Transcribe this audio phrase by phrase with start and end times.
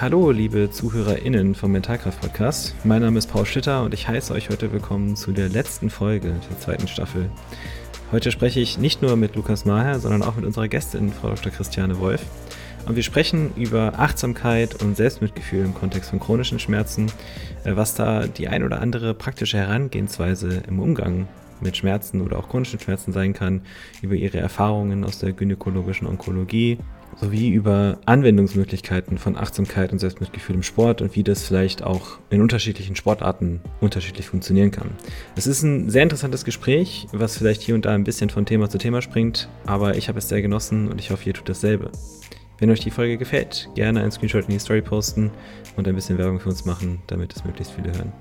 [0.00, 2.74] Hallo, liebe ZuhörerInnen vom Mentalkraft Podcast.
[2.82, 6.34] Mein Name ist Paul Schlitter und ich heiße euch heute willkommen zu der letzten Folge
[6.50, 7.30] der zweiten Staffel.
[8.10, 11.52] Heute spreche ich nicht nur mit Lukas Maher, sondern auch mit unserer Gästin, Frau Dr.
[11.52, 12.26] Christiane Wolf.
[12.86, 17.06] Und wir sprechen über Achtsamkeit und Selbstmitgefühl im Kontext von chronischen Schmerzen,
[17.62, 21.28] äh, was da die ein oder andere praktische Herangehensweise im Umgang
[21.60, 23.62] mit Schmerzen oder auch chronischen Schmerzen sein kann,
[24.02, 26.78] über ihre Erfahrungen aus der gynäkologischen Onkologie,
[27.16, 32.40] sowie über Anwendungsmöglichkeiten von Achtsamkeit und Selbstmitgefühl im Sport und wie das vielleicht auch in
[32.40, 34.90] unterschiedlichen Sportarten unterschiedlich funktionieren kann.
[35.36, 38.68] Es ist ein sehr interessantes Gespräch, was vielleicht hier und da ein bisschen von Thema
[38.68, 41.90] zu Thema springt, aber ich habe es sehr genossen und ich hoffe, ihr tut dasselbe.
[42.58, 45.30] Wenn euch die Folge gefällt, gerne einen Screenshot in die Story posten
[45.76, 48.12] und ein bisschen Werbung für uns machen, damit es möglichst viele hören.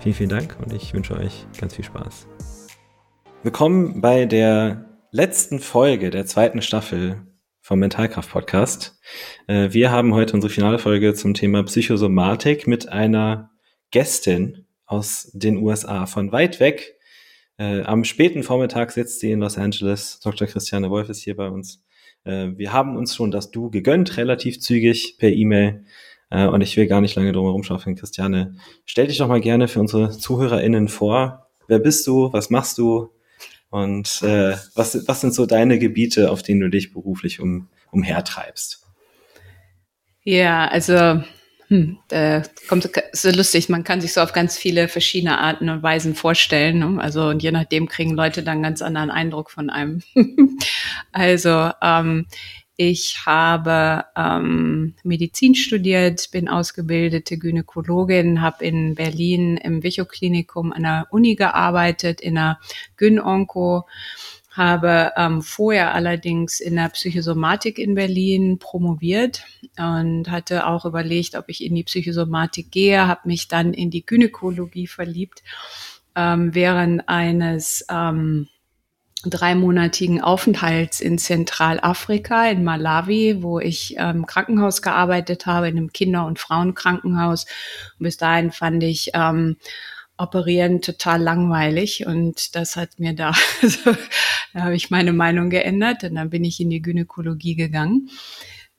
[0.00, 2.26] Vielen, vielen Dank und ich wünsche euch ganz viel Spaß.
[3.42, 7.22] Willkommen bei der letzten Folge der zweiten Staffel
[7.66, 8.96] vom Mentalkraft Podcast.
[9.48, 13.50] Äh, wir haben heute unsere finale Folge zum Thema Psychosomatik mit einer
[13.90, 16.94] Gästin aus den USA von weit weg.
[17.58, 20.20] Äh, am späten Vormittag sitzt sie in Los Angeles.
[20.20, 20.46] Dr.
[20.46, 21.82] Christiane Wolf ist hier bei uns.
[22.22, 25.84] Äh, wir haben uns schon das Du gegönnt, relativ zügig per E-Mail.
[26.28, 27.94] Und ich will gar nicht lange drum herum schaffen.
[27.94, 31.46] Christiane, stell dich doch mal gerne für unsere ZuhörerInnen vor.
[31.68, 32.32] Wer bist du?
[32.32, 33.10] Was machst du?
[33.70, 38.82] Und äh, was, was sind so deine Gebiete, auf denen du dich beruflich um, umhertreibst?
[40.22, 41.22] Ja, also
[41.68, 45.82] hm, da kommt so lustig, man kann sich so auf ganz viele verschiedene Arten und
[45.82, 46.78] Weisen vorstellen.
[46.78, 47.02] Ne?
[47.02, 50.02] Also und je nachdem kriegen Leute dann ganz anderen Eindruck von einem.
[51.12, 52.26] also ähm,
[52.76, 61.06] ich habe ähm, Medizin studiert, bin ausgebildete Gynäkologin, habe in Berlin im Vicho-Klinikum an der
[61.10, 62.58] Uni gearbeitet, in der
[62.98, 63.86] Gyn-Onko,
[64.50, 69.42] habe ähm, vorher allerdings in der Psychosomatik in Berlin promoviert
[69.78, 74.04] und hatte auch überlegt, ob ich in die Psychosomatik gehe, habe mich dann in die
[74.04, 75.42] Gynäkologie verliebt
[76.14, 78.48] ähm, während eines ähm,
[79.24, 85.92] dreimonatigen Aufenthalts in Zentralafrika, in Malawi, wo ich im ähm, Krankenhaus gearbeitet habe, in einem
[85.92, 87.46] Kinder- und Frauenkrankenhaus.
[87.98, 89.56] Und bis dahin fand ich ähm,
[90.18, 93.32] Operieren total langweilig und das hat mir da,
[93.62, 93.94] also,
[94.54, 98.08] da habe ich meine Meinung geändert und dann bin ich in die Gynäkologie gegangen.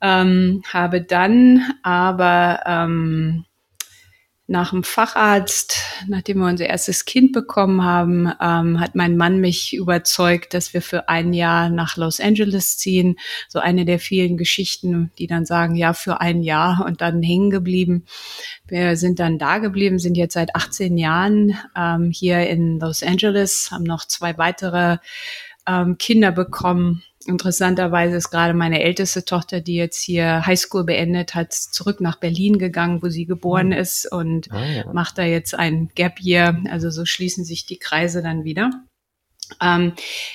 [0.02, 3.46] Ähm, habe dann aber ähm,
[4.50, 9.76] nach dem Facharzt, nachdem wir unser erstes Kind bekommen haben, ähm, hat mein Mann mich
[9.76, 13.18] überzeugt, dass wir für ein Jahr nach Los Angeles ziehen.
[13.50, 17.50] So eine der vielen Geschichten, die dann sagen, ja, für ein Jahr und dann hängen
[17.50, 18.06] geblieben.
[18.66, 23.70] Wir sind dann da geblieben, sind jetzt seit 18 Jahren ähm, hier in Los Angeles,
[23.72, 24.98] haben noch zwei weitere
[25.68, 31.54] ähm, Kinder bekommen Interessanterweise ist gerade meine älteste Tochter, die jetzt hier Highschool beendet hat,
[31.54, 33.74] zurück nach Berlin gegangen, wo sie geboren mhm.
[33.74, 34.94] ist und ah, ja.
[34.94, 36.58] macht da jetzt ein Gap Year.
[36.70, 38.72] Also so schließen sich die Kreise dann wieder.
[39.62, 39.94] Ähm,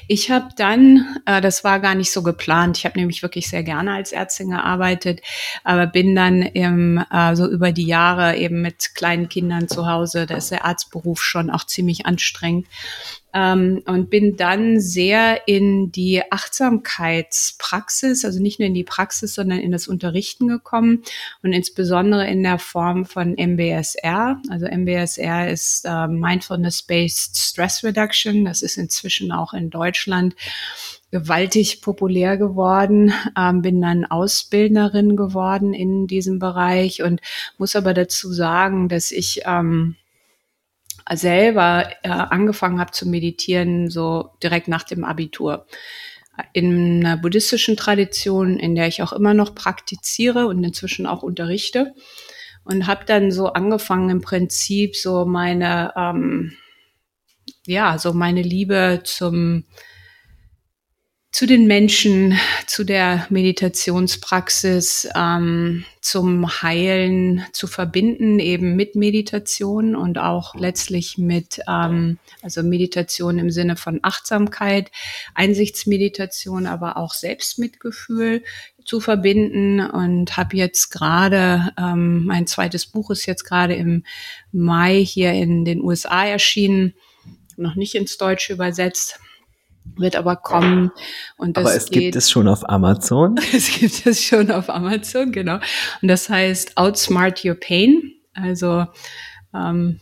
[0.09, 3.63] ich habe dann, äh, das war gar nicht so geplant, ich habe nämlich wirklich sehr
[3.63, 5.21] gerne als Ärztin gearbeitet,
[5.65, 10.27] aber bin dann im, äh, so über die Jahre eben mit kleinen Kindern zu Hause,
[10.27, 12.67] da ist der Arztberuf schon auch ziemlich anstrengend,
[13.35, 19.59] ähm, und bin dann sehr in die Achtsamkeitspraxis, also nicht nur in die Praxis, sondern
[19.59, 21.03] in das Unterrichten gekommen
[21.43, 24.41] und insbesondere in der Form von MBSR.
[24.51, 28.45] Also MBSR ist äh, Mindfulness-Based Stress Reduction.
[28.45, 30.35] Das ist inzwischen auch in Deutschland
[31.11, 37.21] gewaltig populär geworden, ähm, bin dann Ausbildnerin geworden in diesem Bereich und
[37.59, 39.97] muss aber dazu sagen, dass ich ähm,
[41.11, 45.67] selber äh, angefangen habe zu meditieren, so direkt nach dem Abitur.
[46.53, 51.95] In einer buddhistischen Tradition, in der ich auch immer noch praktiziere und inzwischen auch unterrichte.
[52.65, 56.53] Und habe dann so angefangen, im Prinzip so meine, ähm,
[57.67, 59.65] ja, so meine Liebe zum
[61.33, 70.19] zu den Menschen, zu der Meditationspraxis, ähm, zum Heilen zu verbinden, eben mit Meditation und
[70.19, 74.91] auch letztlich mit, ähm, also Meditation im Sinne von Achtsamkeit,
[75.35, 78.43] Einsichtsmeditation, aber auch Selbstmitgefühl
[78.85, 79.81] zu verbinden.
[79.81, 84.05] Und habe jetzt gerade, ähm, mein zweites Buch ist jetzt gerade im
[84.53, 86.93] Mai hier in den USA erschienen,
[87.57, 89.19] noch nicht ins Deutsche übersetzt
[89.85, 90.91] wird aber kommen.
[91.37, 93.37] Und das aber es geht, gibt es schon auf Amazon.
[93.53, 95.59] es gibt es schon auf Amazon, genau.
[96.01, 98.13] Und das heißt Outsmart Your Pain.
[98.35, 98.87] Also
[99.55, 100.01] ähm,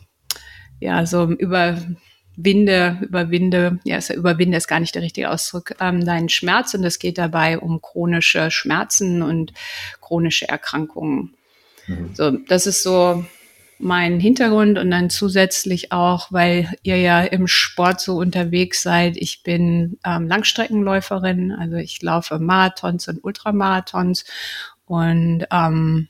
[0.81, 6.75] ja, so überwinde, überwinde, ja, überwinde ist gar nicht der richtige Ausdruck, ähm, deinen Schmerz.
[6.75, 9.53] Und es geht dabei um chronische Schmerzen und
[10.01, 11.35] chronische Erkrankungen.
[11.87, 12.15] Mhm.
[12.15, 13.25] So, das ist so
[13.81, 19.17] mein Hintergrund und dann zusätzlich auch, weil ihr ja im Sport so unterwegs seid.
[19.17, 24.25] Ich bin ähm, Langstreckenläuferin, also ich laufe Marathons und Ultramarathons
[24.85, 26.09] und ähm,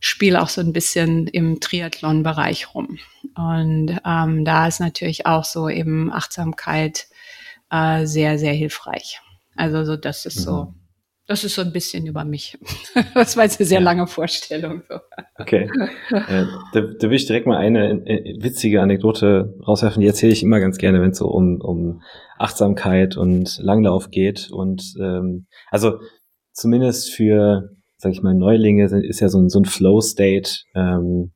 [0.00, 2.98] spiele auch so ein bisschen im Triathlon-Bereich rum.
[3.34, 7.06] Und ähm, da ist natürlich auch so eben Achtsamkeit
[7.70, 9.20] äh, sehr, sehr hilfreich.
[9.54, 10.74] Also so, das ist so mhm.
[11.28, 12.58] Das ist so ein bisschen über mich.
[13.14, 13.84] Das war jetzt eine sehr ja.
[13.84, 14.82] lange Vorstellung.
[14.88, 14.98] So.
[15.38, 15.70] Okay.
[16.10, 20.00] äh, da, da will ich direkt mal eine äh, witzige Anekdote rauswerfen.
[20.00, 22.02] Die erzähle ich immer ganz gerne, wenn es so um, um
[22.38, 24.50] Achtsamkeit und Langlauf geht.
[24.50, 26.00] Und ähm, also
[26.52, 31.32] zumindest für, sag ich mal, Neulinge ist ja so ein, so ein Flow-State ähm,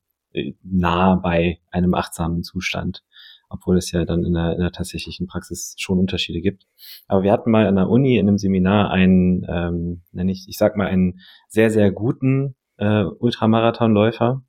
[0.63, 3.03] nah bei einem achtsamen Zustand
[3.53, 6.67] obwohl es ja dann in der, in der tatsächlichen Praxis schon Unterschiede gibt.
[7.07, 10.57] Aber wir hatten mal an der Uni in einem Seminar einen, ähm, nenne ich, ich
[10.57, 14.43] sag mal, einen sehr, sehr guten äh, Ultramarathonläufer,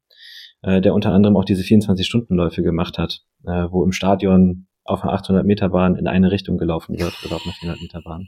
[0.62, 5.14] äh, der unter anderem auch diese 24-Stunden-Läufe gemacht hat, äh, wo im Stadion auf einer
[5.14, 8.28] 800 Meter Bahn in eine Richtung gelaufen wird oder auf einer 400 Meter Bahn.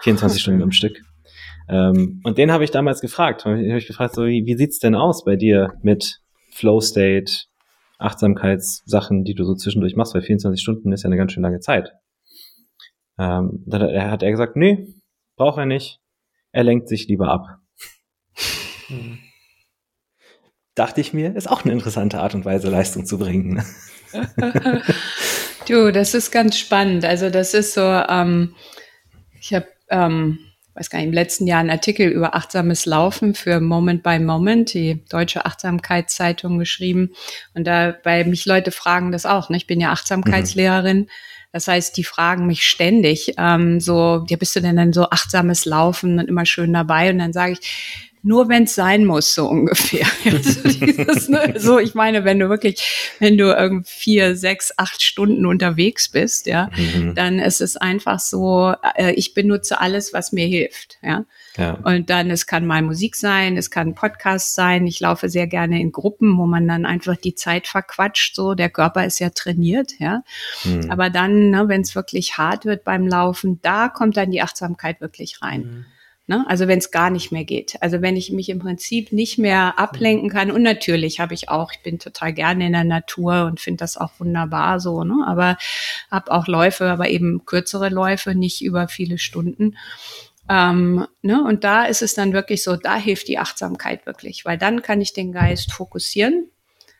[0.00, 1.00] 24 Stunden am Stück.
[1.68, 3.44] Ähm, und den habe ich damals gefragt.
[3.44, 6.20] Hab ich, hab ich gefragt, so, wie, wie sieht's denn aus bei dir mit
[6.50, 7.32] Flow State,
[7.98, 11.60] Achtsamkeitssachen, die du so zwischendurch machst, weil 24 Stunden ist ja eine ganz schön lange
[11.60, 11.92] Zeit.
[13.18, 14.94] Ähm, dann hat er gesagt, nee,
[15.36, 16.00] braucht er nicht.
[16.52, 17.58] Er lenkt sich lieber ab.
[18.88, 19.18] Hm.
[20.74, 23.64] Dachte ich mir, ist auch eine interessante Art und Weise, Leistung zu bringen.
[25.68, 27.04] du, das ist ganz spannend.
[27.04, 28.54] Also das ist so, ähm,
[29.40, 30.38] ich habe ähm,
[30.76, 34.74] weiß gar nicht, im letzten Jahr einen Artikel über achtsames Laufen für Moment by Moment,
[34.74, 37.12] die deutsche Achtsamkeitszeitung geschrieben.
[37.54, 39.48] Und da bei mich Leute fragen das auch.
[39.48, 39.56] Ne?
[39.56, 40.98] Ich bin ja Achtsamkeitslehrerin.
[40.98, 41.08] Mhm.
[41.52, 45.64] Das heißt, die fragen mich ständig, ähm, so, ja, bist du denn dann so achtsames
[45.64, 47.08] Laufen und immer schön dabei?
[47.10, 50.06] Und dann sage ich, nur wenn es sein muss, so ungefähr.
[50.26, 55.00] Also dieses, ne, so, ich meine, wenn du wirklich, wenn du irgendwie vier, sechs, acht
[55.00, 57.14] Stunden unterwegs bist, ja, mhm.
[57.14, 61.24] dann ist es einfach so, äh, ich benutze alles, was mir hilft, ja.
[61.56, 61.74] ja.
[61.84, 64.88] Und dann, es kann mal Musik sein, es kann Podcast sein.
[64.88, 68.54] Ich laufe sehr gerne in Gruppen, wo man dann einfach die Zeit verquatscht, so.
[68.54, 70.24] Der Körper ist ja trainiert, ja.
[70.64, 70.90] Mhm.
[70.90, 75.00] Aber dann, ne, wenn es wirklich hart wird beim Laufen, da kommt dann die Achtsamkeit
[75.00, 75.60] wirklich rein.
[75.60, 75.86] Mhm.
[76.28, 76.44] Ne?
[76.48, 77.76] Also wenn es gar nicht mehr geht.
[77.80, 80.50] Also wenn ich mich im Prinzip nicht mehr ablenken kann.
[80.50, 83.96] Und natürlich habe ich auch, ich bin total gerne in der Natur und finde das
[83.96, 85.04] auch wunderbar so.
[85.04, 85.24] Ne?
[85.24, 85.56] Aber
[86.10, 89.76] habe auch Läufe, aber eben kürzere Läufe, nicht über viele Stunden.
[90.48, 91.44] Ähm, ne?
[91.44, 95.00] Und da ist es dann wirklich so, da hilft die Achtsamkeit wirklich, weil dann kann
[95.00, 96.50] ich den Geist fokussieren.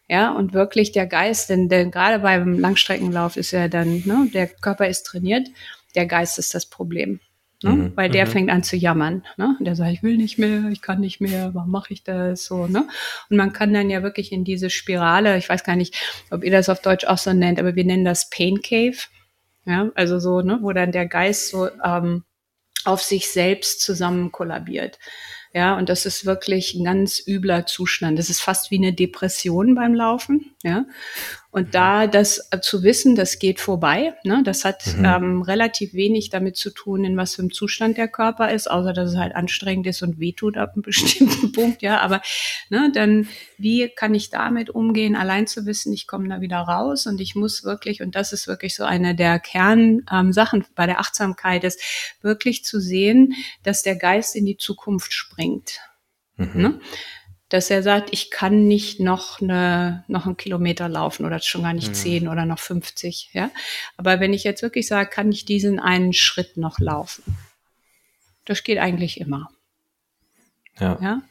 [0.08, 4.46] Ja, und wirklich der Geist, denn, denn gerade beim Langstreckenlauf ist ja dann, ne, der
[4.46, 5.48] Körper ist trainiert,
[5.96, 7.18] der Geist ist das Problem.
[7.62, 7.70] Ne?
[7.70, 7.92] Mhm.
[7.96, 8.30] Weil der mhm.
[8.30, 9.24] fängt an zu jammern.
[9.36, 9.56] Ne?
[9.60, 12.66] Der sagt, ich will nicht mehr, ich kann nicht mehr, warum mache ich das so?
[12.66, 12.86] Ne?
[13.30, 15.94] Und man kann dann ja wirklich in diese Spirale, ich weiß gar nicht,
[16.30, 18.96] ob ihr das auf Deutsch auch so nennt, aber wir nennen das Pain Cave.
[19.64, 22.22] Ja, also so, ne, wo dann der Geist so ähm,
[22.84, 25.00] auf sich selbst zusammen kollabiert.
[25.52, 28.18] Ja, und das ist wirklich ein ganz übler Zustand.
[28.18, 30.54] Das ist fast wie eine Depression beim Laufen.
[30.62, 30.84] Ja,
[31.56, 35.04] und da das äh, zu wissen, das geht vorbei, ne, das hat mhm.
[35.06, 38.92] ähm, relativ wenig damit zu tun, in was für einem Zustand der Körper ist, außer
[38.92, 42.00] dass es halt anstrengend ist und wehtut ab einem bestimmten Punkt, ja.
[42.00, 42.20] Aber
[42.68, 47.06] ne, dann, wie kann ich damit umgehen, allein zu wissen, ich komme da wieder raus
[47.06, 51.00] und ich muss wirklich, und das ist wirklich so eine der Kernsachen ähm, bei der
[51.00, 51.80] Achtsamkeit, ist
[52.20, 53.32] wirklich zu sehen,
[53.62, 55.80] dass der Geist in die Zukunft springt.
[56.36, 56.50] Mhm.
[56.52, 56.80] Ne?
[57.48, 61.72] Dass er sagt, ich kann nicht noch eine, noch einen Kilometer laufen oder schon gar
[61.72, 61.94] nicht mhm.
[61.94, 63.50] zehn oder noch 50, ja.
[63.96, 67.36] Aber wenn ich jetzt wirklich sage, kann ich diesen einen Schritt noch laufen?
[68.44, 69.48] Das geht eigentlich immer.
[70.78, 70.98] Ja.
[71.00, 71.22] Ja.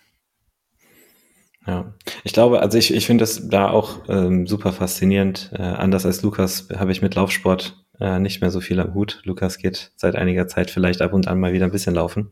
[1.68, 1.94] Ja,
[2.24, 5.50] ich glaube, also ich, ich finde das da auch ähm, super faszinierend.
[5.54, 9.22] Äh, anders als Lukas habe ich mit Laufsport äh, nicht mehr so viel am Hut.
[9.24, 12.32] Lukas geht seit einiger Zeit vielleicht ab und an mal wieder ein bisschen laufen.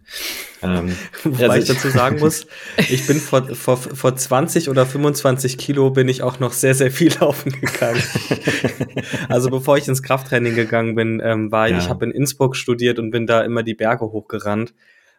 [0.61, 5.57] Ähm, Wobei also ich dazu sagen muss, ich bin vor, vor, vor 20 oder 25
[5.57, 8.01] Kilo bin ich auch noch sehr, sehr viel laufen gegangen.
[9.29, 11.79] also bevor ich ins Krafttraining gegangen bin, ähm, war ich, ja.
[11.79, 14.73] ich habe in Innsbruck studiert und bin da immer die Berge hochgerannt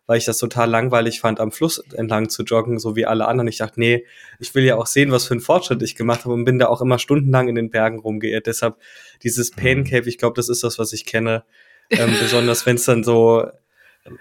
[0.06, 3.48] weil ich das total langweilig fand, am Fluss entlang zu joggen, so wie alle anderen.
[3.48, 4.04] Ich dachte, nee,
[4.38, 6.66] ich will ja auch sehen, was für einen Fortschritt ich gemacht habe und bin da
[6.66, 8.46] auch immer stundenlang in den Bergen rumgeirrt.
[8.46, 8.76] Deshalb
[9.22, 9.84] dieses Pain mhm.
[9.84, 11.44] Cave, ich glaube, das ist das, was ich kenne.
[11.90, 13.46] Ähm, besonders wenn es dann so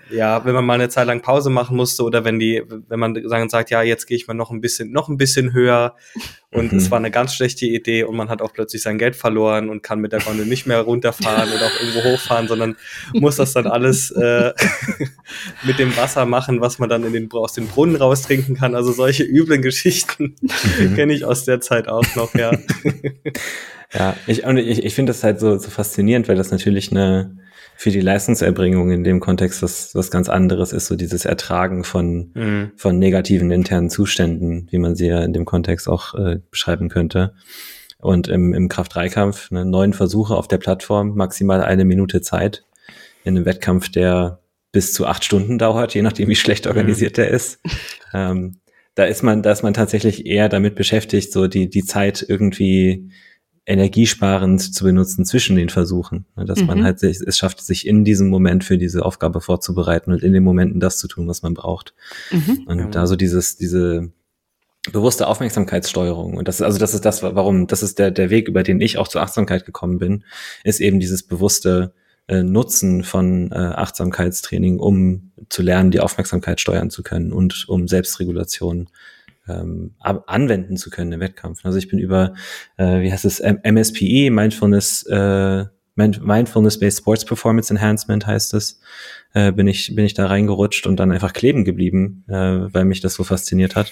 [0.10, 3.28] ja, wenn man mal eine Zeit lang Pause machen musste oder wenn die, wenn man
[3.28, 5.96] sagen sagt, ja, jetzt gehe ich mal noch ein bisschen, noch ein bisschen höher
[6.52, 6.78] und mhm.
[6.78, 9.84] es war eine ganz schlechte Idee und man hat auch plötzlich sein Geld verloren und
[9.84, 12.78] kann mit der Gondel nicht mehr runterfahren oder auch irgendwo hochfahren, sondern
[13.14, 14.54] muss das dann alles äh,
[15.64, 18.76] mit dem Wasser machen, was man dann in den, aus dem Brunnen raustrinken kann.
[18.76, 20.96] Also solche üblen Geschichten mhm.
[20.96, 22.52] kenne ich aus der Zeit auch noch, ja.
[23.94, 27.43] ja, ich, ich, ich finde das halt so, so faszinierend, weil das natürlich eine
[27.84, 32.32] für die Leistungserbringung in dem Kontext was, was ganz anderes ist, so dieses Ertragen von,
[32.34, 32.72] mhm.
[32.78, 37.34] von negativen internen Zuständen, wie man sie ja in dem Kontext auch äh, beschreiben könnte.
[37.98, 42.64] Und im, im Kraft-3-Kampf ne, neun Versuche auf der Plattform, maximal eine Minute Zeit.
[43.26, 44.40] In einem Wettkampf, der
[44.72, 47.22] bis zu acht Stunden dauert, je nachdem, wie schlecht organisiert mhm.
[47.22, 47.60] der ist.
[48.14, 48.60] Ähm,
[48.96, 53.10] da ist man, da ist man tatsächlich eher damit beschäftigt, so die, die Zeit irgendwie
[53.66, 56.26] energiesparend zu benutzen zwischen den Versuchen.
[56.36, 56.68] Ne, dass mhm.
[56.68, 60.34] man halt sich, es schafft, sich in diesem Moment für diese Aufgabe vorzubereiten und in
[60.34, 61.94] den Momenten das zu tun, was man braucht.
[62.32, 62.64] Mhm.
[62.66, 64.12] Und da so dieses, diese
[64.92, 66.36] bewusste Aufmerksamkeitssteuerung.
[66.36, 68.82] Und das ist, also das ist das, warum, das ist der, der Weg, über den
[68.82, 70.26] ich auch zur Achtsamkeit gekommen bin,
[70.66, 71.94] ist eben dieses bewusste
[72.28, 77.88] äh, Nutzen von äh, Achtsamkeitstraining, um zu lernen, die Aufmerksamkeit steuern zu können und um
[77.88, 78.90] Selbstregulation
[79.48, 81.66] ähm, anwenden zu können im Wettkampf.
[81.66, 82.34] Also ich bin über,
[82.78, 88.80] äh, wie heißt es, MSPE, Mindfulness, äh, Mindfulness-Based Sports Performance Enhancement heißt es,
[89.34, 92.34] äh, bin ich bin ich da reingerutscht und dann einfach kleben geblieben, äh,
[92.74, 93.92] weil mich das so fasziniert hat.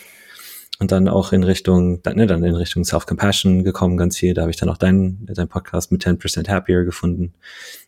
[0.79, 4.33] Und dann auch in Richtung, dann, ne, dann in Richtung Self-Compassion gekommen, ganz viel.
[4.33, 7.35] Da habe ich dann auch deinen dein Podcast mit 10% Happier gefunden.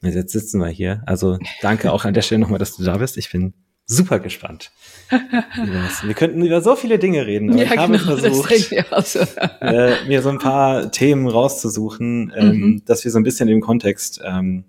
[0.03, 1.01] Und jetzt sitzen wir hier.
[1.07, 3.17] Also danke auch an der Stelle nochmal, dass du da bist.
[3.17, 3.55] Ich bin
[3.85, 4.71] super gespannt.
[5.09, 9.19] wir könnten über so viele Dinge reden, aber ja, ich habe genau, versucht, so.
[9.61, 12.85] äh, mir so ein paar Themen rauszusuchen, ähm, mhm.
[12.85, 14.65] dass wir so ein bisschen im Kontext ähm,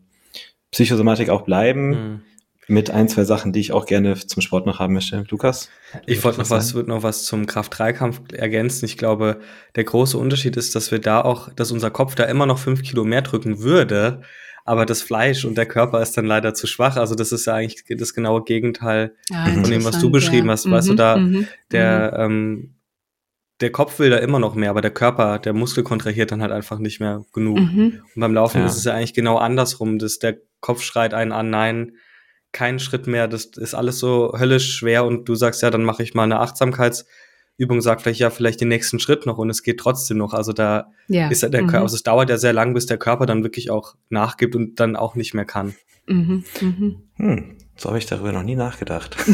[0.71, 1.89] Psychosomatik auch bleiben.
[1.89, 2.21] Mhm.
[2.67, 5.27] Mit ein, zwei Sachen, die ich auch gerne zum Sport noch haben möchte.
[5.29, 5.69] Lukas?
[6.07, 8.87] Ich wollte noch was, würde noch was zum Kraft-3-Kampf ergänzen.
[8.87, 9.41] Ich glaube,
[9.77, 12.83] der große Unterschied ist, dass wir da auch, dass unser Kopf da immer noch fünf
[12.83, 14.23] Kilo mehr drücken würde,
[14.65, 16.97] aber das Fleisch und der Körper ist dann leider zu schwach.
[16.97, 20.53] Also das ist ja eigentlich das genaue Gegenteil ja, von dem, was du beschrieben ja.
[20.53, 20.69] hast.
[20.71, 22.25] Weißt mhm, du, da mhm, der, mhm.
[22.25, 22.75] ähm,
[23.61, 26.51] der Kopf will da immer noch mehr, aber der Körper, der Muskel kontrahiert dann halt
[26.51, 27.61] einfach nicht mehr genug.
[27.61, 28.01] Mhm.
[28.15, 28.67] Und beim Laufen ja.
[28.67, 31.93] ist es ja eigentlich genau andersrum, dass der Kopf schreit einen an, nein,
[32.53, 36.03] keinen Schritt mehr, das ist alles so höllisch schwer und du sagst ja, dann mache
[36.03, 37.05] ich mal eine Achtsamkeits-
[37.57, 40.35] Übung sagt vielleicht ja vielleicht den nächsten Schritt noch und es geht trotzdem noch.
[40.35, 41.29] Also da ja.
[41.29, 41.69] ist ja der mhm.
[41.69, 44.81] Körper, also es dauert ja sehr lang, bis der Körper dann wirklich auch nachgibt und
[44.81, 45.77] dann auch nicht mehr kann.
[46.07, 46.43] Mhm.
[46.61, 46.97] Mhm.
[47.17, 49.17] Hm, so habe ich darüber noch nie nachgedacht.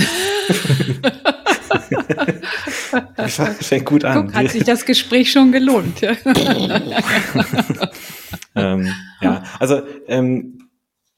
[3.16, 4.26] das fängt gut an.
[4.26, 6.02] Guck, hat sich das Gespräch schon gelohnt.
[8.54, 10.68] ähm, ja, also ähm,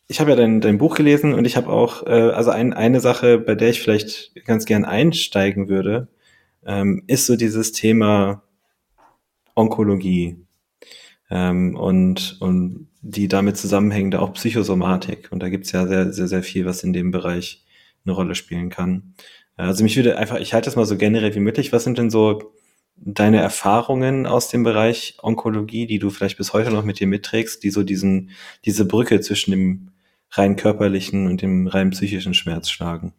[0.06, 3.00] ich habe ja dein, dein Buch gelesen und ich habe auch, äh, also ein, eine
[3.00, 6.06] Sache, bei der ich vielleicht ganz gern einsteigen würde,
[6.66, 8.42] ähm, ist so dieses Thema
[9.54, 10.36] Onkologie
[11.30, 15.30] ähm, und, und die damit zusammenhängende auch Psychosomatik.
[15.32, 17.64] Und da gibt's ja sehr, sehr, sehr viel, was in dem Bereich
[18.04, 19.14] eine Rolle spielen kann.
[19.56, 21.72] Also mich würde einfach, ich halte das mal so generell wie möglich.
[21.72, 22.52] Was sind denn so
[22.96, 27.62] deine Erfahrungen aus dem Bereich Onkologie, die du vielleicht bis heute noch mit dir mitträgst,
[27.62, 28.30] die so diesen,
[28.64, 29.90] diese Brücke zwischen dem
[30.30, 33.12] rein körperlichen und dem rein psychischen Schmerz schlagen?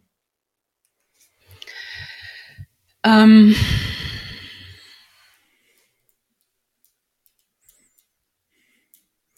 [3.04, 3.54] Ähm,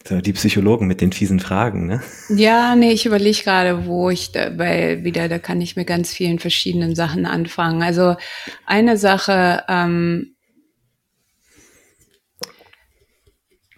[0.09, 2.01] die Psychologen mit den fiesen Fragen, ne?
[2.29, 6.13] Ja, nee, ich überlege gerade, wo ich da, weil wieder, da kann ich mit ganz
[6.13, 7.83] vielen verschiedenen Sachen anfangen.
[7.83, 8.15] Also
[8.65, 10.36] eine Sache, ähm,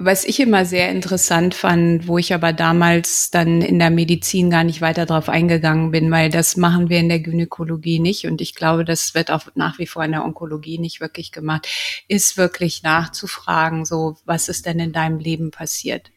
[0.01, 4.63] Was ich immer sehr interessant fand, wo ich aber damals dann in der Medizin gar
[4.63, 8.56] nicht weiter drauf eingegangen bin, weil das machen wir in der Gynäkologie nicht und ich
[8.56, 11.68] glaube, das wird auch nach wie vor in der Onkologie nicht wirklich gemacht,
[12.08, 16.12] ist wirklich nachzufragen, so was ist denn in deinem Leben passiert?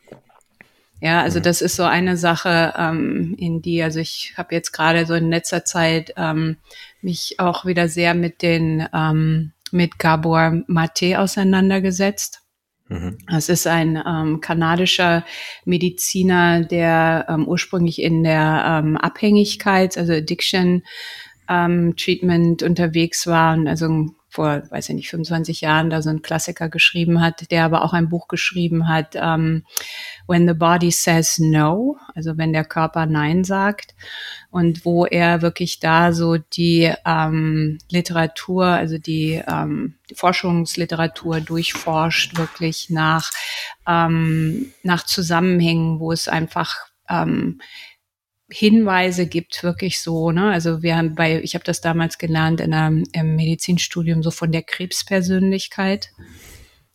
[1.00, 1.42] Ja, also mhm.
[1.42, 5.28] das ist so eine Sache, ähm, in die, also ich habe jetzt gerade so in
[5.28, 6.58] letzter Zeit ähm,
[7.00, 12.41] mich auch wieder sehr mit den ähm, mit Gabor Mate auseinandergesetzt.
[13.34, 15.24] Es ist ein ähm, kanadischer
[15.64, 20.82] Mediziner, der ähm, ursprünglich in der ähm, Abhängigkeit, also Addiction
[21.48, 26.22] ähm, Treatment unterwegs war und also vor, weiß ich nicht, 25 Jahren da so ein
[26.22, 29.64] Klassiker geschrieben hat, der aber auch ein Buch geschrieben hat, ähm,
[30.26, 33.94] When the Body Says No, also wenn der Körper Nein sagt.
[34.50, 42.38] Und wo er wirklich da so die ähm, Literatur, also die, ähm, die Forschungsliteratur durchforscht,
[42.38, 43.30] wirklich nach,
[43.86, 47.60] ähm, nach Zusammenhängen, wo es einfach ähm,
[48.52, 50.50] Hinweise gibt, wirklich so, ne?
[50.50, 54.52] Also wir haben bei, ich habe das damals gelernt in einem im Medizinstudium, so von
[54.52, 56.10] der Krebspersönlichkeit.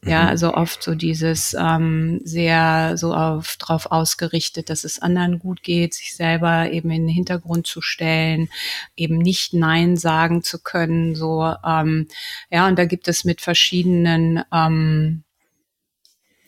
[0.03, 0.29] Ja, mhm.
[0.29, 5.95] also oft so dieses ähm, sehr so auf drauf ausgerichtet, dass es anderen gut geht,
[5.95, 8.49] sich selber eben in den Hintergrund zu stellen,
[8.95, 11.15] eben nicht Nein sagen zu können.
[11.15, 12.07] So ähm,
[12.51, 15.23] ja, und da gibt es mit verschiedenen ähm,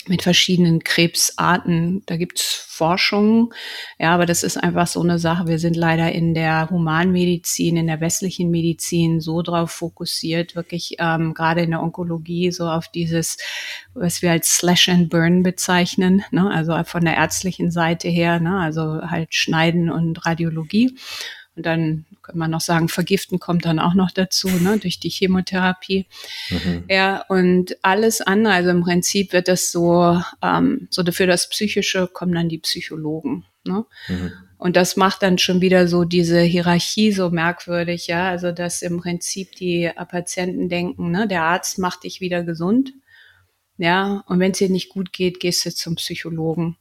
[0.10, 2.04] mit verschiedenen Krebsarten.
[2.06, 3.54] Da gibt's Forschung,
[4.00, 5.48] ja, aber das ist einfach so eine Sache.
[5.48, 11.34] Wir sind leider in der Humanmedizin, in der westlichen Medizin so drauf fokussiert, wirklich ähm,
[11.34, 13.38] gerade in der Onkologie so auf dieses,
[13.94, 16.50] was wir als Slash and Burn bezeichnen, ne?
[16.50, 18.60] also von der ärztlichen Seite her, ne?
[18.60, 20.96] also halt Schneiden und Radiologie.
[21.60, 25.10] Und dann kann man noch sagen, Vergiften kommt dann auch noch dazu, ne, durch die
[25.10, 26.06] Chemotherapie.
[26.50, 26.86] Mhm.
[26.88, 32.08] Ja, und alles andere, also im Prinzip wird das so, ähm, so für das Psychische
[32.08, 33.44] kommen dann die Psychologen.
[33.66, 33.84] Ne?
[34.08, 34.32] Mhm.
[34.58, 38.30] Und das macht dann schon wieder so diese Hierarchie so merkwürdig, ja.
[38.30, 42.94] Also, dass im Prinzip die Patienten denken, ne, der Arzt macht dich wieder gesund.
[43.78, 46.78] Ja, und wenn es dir nicht gut geht, gehst du zum Psychologen.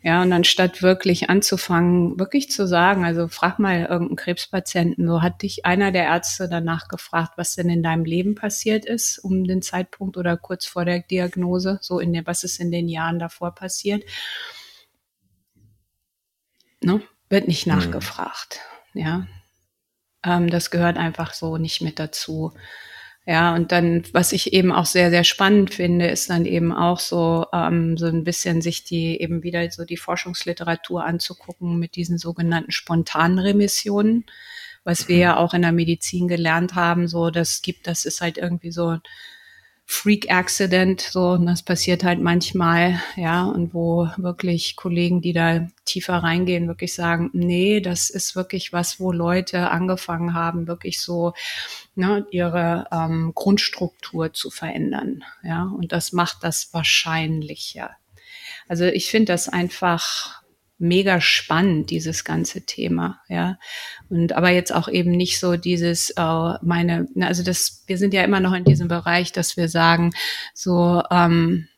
[0.00, 5.42] Ja, und anstatt wirklich anzufangen, wirklich zu sagen, also frag mal irgendeinen Krebspatienten, so hat
[5.42, 9.60] dich einer der Ärzte danach gefragt, was denn in deinem Leben passiert ist, um den
[9.60, 13.56] Zeitpunkt oder kurz vor der Diagnose, so in der, was ist in den Jahren davor
[13.56, 14.04] passiert.
[16.80, 17.02] Ne?
[17.28, 17.74] Wird nicht mhm.
[17.74, 18.60] nachgefragt,
[18.94, 19.26] ja.
[20.24, 22.52] Ähm, das gehört einfach so nicht mit dazu.
[23.30, 26.98] Ja, und dann, was ich eben auch sehr, sehr spannend finde, ist dann eben auch
[26.98, 32.16] so, ähm, so ein bisschen sich die eben wieder so die Forschungsliteratur anzugucken mit diesen
[32.16, 34.24] sogenannten spontanen Remissionen,
[34.82, 38.38] was wir ja auch in der Medizin gelernt haben, so das gibt, das ist halt
[38.38, 38.96] irgendwie so
[39.90, 46.16] Freak-Accident, so, und das passiert halt manchmal, ja, und wo wirklich Kollegen, die da tiefer
[46.16, 51.32] reingehen, wirklich sagen, nee, das ist wirklich was, wo Leute angefangen haben, wirklich so
[51.94, 57.96] ne, ihre ähm, Grundstruktur zu verändern, ja, und das macht das wahrscheinlicher.
[58.68, 60.42] Also ich finde das einfach
[60.78, 63.58] mega spannend, dieses ganze Thema, ja.
[64.08, 68.22] Und aber jetzt auch eben nicht so dieses, äh, meine, also das, wir sind ja
[68.22, 70.12] immer noch in diesem Bereich, dass wir sagen,
[70.54, 71.68] so, ähm,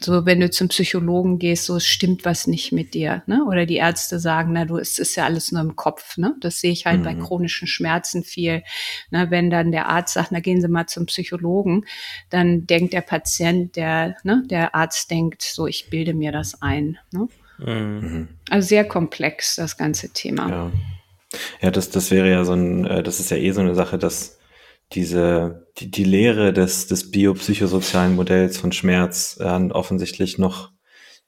[0.00, 3.44] so wenn du zum Psychologen gehst, so es stimmt was nicht mit dir, ne?
[3.44, 6.36] Oder die Ärzte sagen, na du, es ist ja alles nur im Kopf, ne?
[6.40, 7.04] Das sehe ich halt mhm.
[7.04, 8.62] bei chronischen Schmerzen viel.
[9.10, 9.26] Ne?
[9.30, 11.84] Wenn dann der Arzt sagt, na gehen Sie mal zum Psychologen,
[12.30, 16.98] dann denkt der Patient, der, ne, der Arzt denkt, so ich bilde mir das ein.
[17.10, 17.28] Ne?
[17.58, 18.28] Mhm.
[18.50, 20.48] Also sehr komplex, das ganze Thema.
[20.48, 20.72] Ja,
[21.60, 23.98] ja das, das wäre ja so ein, äh, das ist ja eh so eine Sache,
[23.98, 24.38] dass
[24.92, 30.72] diese, die, die Lehre des, des biopsychosozialen Modells von Schmerz äh, offensichtlich noch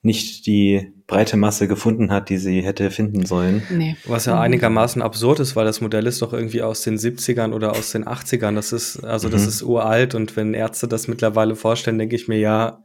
[0.02, 3.62] nicht die breite Masse gefunden hat, die sie hätte finden sollen.
[3.70, 3.96] Nee.
[4.06, 7.72] Was ja einigermaßen absurd ist, weil das Modell ist doch irgendwie aus den 70ern oder
[7.72, 8.54] aus den 80ern.
[8.54, 9.48] Das ist, also das mhm.
[9.48, 12.82] ist uralt und wenn Ärzte das mittlerweile vorstellen, denke ich mir, ja,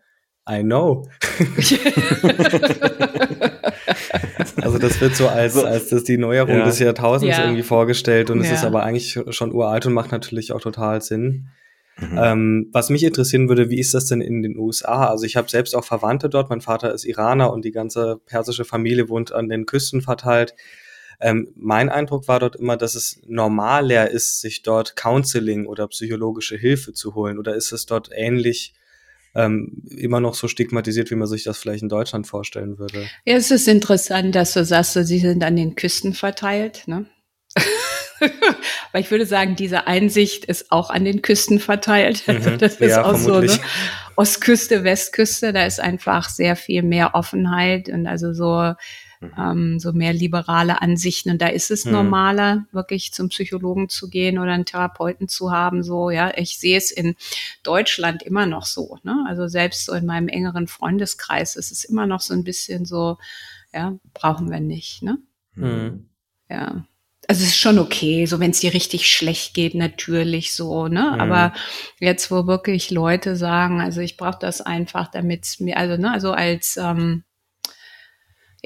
[0.50, 1.08] I know.
[4.62, 6.66] also das wird so als, als das die Neuerung ja.
[6.66, 7.44] des Jahrtausends ja.
[7.44, 8.46] irgendwie vorgestellt und ja.
[8.46, 11.50] es ist aber eigentlich schon uralt und macht natürlich auch total Sinn.
[11.98, 12.20] Mhm.
[12.22, 15.08] Ähm, was mich interessieren würde, wie ist das denn in den USA?
[15.08, 16.50] Also ich habe selbst auch Verwandte dort.
[16.50, 20.56] Mein Vater ist Iraner und die ganze persische Familie wohnt an den Küsten verteilt.
[21.22, 26.58] Ähm, mein Eindruck war dort immer, dass es normaler ist, sich dort Counseling oder psychologische
[26.58, 27.40] Hilfe zu holen.
[27.40, 28.74] Oder ist es dort ähnlich
[29.36, 33.08] ähm, immer noch so stigmatisiert, wie man sich das vielleicht in Deutschland vorstellen würde.
[33.26, 36.84] Ja, es ist interessant, dass du sagst, sie sind an den Küsten verteilt.
[36.88, 37.06] Ne?
[38.92, 42.24] Weil ich würde sagen, diese Einsicht ist auch an den Küsten verteilt.
[42.28, 42.58] Also mhm.
[42.60, 43.52] das ist ja, auch vermutlich.
[43.52, 43.64] so ne?
[44.16, 48.74] Ostküste, Westküste, da ist einfach sehr viel mehr Offenheit und also so
[49.20, 49.34] Mhm.
[49.38, 51.30] ähm, so mehr liberale Ansichten.
[51.32, 51.92] Und da ist es mhm.
[51.92, 55.84] normaler, wirklich zum Psychologen zu gehen oder einen Therapeuten zu haben.
[55.84, 57.16] So, ja, ich sehe es in
[57.64, 58.98] Deutschland immer noch so.
[59.04, 59.26] Ne?
[59.28, 63.18] Also selbst so in meinem engeren Freundeskreis ist es immer noch so ein bisschen so,
[63.74, 65.02] ja, brauchen wir nicht.
[65.04, 65.18] Ne?
[65.56, 66.10] Mhm.
[66.50, 66.86] Ja
[67.28, 71.12] also es ist schon okay, so wenn es dir richtig schlecht geht, natürlich so, ne?
[71.14, 71.22] Mhm.
[71.22, 71.54] Aber
[72.00, 76.32] jetzt, wo wirklich Leute sagen, also ich brauche das einfach, damit mir, also, ne, also
[76.32, 77.24] als ähm,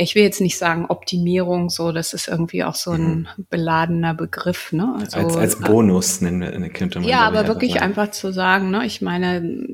[0.01, 3.45] ich will jetzt nicht sagen Optimierung, so, das ist irgendwie auch so ein mhm.
[3.49, 4.95] beladener Begriff, ne?
[4.97, 7.83] Also, als, als äh, Bonus nennen, könnte man Ja, aber wirklich sagen.
[7.83, 9.67] einfach zu sagen, ne, ich meine,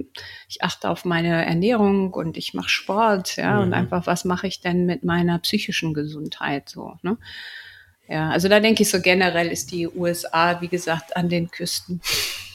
[0.50, 3.64] ich achte auf meine Ernährung und ich mache Sport, ja, mhm.
[3.68, 7.18] und einfach, was mache ich denn mit meiner psychischen Gesundheit, so, ne?
[8.08, 12.02] Ja, also da denke ich so generell ist die USA, wie gesagt, an den Küsten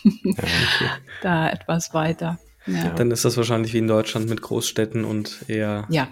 [0.05, 0.91] ja, okay.
[1.23, 2.39] da etwas weiter.
[2.67, 2.91] Ja.
[2.91, 6.09] Dann ist das wahrscheinlich wie in Deutschland mit Großstädten und eher ja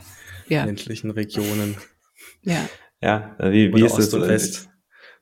[0.48, 0.64] ja.
[0.64, 1.76] ländlichen Regionen.
[2.42, 2.68] Ja.
[3.00, 4.12] Ja, äh, wie, wie ist es?
[4.12, 4.68] West?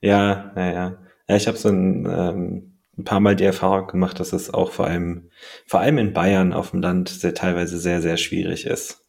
[0.01, 0.99] Ja, ja, ja.
[1.29, 4.71] Ja, ich habe so ein, ähm, ein paar Mal die Erfahrung gemacht, dass es auch
[4.71, 5.31] vor allem,
[5.67, 9.05] vor allem in Bayern auf dem Land sehr, teilweise sehr, sehr schwierig ist,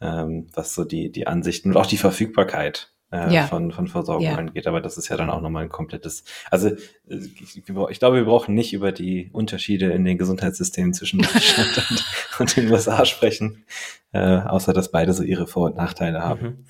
[0.00, 3.46] ähm, was so die, die Ansichten und auch die Verfügbarkeit äh, ja.
[3.46, 4.34] von, von Versorgung ja.
[4.34, 4.66] angeht.
[4.66, 6.76] Aber das ist ja dann auch nochmal ein komplettes, also äh,
[7.08, 12.04] ich, ich, glaube, wir brauchen nicht über die Unterschiede in den Gesundheitssystemen zwischen Deutschland und,
[12.40, 13.64] und, den USA sprechen,
[14.12, 16.46] äh, außer dass beide so ihre Vor- und Nachteile haben.
[16.46, 16.64] Mhm.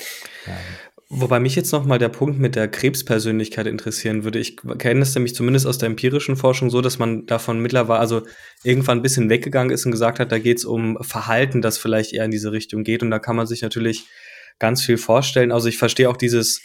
[0.47, 0.53] Ja.
[1.15, 4.39] Wobei mich jetzt noch mal der Punkt mit der Krebspersönlichkeit interessieren würde.
[4.39, 8.23] Ich kenne es nämlich zumindest aus der empirischen Forschung so, dass man davon mittlerweile, also
[8.65, 12.15] irgendwann ein bisschen weggegangen ist und gesagt hat, da geht es um Verhalten, das vielleicht
[12.15, 13.03] eher in diese Richtung geht.
[13.03, 14.07] Und da kann man sich natürlich
[14.59, 15.53] ganz viel vorstellen.
[15.53, 16.62] Also ich verstehe auch dieses,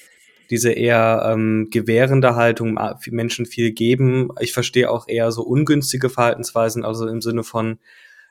[0.50, 4.30] diese eher ähm, gewährende Haltung, Menschen viel geben.
[4.40, 7.80] Ich verstehe auch eher so ungünstige Verhaltensweisen, also im Sinne von,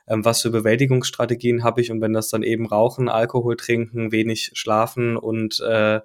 [0.07, 4.51] ähm, was für Bewältigungsstrategien habe ich und wenn das dann eben Rauchen, Alkohol trinken, wenig
[4.53, 5.99] schlafen und äh,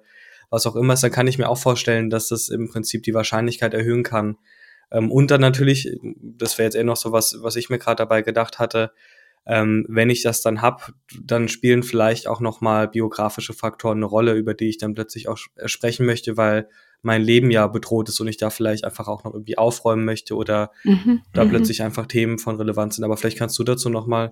[0.49, 3.15] was auch immer ist, dann kann ich mir auch vorstellen, dass das im Prinzip die
[3.15, 4.37] Wahrscheinlichkeit erhöhen kann.
[4.91, 7.97] Ähm, und dann natürlich, das wäre jetzt eher noch so was, was ich mir gerade
[7.97, 8.91] dabei gedacht hatte,
[9.45, 14.33] ähm, wenn ich das dann hab, dann spielen vielleicht auch nochmal biografische Faktoren eine Rolle,
[14.33, 16.69] über die ich dann plötzlich auch sprechen möchte, weil
[17.01, 20.35] mein Leben ja bedroht ist und ich da vielleicht einfach auch noch irgendwie aufräumen möchte
[20.35, 21.49] oder mhm, da mhm.
[21.49, 23.03] plötzlich einfach Themen von Relevanz sind.
[23.03, 24.31] Aber vielleicht kannst du dazu noch mal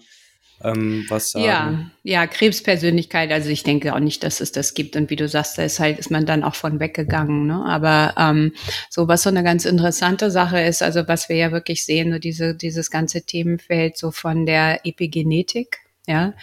[0.63, 1.45] ähm, was sagen.
[1.45, 4.95] Ja, ja, Krebspersönlichkeit, also ich denke auch nicht, dass es das gibt.
[4.95, 7.47] Und wie du sagst, da ist halt, ist man dann auch von weggegangen.
[7.47, 7.63] Ne?
[7.65, 8.53] Aber ähm,
[8.89, 12.19] so was so eine ganz interessante Sache ist, also was wir ja wirklich sehen, so
[12.19, 16.33] diese, dieses ganze Themenfeld so von der Epigenetik, ja,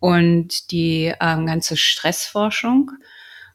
[0.00, 2.92] und die ähm, ganze Stressforschung.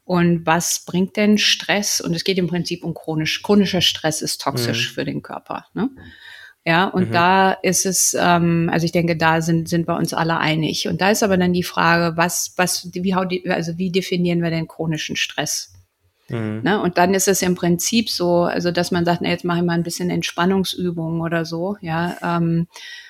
[0.06, 2.02] Und was bringt denn Stress?
[2.02, 3.42] Und es geht im Prinzip um chronisch.
[3.42, 4.94] Chronischer Stress ist toxisch mhm.
[4.94, 5.68] für den Körper.
[5.74, 5.90] Ne?
[6.65, 7.13] Ja, und mhm.
[7.13, 10.88] da ist es, ähm, also ich denke, da sind, sind wir uns alle einig.
[10.88, 13.13] Und da ist aber dann die Frage, was, was, wie,
[13.49, 15.73] also wie definieren wir den chronischen Stress?
[16.30, 16.62] Mhm.
[16.63, 16.82] Ne?
[16.82, 19.65] Und dann ist es im Prinzip so, also dass man sagt, na, jetzt mache ich
[19.65, 22.67] mal ein bisschen Entspannungsübungen oder so, ja, ähm,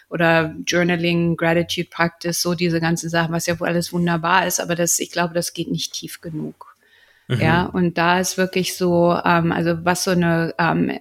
[0.10, 4.76] oder Journaling, Gratitude Practice, so diese ganzen Sachen, was ja wohl alles wunderbar ist, aber
[4.76, 6.76] das, ich glaube, das geht nicht tief genug.
[7.28, 7.40] Mhm.
[7.40, 11.00] Ja, und da ist wirklich so, ähm, also was so eine, ähm,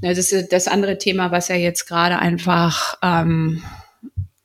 [0.00, 3.62] das ist das andere Thema, was ja jetzt gerade einfach, ähm,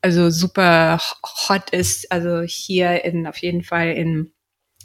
[0.01, 0.99] also super
[1.47, 4.31] hot ist, also hier in, auf jeden Fall in,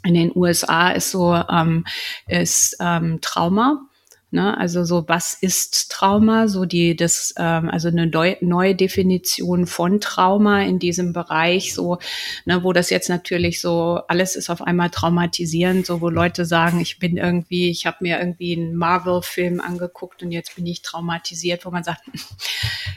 [0.03, 1.85] in den USA ist so, ähm,
[2.27, 3.87] ist ähm, Trauma.
[4.33, 4.57] Ne?
[4.57, 6.47] Also so, was ist Trauma?
[6.47, 8.07] So die, das, ähm, also eine
[8.41, 11.99] neue Definition von Trauma in diesem Bereich, so,
[12.45, 16.79] ne, wo das jetzt natürlich so, alles ist auf einmal traumatisierend, so wo Leute sagen,
[16.81, 21.63] ich bin irgendwie, ich habe mir irgendwie einen Marvel-Film angeguckt und jetzt bin ich traumatisiert,
[21.63, 22.01] wo man sagt,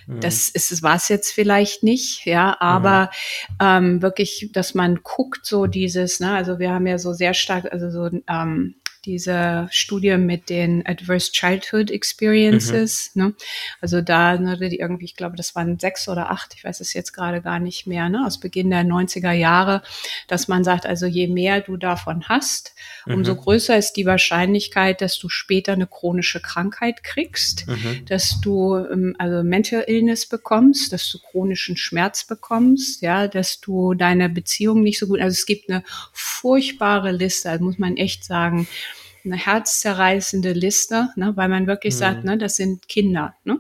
[0.07, 0.21] mhm.
[0.21, 3.11] das ist es war es jetzt vielleicht nicht, ja, aber
[3.51, 3.57] mhm.
[3.61, 7.71] ähm, wirklich, dass man guckt, so dieses, ne, also wir haben ja so sehr stark,
[7.71, 13.13] also so ähm, diese Studie mit den Adverse Childhood Experiences.
[13.15, 13.23] Mhm.
[13.23, 13.35] Ne?
[13.81, 16.93] Also da ne, die irgendwie, ich glaube, das waren sechs oder acht, ich weiß es
[16.93, 18.25] jetzt gerade gar nicht mehr, ne?
[18.27, 19.83] aus Beginn der 90er Jahre,
[20.27, 22.75] dass man sagt, also je mehr du davon hast,
[23.07, 23.39] umso mhm.
[23.39, 28.05] größer ist die Wahrscheinlichkeit, dass du später eine chronische Krankheit kriegst, mhm.
[28.07, 33.95] dass du ähm, also Mental Illness bekommst, dass du chronischen Schmerz bekommst, ja, dass du
[33.95, 38.25] deine Beziehung nicht so gut, also es gibt eine furchtbare Liste, also muss man echt
[38.25, 38.67] sagen,
[39.27, 41.99] eine herzzerreißende Liste, ne, weil man wirklich mhm.
[41.99, 43.35] sagt, ne, das sind Kinder.
[43.45, 43.59] Ne?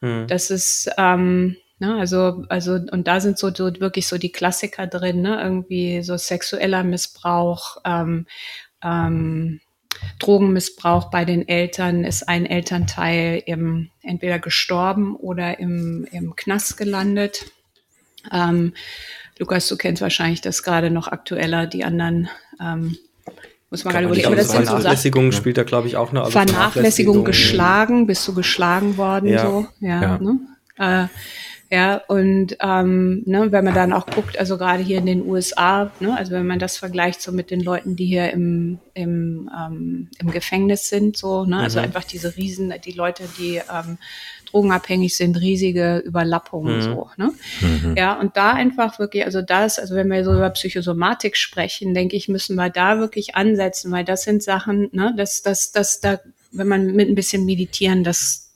[0.00, 0.26] Mhm.
[0.28, 4.86] Das ist, ähm, ne, also, also, und da sind so, so wirklich so die Klassiker
[4.86, 8.26] drin, ne, irgendwie so sexueller Missbrauch, ähm,
[8.82, 9.60] ähm,
[10.18, 17.46] Drogenmissbrauch bei den Eltern ist ein Elternteil im, entweder gestorben oder im, im Knast gelandet.
[18.32, 18.74] Ähm,
[19.38, 22.28] Lukas, du kennst wahrscheinlich das gerade noch aktueller, die anderen
[22.60, 22.96] ähm,
[23.72, 24.26] muss man gerade überlegen.
[24.26, 28.34] Aber das Vernachlässigung so spielt da, glaube ich, auch eine also Vernachlässigung, geschlagen, bist du
[28.34, 29.40] geschlagen worden, ja.
[29.40, 29.66] so.
[29.80, 30.02] Ja.
[30.02, 30.18] ja.
[30.18, 30.38] Ne?
[30.76, 31.06] Äh,
[31.74, 35.90] ja, und ähm, ne, wenn man dann auch guckt, also gerade hier in den USA,
[36.00, 40.08] ne, also wenn man das vergleicht so mit den Leuten, die hier im, im, ähm,
[40.18, 41.86] im Gefängnis sind, so, ne, also mhm.
[41.86, 43.96] einfach diese Riesen, die Leute, die ähm,
[44.52, 46.82] drogenabhängig sind, riesige Überlappungen mhm.
[46.82, 47.10] so.
[47.16, 47.32] Ne?
[47.60, 47.94] Mhm.
[47.96, 52.16] Ja, und da einfach wirklich, also das, also wenn wir so über Psychosomatik sprechen, denke
[52.16, 56.20] ich, müssen wir da wirklich ansetzen, weil das sind Sachen, ne, dass das, das, da,
[56.52, 58.50] wenn man mit ein bisschen meditieren, das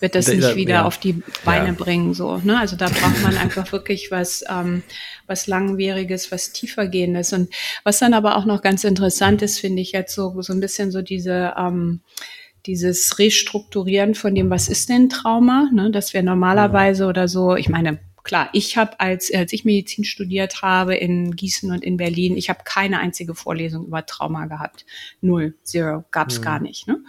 [0.00, 0.84] wird das nicht wieder ja.
[0.84, 1.72] auf die Beine ja.
[1.72, 2.12] bringen.
[2.12, 2.58] So, ne?
[2.58, 4.82] Also da braucht man einfach wirklich was, ähm,
[5.26, 7.32] was langwieriges, was tiefergehendes.
[7.32, 7.48] Und
[7.84, 10.90] was dann aber auch noch ganz interessant ist, finde ich jetzt so, so ein bisschen
[10.90, 12.00] so diese ähm,
[12.66, 17.68] dieses Restrukturieren von dem, was ist denn Trauma, ne, dass wir normalerweise oder so, ich
[17.68, 22.36] meine, klar, ich habe als, als ich Medizin studiert habe in Gießen und in Berlin,
[22.36, 24.86] ich habe keine einzige Vorlesung über Trauma gehabt.
[25.20, 26.42] Null, zero, gab's mhm.
[26.42, 26.88] gar nicht.
[26.88, 27.00] Ne?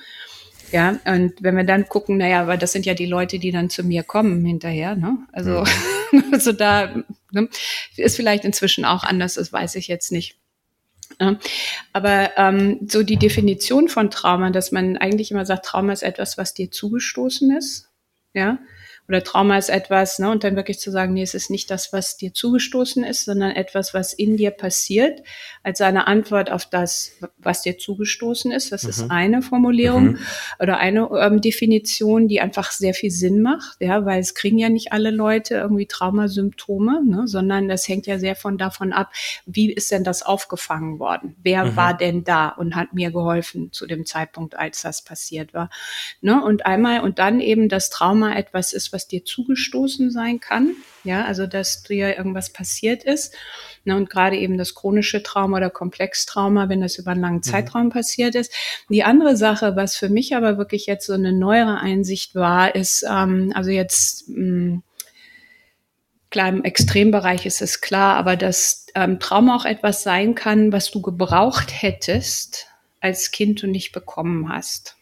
[0.72, 3.70] Ja, und wenn wir dann gucken, naja, aber das sind ja die Leute, die dann
[3.70, 5.20] zu mir kommen hinterher, ne?
[5.32, 5.64] Also,
[6.12, 6.24] mhm.
[6.34, 6.94] also da
[7.32, 7.48] ne?
[7.96, 10.38] ist vielleicht inzwischen auch anders, das weiß ich jetzt nicht.
[11.20, 11.40] Ja,
[11.94, 16.38] aber ähm, so die Definition von Trauma, dass man eigentlich immer sagt, Trauma ist etwas,
[16.38, 17.90] was dir zugestoßen ist,
[18.34, 18.60] ja,
[19.08, 21.94] oder Trauma ist etwas, ne, und dann wirklich zu sagen, nee, es ist nicht das,
[21.94, 25.22] was dir zugestoßen ist, sondern etwas, was in dir passiert,
[25.64, 28.72] als eine Antwort auf das, was dir zugestoßen ist.
[28.72, 28.90] Das mhm.
[28.90, 30.20] ist eine Formulierung mhm.
[30.60, 34.70] oder eine ähm, Definition, die einfach sehr viel Sinn macht, ja, weil es kriegen ja
[34.70, 39.12] nicht alle Leute irgendwie Traumasymptome, ne, sondern das hängt ja sehr von davon ab,
[39.46, 41.36] wie ist denn das aufgefangen worden?
[41.44, 41.76] Wer mhm.
[41.76, 45.70] war denn da und hat mir geholfen zu dem Zeitpunkt, als das passiert war?
[46.22, 50.72] Ne, und einmal und dann eben das Trauma etwas ist, was dir zugestoßen sein kann.
[51.04, 53.36] Ja, also dass dir irgendwas passiert ist.
[53.84, 57.44] Na, und gerade eben das chronische Trauma oder Komplextrauma, wenn das über einen langen mhm.
[57.44, 57.90] Zeitraum mhm.
[57.90, 58.52] passiert ist.
[58.90, 63.06] Die andere Sache, was für mich aber wirklich jetzt so eine neuere Einsicht war, ist,
[63.08, 64.84] ähm, also jetzt mh, hm,
[66.32, 70.90] klar, im Extrembereich ist es klar, aber dass ähm, Trauma auch etwas sein kann, was
[70.90, 72.68] du gebraucht hättest
[73.02, 74.98] als Kind und nicht bekommen hast.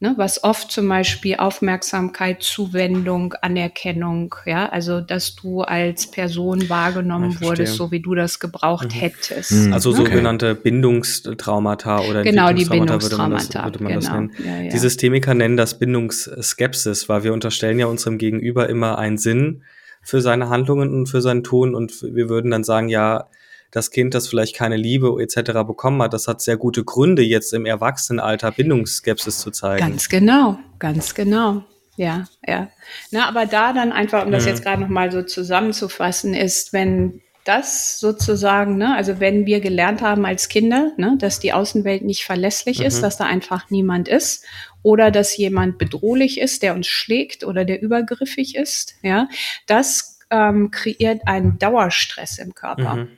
[0.00, 7.40] Ne, was oft zum Beispiel Aufmerksamkeit, Zuwendung, Anerkennung, ja, also dass du als Person wahrgenommen
[7.40, 9.00] wurdest, so wie du das gebraucht mhm.
[9.00, 9.50] hättest.
[9.50, 9.72] Mhm.
[9.72, 9.96] Also ne?
[9.96, 14.00] sogenannte Bindungstraumata oder genau die Bindungstraumata, würde man das, würde man genau.
[14.00, 14.32] das nennen.
[14.38, 14.70] Ja, ja.
[14.70, 19.64] Die Systemiker nennen das Bindungsskepsis, weil wir unterstellen ja unserem Gegenüber immer einen Sinn
[20.02, 23.28] für seine Handlungen und für sein Tun und wir würden dann sagen, ja,
[23.70, 25.52] das Kind, das vielleicht keine Liebe etc.
[25.66, 29.86] bekommen hat, das hat sehr gute Gründe, jetzt im Erwachsenenalter Bindungsskepsis zu zeigen.
[29.86, 31.64] Ganz genau, ganz genau.
[31.96, 32.68] Ja, ja.
[33.10, 34.50] Na, aber da dann einfach, um das mhm.
[34.50, 40.24] jetzt gerade nochmal so zusammenzufassen, ist, wenn das sozusagen, ne, also wenn wir gelernt haben
[40.24, 42.86] als Kinder, ne, dass die Außenwelt nicht verlässlich mhm.
[42.86, 44.44] ist, dass da einfach niemand ist
[44.82, 49.28] oder dass jemand bedrohlich ist, der uns schlägt oder der übergriffig ist, ja,
[49.66, 52.96] das ähm, kreiert einen Dauerstress im Körper.
[52.96, 53.17] Mhm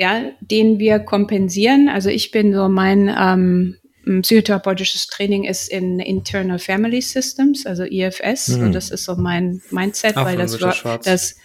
[0.00, 1.90] ja, den wir kompensieren.
[1.90, 3.76] Also ich bin so mein ähm,
[4.22, 8.48] psychotherapeutisches Training ist in Internal Family Systems, also IFS.
[8.48, 8.62] Mhm.
[8.62, 10.56] Und das ist so mein Mindset, Auch weil das,
[11.04, 11.36] das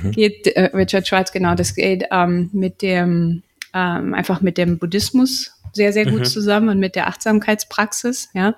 [0.00, 0.12] mhm.
[0.12, 3.42] geht, äh, Richard Schwarz, genau, das geht ähm, mit dem,
[3.74, 6.24] ähm, einfach mit dem Buddhismus sehr, sehr gut mhm.
[6.24, 8.54] zusammen und mit der Achtsamkeitspraxis, ja.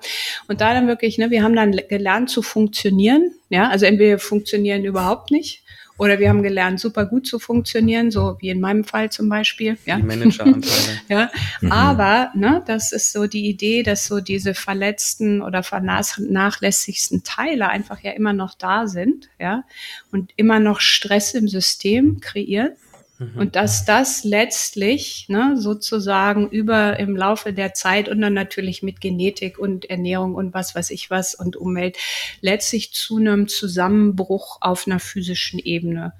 [0.47, 3.69] Und da dann wirklich, ne, wir haben dann gelernt zu funktionieren, ja.
[3.69, 5.63] Also entweder wir funktionieren überhaupt nicht
[5.97, 9.77] oder wir haben gelernt, super gut zu funktionieren, so wie in meinem Fall zum Beispiel.
[9.85, 9.97] Ja?
[9.97, 11.01] Die Manageranteile.
[11.09, 11.31] ja.
[11.61, 11.71] Mhm.
[11.71, 18.01] Aber ne, das ist so die Idee, dass so diese verletzten oder vernachlässigsten Teile einfach
[18.01, 19.63] ja immer noch da sind, ja,
[20.11, 22.73] und immer noch Stress im System kreieren.
[23.19, 23.37] Mhm.
[23.37, 29.01] Und dass das letztlich ne, sozusagen über im Laufe der Zeit und dann natürlich mit
[29.01, 31.97] Genetik und Ernährung und was weiß ich was und Umwelt
[32.41, 36.13] letztlich zu einem Zusammenbruch auf einer physischen Ebene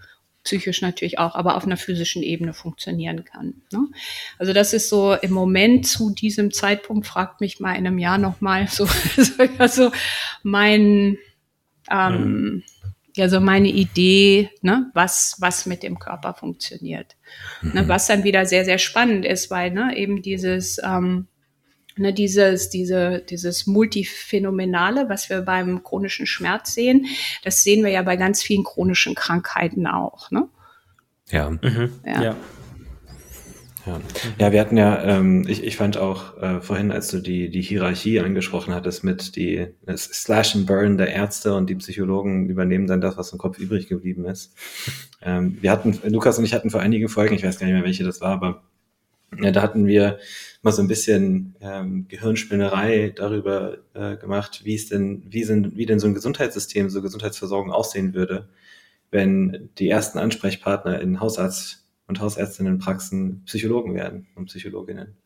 [0.43, 3.55] psychisch natürlich auch, aber auf einer physischen Ebene funktionieren kann.
[3.73, 3.79] Ne?
[4.39, 8.17] Also das ist so im Moment zu diesem Zeitpunkt, fragt mich mal in einem Jahr
[8.17, 8.87] nochmal so,
[9.57, 9.91] also
[10.43, 11.17] mein
[11.91, 12.63] ähm, mhm
[13.17, 17.15] ja so meine Idee, ne, was, was mit dem Körper funktioniert.
[17.61, 17.75] Ne, mhm.
[17.75, 21.27] Ne, was dann wieder sehr, sehr spannend ist, weil ne, eben dieses, ähm,
[21.97, 27.05] ne, dieses, diese, dieses Multiphänomenale, was wir beim chronischen Schmerz sehen,
[27.43, 30.31] das sehen wir ja bei ganz vielen chronischen Krankheiten auch.
[30.31, 30.47] Ne?
[31.29, 31.49] Ja.
[31.49, 31.91] Mhm.
[32.05, 32.23] ja.
[32.23, 32.35] ja.
[33.87, 34.01] Ja.
[34.37, 37.61] ja, wir hatten ja, ähm, ich, ich fand auch äh, vorhin, als du die, die
[37.61, 42.87] Hierarchie angesprochen hattest mit die das Slash and Burn der Ärzte und die Psychologen übernehmen
[42.87, 44.53] dann das, was im Kopf übrig geblieben ist.
[45.21, 47.85] Ähm, wir hatten, Lukas und ich hatten vor einigen Folgen, ich weiß gar nicht mehr,
[47.85, 48.63] welche das war, aber
[49.41, 50.19] ja, da hatten wir
[50.61, 55.85] mal so ein bisschen ähm, Gehirnspinnerei darüber äh, gemacht, wie es denn, wie sind, wie
[55.85, 58.49] denn so ein Gesundheitssystem, so Gesundheitsversorgung aussehen würde,
[59.11, 65.17] wenn die ersten Ansprechpartner in Hausarzt und Hausärztinnenpraxen Psychologen werden und Psychologinnen.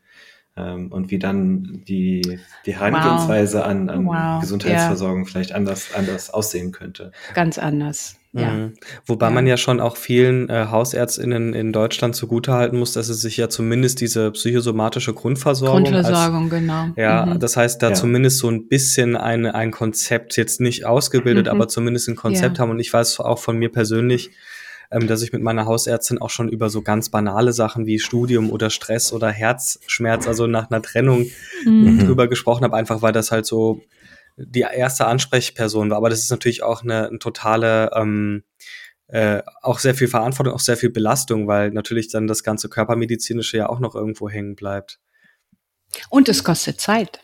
[0.58, 3.66] Ähm, und wie dann die, die Herangehensweise wow.
[3.66, 4.42] an, an wow.
[4.42, 5.30] Gesundheitsversorgung ja.
[5.30, 7.14] vielleicht anders, anders aussehen könnte.
[7.34, 8.18] Ganz anders.
[8.34, 8.52] Ja.
[8.52, 8.74] Mhm.
[9.06, 9.32] Wobei ja.
[9.32, 13.50] man ja schon auch vielen äh, Hausärztinnen in Deutschland zugutehalten muss, dass es sich ja
[13.50, 15.84] zumindest diese psychosomatische Grundversorgung.
[15.84, 16.86] Grundversorgung, als, genau.
[16.96, 17.40] Ja, mhm.
[17.40, 17.94] das heißt, da ja.
[17.94, 21.52] zumindest so ein bisschen ein, ein Konzept, jetzt nicht ausgebildet, mhm.
[21.52, 22.72] aber zumindest ein Konzept haben.
[22.72, 24.32] Und ich weiß auch von mir persönlich,
[24.92, 28.52] ähm, dass ich mit meiner Hausärztin auch schon über so ganz banale Sachen wie Studium
[28.52, 31.28] oder Stress oder Herzschmerz, also nach einer Trennung
[31.66, 32.00] mhm.
[32.00, 33.82] drüber gesprochen habe, einfach weil das halt so
[34.38, 35.98] die erste Ansprechperson war.
[35.98, 38.44] Aber das ist natürlich auch eine, eine totale, ähm,
[39.08, 43.58] äh, auch sehr viel Verantwortung, auch sehr viel Belastung, weil natürlich dann das ganze Körpermedizinische
[43.58, 45.00] ja auch noch irgendwo hängen bleibt.
[46.10, 47.22] Und es kostet Zeit.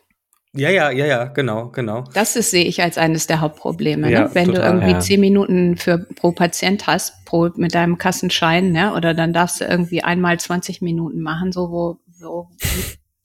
[0.54, 2.06] Ja, ja, ja, ja, genau, genau.
[2.14, 4.10] Das ist, sehe ich als eines der Hauptprobleme.
[4.10, 4.30] Ja, ne?
[4.34, 5.00] Wenn total, du irgendwie ja.
[5.00, 8.94] zehn Minuten für pro Patient hast, pro mit deinem Kassenschein, ne?
[8.94, 12.50] oder dann darfst du irgendwie einmal 20 Minuten machen, so wo, so,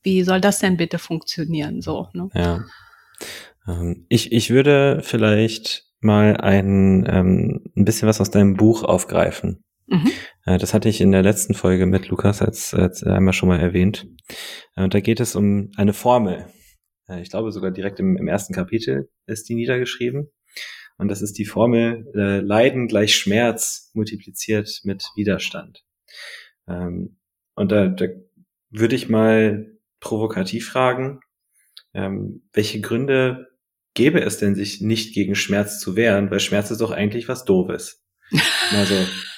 [0.02, 1.80] wie soll das denn bitte funktionieren?
[1.80, 2.28] So, ne?
[2.34, 2.64] Ja.
[3.66, 9.62] Ähm, ich, ich würde vielleicht mal ein, ähm, ein bisschen was aus deinem Buch aufgreifen.
[9.86, 10.10] Mhm.
[10.44, 13.60] Äh, das hatte ich in der letzten Folge mit Lukas als, als einmal schon mal
[13.60, 14.06] erwähnt.
[14.76, 16.46] Äh, und da geht es um eine Formel.
[17.08, 20.30] Äh, ich glaube sogar direkt im, im ersten Kapitel ist die niedergeschrieben.
[20.98, 25.84] Und das ist die Formel äh, Leiden gleich Schmerz multipliziert mit Widerstand.
[26.68, 27.16] Ähm,
[27.54, 28.06] und da, da
[28.70, 31.20] würde ich mal provokativ fragen,
[31.94, 33.48] ähm, welche Gründe
[33.94, 36.30] gäbe es denn, sich nicht gegen Schmerz zu wehren?
[36.30, 38.02] Weil Schmerz ist doch eigentlich was Doofes.
[38.74, 38.94] Also,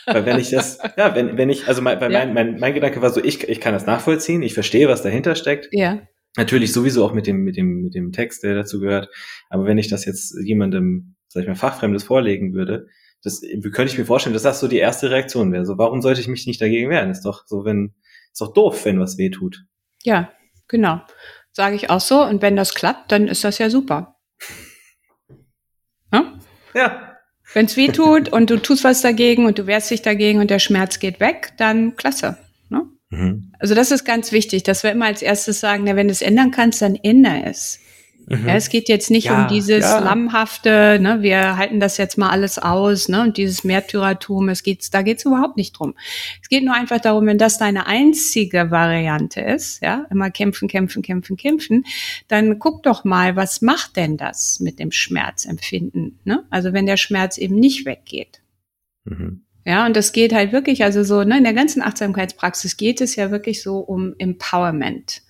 [0.06, 2.20] weil wenn ich das, ja, wenn, wenn ich, also mein, weil ja.
[2.20, 5.34] mein, mein, mein Gedanke war so, ich, ich kann das nachvollziehen, ich verstehe, was dahinter
[5.34, 5.68] steckt.
[5.72, 6.06] Ja.
[6.36, 9.08] Natürlich sowieso auch mit dem, mit dem, mit dem Text, der dazu gehört.
[9.50, 12.88] Aber wenn ich das jetzt jemandem, sag ich mal, Fachfremdes vorlegen würde,
[13.22, 15.64] das könnte ich mir vorstellen, dass das so die erste Reaktion wäre.
[15.64, 17.10] So, warum sollte ich mich nicht dagegen wehren?
[17.10, 17.94] Ist doch so, wenn,
[18.32, 19.64] ist doch doof, wenn was weh tut.
[20.02, 20.30] Ja,
[20.68, 21.00] genau.
[21.52, 22.22] Sage ich auch so.
[22.22, 24.16] Und wenn das klappt, dann ist das ja super.
[26.12, 26.38] Ja.
[26.74, 27.16] ja.
[27.54, 30.50] Wenn es weh tut und du tust was dagegen und du wehrst dich dagegen und
[30.50, 32.36] der Schmerz geht weg, dann klasse.
[33.14, 33.52] Mhm.
[33.58, 36.22] Also das ist ganz wichtig, dass wir immer als erstes sagen, na, wenn du es
[36.22, 37.80] ändern kannst, dann ändere es.
[38.26, 38.48] Mhm.
[38.48, 39.98] Ja, es geht jetzt nicht ja, um dieses ja.
[39.98, 44.92] lammhafte, ne, wir halten das jetzt mal alles aus, ne, und dieses Märtyrertum, es geht,
[44.94, 45.94] da geht es überhaupt nicht drum.
[46.42, 51.02] Es geht nur einfach darum, wenn das deine einzige Variante ist, ja, immer kämpfen, kämpfen,
[51.02, 51.84] kämpfen, kämpfen,
[52.28, 56.44] dann guck doch mal, was macht denn das mit dem Schmerzempfinden, ne?
[56.50, 58.40] Also wenn der Schmerz eben nicht weggeht.
[59.04, 59.42] Mhm.
[59.64, 63.16] Ja, und das geht halt wirklich, also so, ne, in der ganzen Achtsamkeitspraxis geht es
[63.16, 65.22] ja wirklich so um Empowerment.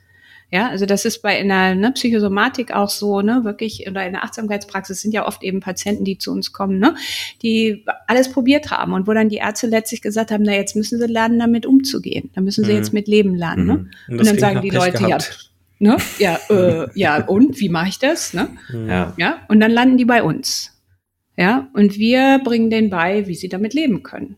[0.51, 4.12] Ja, also das ist bei in der ne, Psychosomatik auch so, ne, wirklich, oder in
[4.12, 6.94] der Achtsamkeitspraxis sind ja oft eben Patienten, die zu uns kommen, ne,
[7.42, 10.99] die alles probiert haben und wo dann die Ärzte letztlich gesagt haben, na, jetzt müssen
[10.99, 12.31] sie lernen, damit umzugehen.
[12.35, 12.79] Da müssen sie mhm.
[12.79, 13.75] jetzt mit leben lernen, ne?
[13.75, 13.90] Mhm.
[14.09, 15.51] Und, und dann sagen die Leute, gehabt.
[15.81, 18.49] ja, ne, ja, äh, ja, und wie mache ich das, ne?
[18.73, 19.12] Ja.
[19.16, 20.74] ja, und dann landen die bei uns.
[21.37, 24.37] Ja, und wir bringen denen bei, wie sie damit leben können.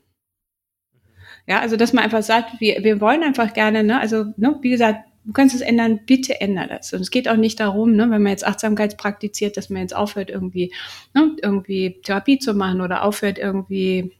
[1.47, 4.71] Ja, also dass man einfach sagt, wir, wir wollen einfach gerne, ne, also, ne, wie
[4.71, 6.93] gesagt, du kannst es ändern, bitte ändere das.
[6.93, 9.95] Und es geht auch nicht darum, ne, wenn man jetzt Achtsamkeit praktiziert, dass man jetzt
[9.95, 10.73] aufhört, irgendwie,
[11.15, 14.13] ne, irgendwie Therapie zu machen oder aufhört, irgendwie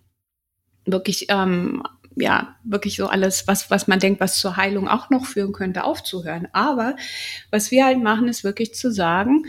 [0.85, 1.83] wirklich, ähm,
[2.17, 5.85] ja, wirklich so alles, was, was man denkt, was zur Heilung auch noch führen könnte,
[5.85, 6.49] aufzuhören.
[6.53, 6.97] Aber
[7.51, 9.45] was wir halt machen, ist wirklich zu sagen,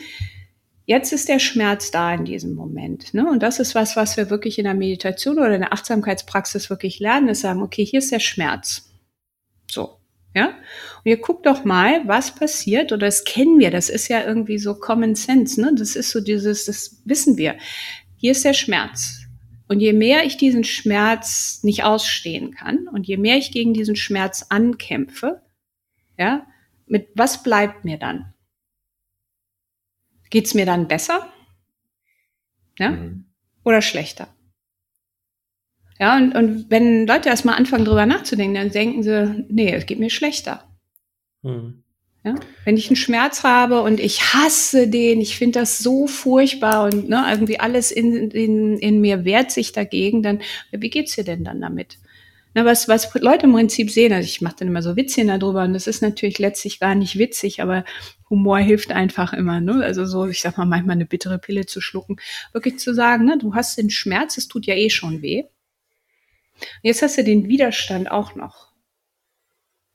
[0.87, 3.13] Jetzt ist der Schmerz da in diesem Moment.
[3.13, 3.29] Ne?
[3.29, 7.01] Und das ist was, was wir wirklich in der Meditation oder in der Achtsamkeitspraxis wirklich
[7.01, 8.89] lernen, ist sagen, okay, hier ist der Schmerz.
[9.69, 9.97] So.
[10.33, 10.47] Ja?
[10.47, 14.59] Und ihr guckt doch mal, was passiert, oder das kennen wir, das ist ja irgendwie
[14.59, 15.73] so Common Sense, ne?
[15.77, 17.57] Das ist so dieses, das wissen wir.
[18.15, 19.25] Hier ist der Schmerz.
[19.67, 23.97] Und je mehr ich diesen Schmerz nicht ausstehen kann und je mehr ich gegen diesen
[23.97, 25.41] Schmerz ankämpfe,
[26.17, 26.47] ja,
[26.85, 28.33] mit was bleibt mir dann?
[30.29, 31.27] Geht's mir dann besser?
[32.77, 32.91] Ja?
[32.91, 33.25] Mhm.
[33.63, 34.27] Oder schlechter?
[35.99, 39.99] Ja, und, und wenn Leute erstmal anfangen, drüber nachzudenken, dann denken sie, nee, es geht
[39.99, 40.63] mir schlechter.
[41.41, 41.83] Mhm.
[42.23, 42.35] Ja?
[42.65, 47.09] Wenn ich einen Schmerz habe und ich hasse den, ich finde das so furchtbar und
[47.09, 51.43] ne, irgendwie alles in, in, in mir wehrt sich dagegen, dann wie geht's dir denn
[51.43, 51.97] dann damit?
[52.53, 55.63] Na, was, was Leute im Prinzip sehen, also ich mache dann immer so Witzchen darüber
[55.63, 57.85] und das ist natürlich letztlich gar nicht witzig, aber
[58.29, 59.83] Humor hilft einfach immer, ne?
[59.83, 62.17] Also so, ich sag mal, manchmal eine bittere Pille zu schlucken,
[62.53, 65.45] wirklich zu sagen, ne, du hast den Schmerz, es tut ja eh schon weh.
[66.81, 68.67] Jetzt hast du den Widerstand auch noch.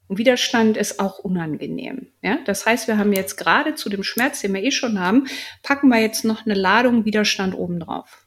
[0.08, 2.08] Und Widerstand ist auch unangenehm.
[2.22, 2.38] Ja?
[2.44, 5.26] Das heißt, wir haben jetzt gerade zu dem Schmerz, den wir eh schon haben,
[5.62, 8.26] packen wir jetzt noch eine Ladung Widerstand obendrauf.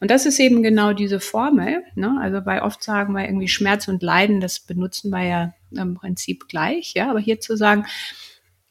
[0.00, 1.84] Und das ist eben genau diese Formel.
[1.94, 2.18] Ne?
[2.20, 6.48] Also bei oft sagen wir irgendwie Schmerz und Leiden, das benutzen wir ja im Prinzip
[6.48, 6.94] gleich.
[6.94, 7.86] Ja, aber hier zu sagen,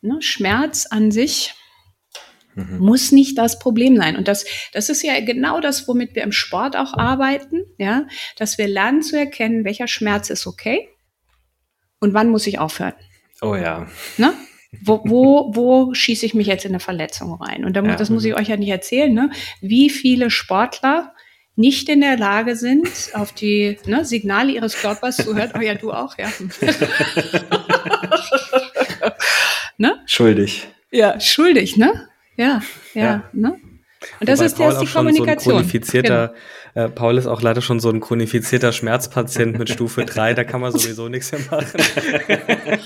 [0.01, 1.53] ne, Schmerz an sich
[2.55, 2.79] mhm.
[2.79, 4.15] muss nicht das Problem sein.
[4.15, 7.65] Und das, das ist ja genau das, womit wir im Sport auch arbeiten.
[7.77, 8.07] Ja,
[8.37, 10.89] dass wir lernen zu erkennen, welcher Schmerz ist okay
[11.99, 12.93] und wann muss ich aufhören.
[13.41, 13.87] Oh ja.
[14.17, 14.33] Ne?
[14.81, 17.65] Wo, wo, wo schieße ich mich jetzt in eine Verletzung rein?
[17.65, 17.95] Und da, ja.
[17.95, 19.31] das muss ich euch ja nicht erzählen, ne?
[19.61, 21.13] wie viele Sportler
[21.55, 25.51] nicht in der Lage sind, auf die ne, Signale ihres Körpers zu hören.
[25.57, 26.31] Oh ja, du auch, ja.
[29.79, 29.95] ne?
[30.05, 30.67] Schuldig.
[30.91, 32.07] Ja, schuldig, ne?
[32.35, 32.61] Ja,
[32.93, 33.23] ja, ja.
[33.33, 33.55] ne?
[34.19, 35.37] Und das Wobei ist, Paul ist die Kommunikation.
[35.37, 36.33] So chronifizierter,
[36.73, 36.85] genau.
[36.85, 40.61] äh, Paul ist auch leider schon so ein chronifizierter Schmerzpatient mit Stufe 3, da kann
[40.61, 41.67] man sowieso nichts mehr machen.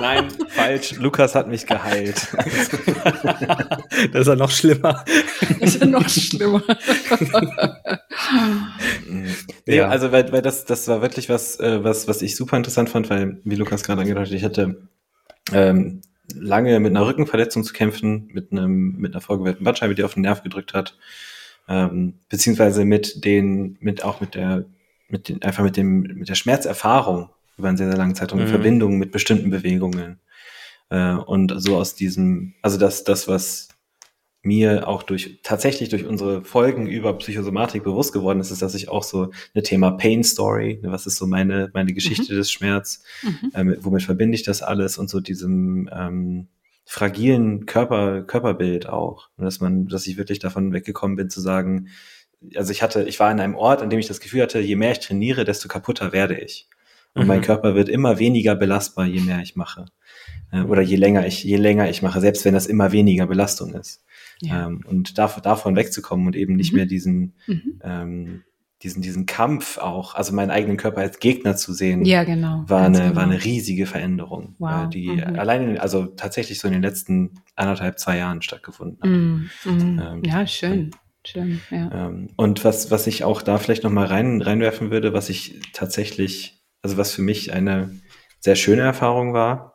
[0.00, 0.92] Nein, falsch.
[0.92, 2.28] Lukas hat mich geheilt.
[4.12, 5.04] das ist ja noch schlimmer.
[5.60, 6.62] Das ist ja noch schlimmer.
[9.66, 9.88] nee, ja.
[9.88, 13.10] also weil, weil das, das war wirklich was, äh, was, was ich super interessant fand,
[13.10, 14.88] weil, wie Lukas gerade angedeutet hat, ich hatte
[15.52, 16.00] ähm,
[16.38, 20.22] lange mit einer Rückenverletzung zu kämpfen, mit einem mit einer vorgewählten Bandscheibe, die auf den
[20.22, 20.96] Nerv gedrückt hat,
[21.68, 24.64] ähm, beziehungsweise mit den, mit auch mit der,
[25.08, 28.46] mit den, einfach mit dem, mit der Schmerzerfahrung über einen sehr, sehr langen Zeitraum, mhm.
[28.46, 30.20] in Verbindung mit bestimmten Bewegungen.
[30.90, 33.69] Äh, und so aus diesem, also das, das, was
[34.42, 38.88] mir auch durch tatsächlich durch unsere Folgen über Psychosomatik bewusst geworden ist, ist, dass ich
[38.88, 42.36] auch so eine Thema Pain Story, ne, was ist so meine meine Geschichte mhm.
[42.38, 43.52] des Schmerz, mhm.
[43.54, 46.48] ähm, womit verbinde ich das alles und so diesem ähm,
[46.86, 51.88] fragilen Körper Körperbild auch, und dass man, dass ich wirklich davon weggekommen bin zu sagen,
[52.56, 54.76] also ich hatte, ich war in einem Ort, an dem ich das Gefühl hatte, je
[54.76, 56.68] mehr ich trainiere, desto kaputter werde ich.
[57.14, 57.28] Und mhm.
[57.28, 59.86] mein Körper wird immer weniger belastbar, je mehr ich mache.
[60.52, 63.74] Äh, oder je länger ich, je länger ich mache, selbst wenn das immer weniger Belastung
[63.74, 64.02] ist.
[64.42, 64.66] Ja.
[64.66, 66.76] Ähm, und dav davon wegzukommen und eben nicht mhm.
[66.76, 67.80] mehr diesen, mhm.
[67.82, 68.42] ähm,
[68.82, 72.86] diesen, diesen Kampf auch, also meinen eigenen Körper als Gegner zu sehen, ja, genau, war,
[72.86, 73.16] eine, genau.
[73.16, 74.88] war eine riesige Veränderung, wow.
[74.88, 75.38] die mhm.
[75.38, 79.10] allein, also tatsächlich so in den letzten anderthalb, zwei Jahren stattgefunden hat.
[79.10, 79.50] Mhm.
[79.64, 80.02] Mhm.
[80.02, 80.90] Ähm, ja, schön.
[81.22, 82.06] Schön, ja.
[82.06, 86.62] Ähm, und was, was ich auch da vielleicht nochmal rein, reinwerfen würde, was ich tatsächlich,
[86.80, 87.90] also was für mich eine
[88.38, 89.69] sehr schöne Erfahrung war,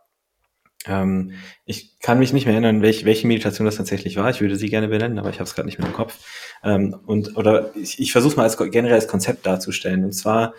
[0.88, 1.34] ähm,
[1.66, 4.30] ich kann mich nicht mehr erinnern, welch, welche Meditation das tatsächlich war.
[4.30, 6.18] Ich würde sie gerne benennen, aber ich habe es gerade nicht mehr im Kopf.
[6.64, 10.04] Ähm, und oder ich, ich versuche mal als generelles Konzept darzustellen.
[10.04, 10.54] Und zwar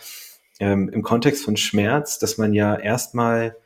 [0.59, 3.57] ähm, im Kontext von Schmerz, dass man ja erstmal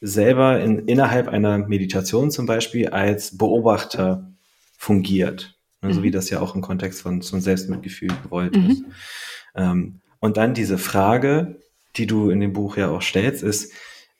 [0.00, 4.28] selber in, innerhalb einer Meditation zum Beispiel als Beobachter
[4.76, 5.54] fungiert.
[5.80, 6.04] Ne, so mhm.
[6.04, 8.70] wie das ja auch im Kontext von, von Selbstmitgefühl gewollt mhm.
[8.70, 8.84] ist.
[9.54, 11.60] Ähm, und dann diese Frage,
[11.96, 13.72] die du in dem Buch ja auch stellst, ist,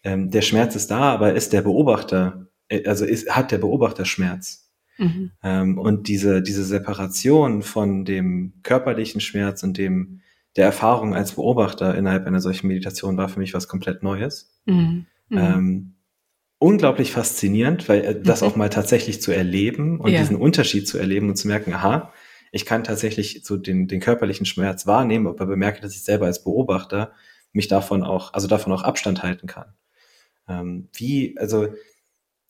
[0.05, 4.05] ähm, der Schmerz ist da, aber ist der Beobachter, äh, also ist, hat der Beobachter
[4.05, 4.71] Schmerz?
[4.99, 5.33] Mhm.
[5.43, 10.21] Ähm, und diese, diese Separation von dem körperlichen Schmerz und dem,
[10.57, 14.61] der Erfahrung als Beobachter innerhalb einer solchen Meditation war für mich was komplett Neues.
[14.67, 15.07] Mhm.
[15.29, 15.39] Mhm.
[15.39, 15.95] Ähm,
[16.59, 20.21] unglaublich faszinierend, weil äh, das auch mal tatsächlich zu erleben und ja.
[20.21, 22.13] diesen Unterschied zu erleben und zu merken, aha,
[22.53, 26.45] ich kann tatsächlich so den, den körperlichen Schmerz wahrnehmen, aber bemerke, dass ich selber als
[26.45, 27.13] Beobachter
[27.53, 29.75] mich davon auch, also davon auch Abstand halten kann.
[30.49, 31.69] Ähm, wie, also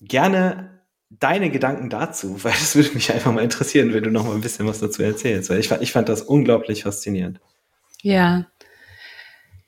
[0.01, 4.34] gerne deine Gedanken dazu, weil das würde mich einfach mal interessieren, wenn du noch mal
[4.34, 7.40] ein bisschen was dazu erzählst, weil ich, ich fand das unglaublich faszinierend.
[8.03, 8.47] Ja.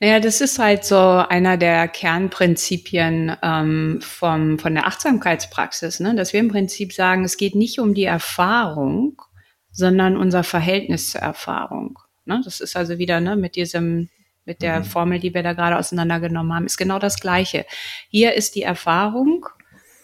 [0.00, 6.14] Naja, das ist halt so einer der Kernprinzipien ähm, vom, von der Achtsamkeitspraxis, ne?
[6.14, 9.22] dass wir im Prinzip sagen, es geht nicht um die Erfahrung,
[9.70, 11.98] sondern unser Verhältnis zur Erfahrung.
[12.26, 12.40] Ne?
[12.44, 14.08] Das ist also wieder ne, mit diesem
[14.44, 14.84] mit der mhm.
[14.84, 17.66] Formel, die wir da gerade auseinandergenommen haben, ist genau das Gleiche.
[18.08, 19.46] Hier ist die Erfahrung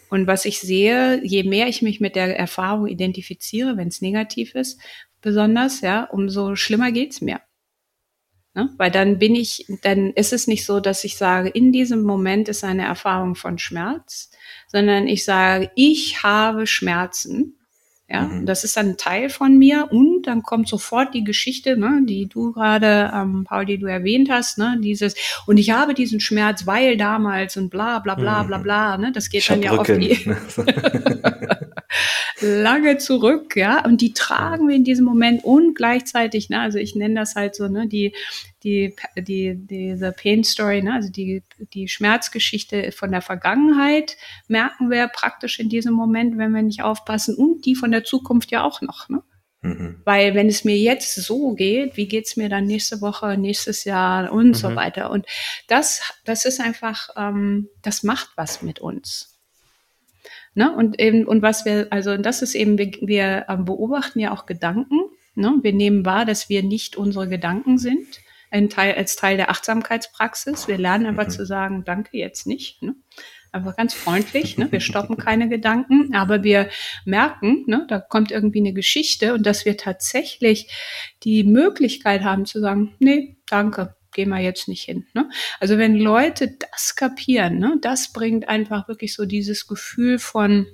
[0.09, 4.55] und was ich sehe, je mehr ich mich mit der Erfahrung identifiziere, wenn es negativ
[4.55, 4.79] ist,
[5.21, 7.39] besonders, ja, umso schlimmer geht's mir.
[8.53, 8.69] Ne?
[8.77, 12.49] Weil dann bin ich, dann ist es nicht so, dass ich sage, in diesem Moment
[12.49, 14.31] ist eine Erfahrung von Schmerz,
[14.67, 17.57] sondern ich sage, ich habe Schmerzen
[18.11, 18.45] ja, mhm.
[18.45, 22.27] das ist dann ein Teil von mir und dann kommt sofort die Geschichte, ne, die
[22.27, 26.67] du gerade, ähm, Paul, die du erwähnt hast, ne, dieses und ich habe diesen Schmerz,
[26.67, 28.63] weil damals und bla bla bla bla mhm.
[28.63, 30.17] bla, ne, das geht dann ja auf die
[32.39, 36.95] lange zurück, ja, und die tragen wir in diesem Moment und gleichzeitig, ne, also ich
[36.95, 38.13] nenne das halt so, ne, die
[38.63, 44.17] die, die, diese Pain Story, ne, also die, die Schmerzgeschichte von der Vergangenheit
[44.47, 48.51] merken wir praktisch in diesem Moment, wenn wir nicht aufpassen und die von der Zukunft
[48.51, 49.23] ja auch noch, ne?
[49.63, 50.01] Mhm.
[50.05, 54.31] Weil wenn es mir jetzt so geht, wie geht's mir dann nächste Woche, nächstes Jahr
[54.31, 54.53] und mhm.
[54.55, 55.11] so weiter.
[55.11, 55.27] Und
[55.67, 59.30] das, das ist einfach, ähm, das macht was mit uns.
[60.53, 60.75] Ne?
[60.75, 64.45] Und eben, und was wir, also das ist eben, wir, wir ähm, beobachten ja auch
[64.45, 64.99] Gedanken.
[65.35, 65.59] Ne?
[65.61, 68.19] Wir nehmen wahr, dass wir nicht unsere Gedanken sind
[68.51, 70.67] ein Teil, als Teil der Achtsamkeitspraxis.
[70.67, 71.31] Wir lernen einfach mhm.
[71.31, 72.83] zu sagen, danke jetzt nicht.
[72.83, 72.95] Ne?
[73.53, 74.57] Einfach ganz freundlich.
[74.57, 74.71] Ne?
[74.71, 76.69] Wir stoppen keine Gedanken, aber wir
[77.05, 80.69] merken, ne, da kommt irgendwie eine Geschichte und dass wir tatsächlich
[81.23, 85.05] die Möglichkeit haben zu sagen, nee, danke, gehen wir jetzt nicht hin.
[85.13, 85.29] Ne?
[85.59, 90.67] Also wenn Leute das kapieren, ne, das bringt einfach wirklich so dieses Gefühl von,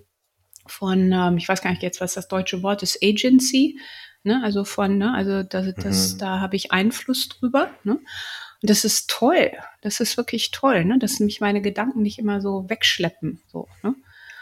[0.65, 3.79] von ähm, ich weiß gar nicht jetzt, was das deutsche Wort ist, Agency,
[4.23, 4.41] ne?
[4.43, 5.13] Also von, ne?
[5.13, 6.17] Also das, das, mhm.
[6.19, 7.71] da habe ich Einfluss drüber.
[7.83, 7.93] Ne?
[7.93, 9.51] Und das ist toll.
[9.81, 10.99] Das ist wirklich toll, ne?
[10.99, 13.41] Dass mich meine Gedanken nicht immer so wegschleppen.
[13.47, 13.95] So, ne?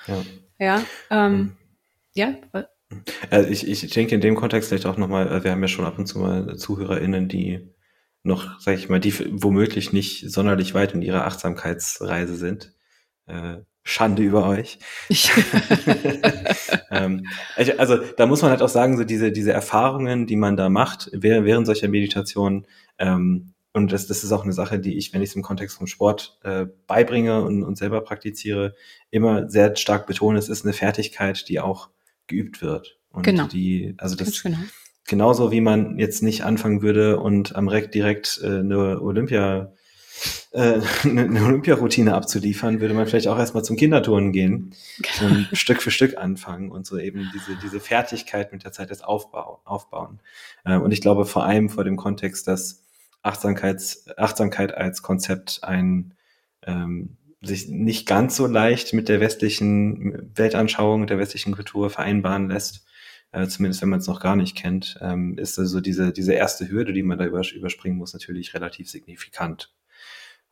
[0.07, 0.25] Ja.
[0.57, 0.85] Ja.
[1.09, 1.57] Ähm, mhm.
[2.13, 2.35] ja.
[3.29, 5.85] Also ich, ich denke in dem Kontext vielleicht auch nochmal, äh, wir haben ja schon
[5.85, 7.67] ab und zu mal ZuhörerInnen, die
[8.25, 12.73] noch, sag ich mal, die womöglich nicht sonderlich weit in ihrer Achtsamkeitsreise sind.
[13.27, 14.79] Äh, Schande über euch.
[16.89, 20.69] ähm, also da muss man halt auch sagen, so diese, diese Erfahrungen, die man da
[20.69, 22.65] macht während solcher Meditationen,
[22.97, 25.77] ähm, und das, das ist auch eine Sache, die ich, wenn ich es im Kontext
[25.77, 28.73] vom Sport äh, beibringe und, und selber praktiziere,
[29.11, 31.89] immer sehr stark betone, es ist eine Fertigkeit, die auch
[32.27, 32.97] geübt wird.
[33.09, 33.47] Und genau.
[33.47, 34.59] die, also das genau.
[35.05, 39.71] Genauso wie man jetzt nicht anfangen würde und am Reck direkt äh, eine Olympia
[40.51, 45.33] äh, eine Olympiaroutine abzuliefern, würde man vielleicht auch erstmal zum Kinderturnen gehen genau.
[45.33, 49.01] und Stück für Stück anfangen und so eben diese, diese Fertigkeit mit der Zeit des
[49.01, 50.19] Aufbau, aufbauen.
[50.63, 52.83] Äh, und ich glaube vor allem vor dem Kontext, dass
[53.21, 56.13] Achtsamkeits, Achtsamkeit als Konzept ein
[56.63, 62.85] ähm, sich nicht ganz so leicht mit der westlichen Weltanschauung, der westlichen Kultur vereinbaren lässt,
[63.35, 66.69] äh, zumindest wenn man es noch gar nicht kennt, ähm, ist also diese, diese erste
[66.69, 69.73] Hürde, die man da überspringen muss, natürlich relativ signifikant.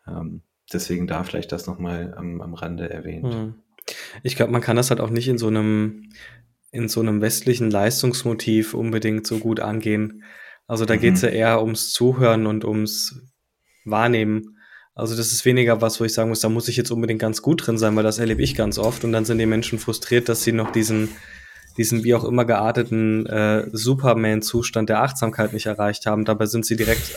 [0.05, 3.34] Ähm, deswegen da vielleicht das nochmal am, am Rande erwähnt.
[3.34, 3.55] Hm.
[4.21, 6.09] Ich glaube, man kann das halt auch nicht in so einem,
[6.71, 10.23] in so einem westlichen Leistungsmotiv unbedingt so gut angehen.
[10.67, 10.99] Also da mhm.
[10.99, 13.31] geht es ja eher ums Zuhören und ums
[13.86, 14.57] Wahrnehmen.
[14.93, 17.41] Also das ist weniger was, wo ich sagen muss, da muss ich jetzt unbedingt ganz
[17.41, 19.03] gut drin sein, weil das erlebe ich ganz oft.
[19.03, 21.09] Und dann sind die Menschen frustriert, dass sie noch diesen,
[21.78, 26.26] diesen wie auch immer gearteten äh, Superman-Zustand der Achtsamkeit nicht erreicht haben.
[26.26, 27.13] Dabei sind sie direkt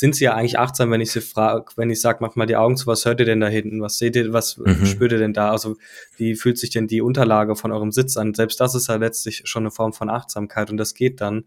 [0.00, 2.56] sind sie ja eigentlich achtsam, wenn ich sie frage, wenn ich sage, mach mal die
[2.56, 3.82] Augen zu, was hört ihr denn da hinten?
[3.82, 4.86] Was seht ihr, was mhm.
[4.86, 5.50] spürt ihr denn da?
[5.50, 5.76] Also
[6.16, 8.32] wie fühlt sich denn die Unterlage von eurem Sitz an?
[8.32, 11.44] Selbst das ist ja letztlich schon eine Form von Achtsamkeit und das geht dann.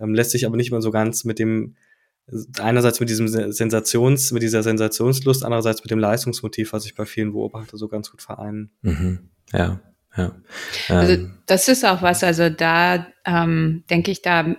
[0.00, 1.76] Ähm, lässt sich aber nicht mehr so ganz mit dem,
[2.58, 7.32] einerseits mit diesem Sensations, mit dieser Sensationslust, andererseits mit dem Leistungsmotiv, was ich bei vielen
[7.32, 8.70] beobachte, so ganz gut vereinen.
[8.80, 9.28] Mhm.
[9.52, 9.82] Ja,
[10.16, 10.32] ja.
[10.88, 11.38] Also ähm.
[11.46, 14.54] das ist auch was, also da ähm, denke ich, da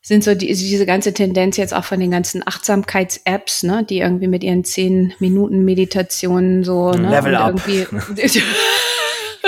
[0.00, 4.28] sind so die, diese ganze Tendenz jetzt auch von den ganzen Achtsamkeits-Apps, ne, die irgendwie
[4.28, 7.68] mit ihren zehn Minuten Meditationen so ne, Level und up.
[7.68, 8.42] irgendwie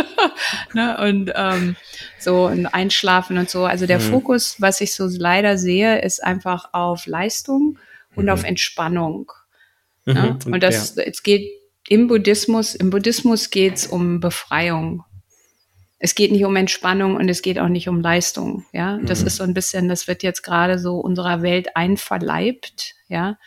[0.74, 1.76] ne, und ähm,
[2.18, 3.64] so ein Einschlafen und so.
[3.64, 4.10] Also der mhm.
[4.10, 7.78] Fokus, was ich so leider sehe, ist einfach auf Leistung
[8.14, 8.30] und mhm.
[8.30, 9.32] auf Entspannung.
[10.04, 10.14] Mhm.
[10.14, 10.38] Ne?
[10.46, 11.04] Und das, ja.
[11.04, 11.50] es geht
[11.90, 15.04] im Buddhismus, im Buddhismus geht es um Befreiung
[16.02, 18.64] es geht nicht um Entspannung und es geht auch nicht um Leistung.
[18.72, 19.26] Ja, das mhm.
[19.26, 22.94] ist so ein bisschen, das wird jetzt gerade so unserer Welt einverleibt.
[23.08, 23.38] Ja,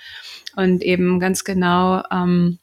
[0.56, 2.60] und eben ganz genau, ähm,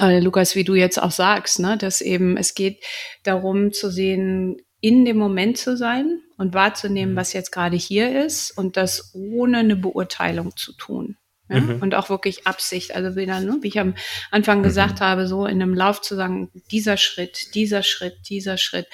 [0.00, 2.82] äh, Lukas, wie du jetzt auch sagst, ne, dass eben es geht
[3.24, 7.18] darum zu sehen, in dem Moment zu sein und wahrzunehmen, mhm.
[7.18, 11.17] was jetzt gerade hier ist und das ohne eine Beurteilung zu tun.
[11.48, 11.60] Ja?
[11.60, 11.82] Mhm.
[11.82, 12.94] Und auch wirklich Absicht.
[12.94, 13.94] Also wieder, ne, wie ich am
[14.30, 14.64] Anfang mhm.
[14.64, 18.86] gesagt habe, so in einem Lauf zu sagen, dieser Schritt, dieser Schritt, dieser Schritt.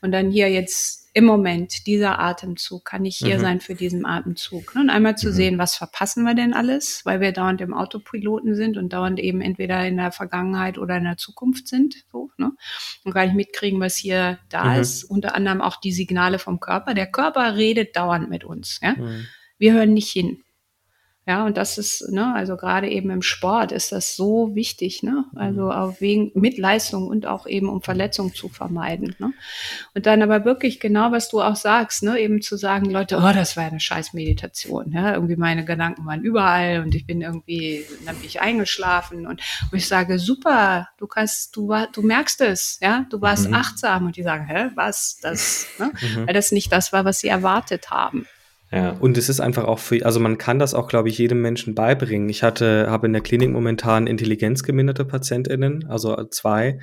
[0.00, 3.40] Und dann hier jetzt im Moment, dieser Atemzug, kann ich hier mhm.
[3.40, 4.74] sein für diesen Atemzug.
[4.74, 4.82] Ne?
[4.82, 5.32] Und einmal zu mhm.
[5.32, 9.40] sehen, was verpassen wir denn alles, weil wir dauernd im Autopiloten sind und dauernd eben
[9.40, 11.96] entweder in der Vergangenheit oder in der Zukunft sind.
[12.12, 12.52] So, ne?
[13.04, 14.80] Und gar nicht mitkriegen, was hier da mhm.
[14.80, 15.02] ist.
[15.04, 16.94] Unter anderem auch die Signale vom Körper.
[16.94, 18.78] Der Körper redet dauernd mit uns.
[18.80, 18.92] Ja?
[18.92, 19.26] Mhm.
[19.58, 20.44] Wir hören nicht hin.
[21.30, 25.26] Ja, und das ist, ne, also gerade eben im Sport ist das so wichtig, ne?
[25.36, 25.70] Also mhm.
[25.70, 29.14] auch wegen mit Leistung und auch eben um Verletzungen zu vermeiden.
[29.20, 29.32] Ne?
[29.94, 33.32] Und dann aber wirklich genau, was du auch sagst, ne, eben zu sagen, Leute, oh,
[33.32, 34.90] das war eine scheiß Meditation.
[34.90, 35.14] Ja?
[35.14, 39.78] Irgendwie meine Gedanken waren überall und ich bin irgendwie, dann bin ich eingeschlafen und, und
[39.78, 43.54] ich sage, super, du kannst, du war, du merkst es, ja, du warst mhm.
[43.54, 45.92] achtsam und die sagen, hä, was, das, ne?
[45.92, 46.26] Mhm.
[46.26, 48.26] Weil das nicht das war, was sie erwartet haben.
[48.72, 48.90] Ja.
[49.00, 51.74] Und es ist einfach auch für, also man kann das auch, glaube ich, jedem Menschen
[51.74, 52.28] beibringen.
[52.28, 56.78] Ich hatte, habe in der Klinik momentan intelligenzgeminderte PatientInnen, also zwei.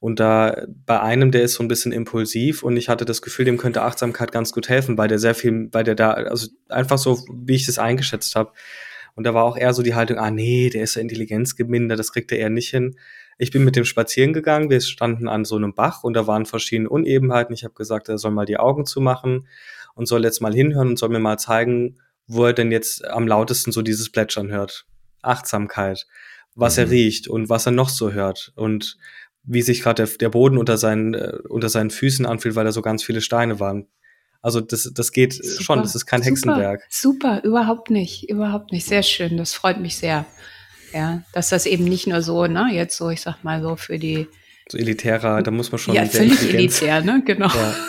[0.00, 3.44] Und da bei einem, der ist so ein bisschen impulsiv und ich hatte das Gefühl,
[3.44, 6.98] dem könnte Achtsamkeit ganz gut helfen, weil der sehr viel, weil der da, also einfach
[6.98, 8.52] so, wie ich das eingeschätzt habe.
[9.14, 12.12] Und da war auch eher so die Haltung, ah nee, der ist ja intelligenzgemindert, das
[12.12, 12.96] kriegt er eher nicht hin.
[13.36, 16.46] Ich bin mit dem spazieren gegangen, wir standen an so einem Bach und da waren
[16.46, 17.52] verschiedene Unebenheiten.
[17.52, 19.48] Ich habe gesagt, er soll mal die Augen zumachen
[19.98, 21.96] und soll jetzt mal hinhören und soll mir mal zeigen,
[22.28, 24.86] wo er denn jetzt am lautesten so dieses Plätschern hört.
[25.22, 26.06] Achtsamkeit,
[26.54, 26.84] was mhm.
[26.84, 28.96] er riecht und was er noch so hört und
[29.42, 32.70] wie sich gerade der, der, Boden unter seinen, äh, unter seinen Füßen anfühlt, weil da
[32.70, 33.88] so ganz viele Steine waren.
[34.40, 36.86] Also das, das geht super, schon, das ist kein super, Hexenwerk.
[36.88, 38.86] Super, überhaupt nicht, überhaupt nicht.
[38.86, 40.24] Sehr schön, das freut mich sehr.
[40.94, 43.98] Ja, dass das eben nicht nur so, ne, jetzt so, ich sag mal so für
[43.98, 44.28] die
[44.70, 45.94] so elitärer, da muss man schon.
[45.94, 47.48] Ja, völlig elitär, ne, genau.
[47.48, 47.74] Ja.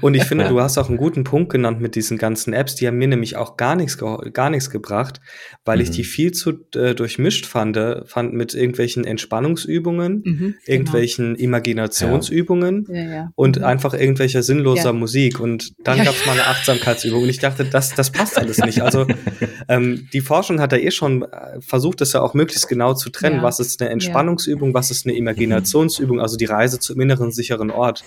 [0.00, 2.74] Und ich finde, du hast auch einen guten Punkt genannt mit diesen ganzen Apps.
[2.74, 3.98] Die haben mir nämlich auch gar nichts,
[4.32, 5.20] gar nichts gebracht,
[5.64, 5.82] weil mhm.
[5.82, 10.54] ich die viel zu äh, durchmischt fand, fand mit irgendwelchen Entspannungsübungen, mhm, genau.
[10.66, 11.44] irgendwelchen genau.
[11.44, 12.94] Imaginationsübungen ja.
[12.94, 13.32] Ja, ja.
[13.34, 13.64] und mhm.
[13.64, 15.40] einfach irgendwelcher sinnloser Musik.
[15.40, 17.22] Und dann gab es mal eine Achtsamkeitsübung.
[17.22, 18.82] Und ich dachte, das, das passt alles nicht.
[18.82, 19.06] Also
[19.68, 23.10] ähm, die Forschung hat ja eh schon äh, versucht, das ja auch möglichst genau zu
[23.10, 23.42] trennen.
[23.42, 28.04] Was ist eine Entspannungsübung, was ist eine Imaginationsübung, also die Reise zum inneren sicheren Ort.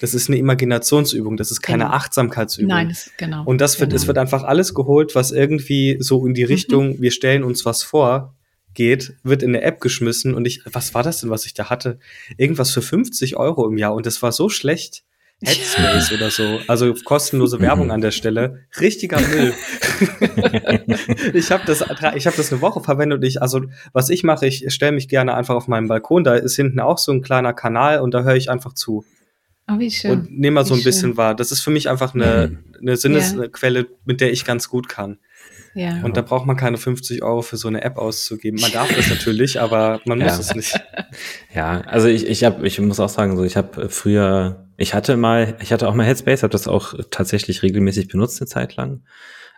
[0.00, 1.96] Das ist eine Imaginationsübung, das ist keine genau.
[1.96, 2.68] Achtsamkeitsübung.
[2.68, 3.44] Nein, das, genau.
[3.44, 4.00] Und das wird, genau.
[4.00, 6.48] es wird einfach alles geholt, was irgendwie so in die mhm.
[6.48, 7.02] Richtung, mhm.
[7.02, 8.34] wir stellen uns was vor,
[8.74, 11.70] geht, wird in eine App geschmissen und ich, was war das denn, was ich da
[11.70, 11.98] hatte?
[12.36, 15.04] Irgendwas für 50 Euro im Jahr und das war so schlecht.
[15.42, 16.60] Headspace oder so.
[16.68, 18.66] Also kostenlose Werbung an der Stelle.
[18.78, 19.54] Richtiger Müll.
[21.32, 21.82] ich habe das,
[22.14, 23.20] ich habe das eine Woche verwendet.
[23.20, 23.62] Und ich, also
[23.94, 26.24] was ich mache, ich stelle mich gerne einfach auf meinen Balkon.
[26.24, 29.06] Da ist hinten auch so ein kleiner Kanal und da höre ich einfach zu.
[29.70, 30.10] Oh, wie schön.
[30.12, 31.34] Und nehme mal so ein bisschen wahr.
[31.34, 35.18] Das ist für mich einfach eine, eine Sinnesquelle, mit der ich ganz gut kann.
[35.74, 36.02] Ja.
[36.02, 38.60] Und da braucht man keine 50 Euro für so eine App auszugeben.
[38.60, 40.38] Man darf das natürlich, aber man muss ja.
[40.38, 40.74] es nicht.
[41.52, 45.16] Ja, also ich, ich hab, ich muss auch sagen, so ich habe früher, ich hatte
[45.16, 49.02] mal, ich hatte auch mal Headspace, habe das auch tatsächlich regelmäßig benutzt eine Zeit lang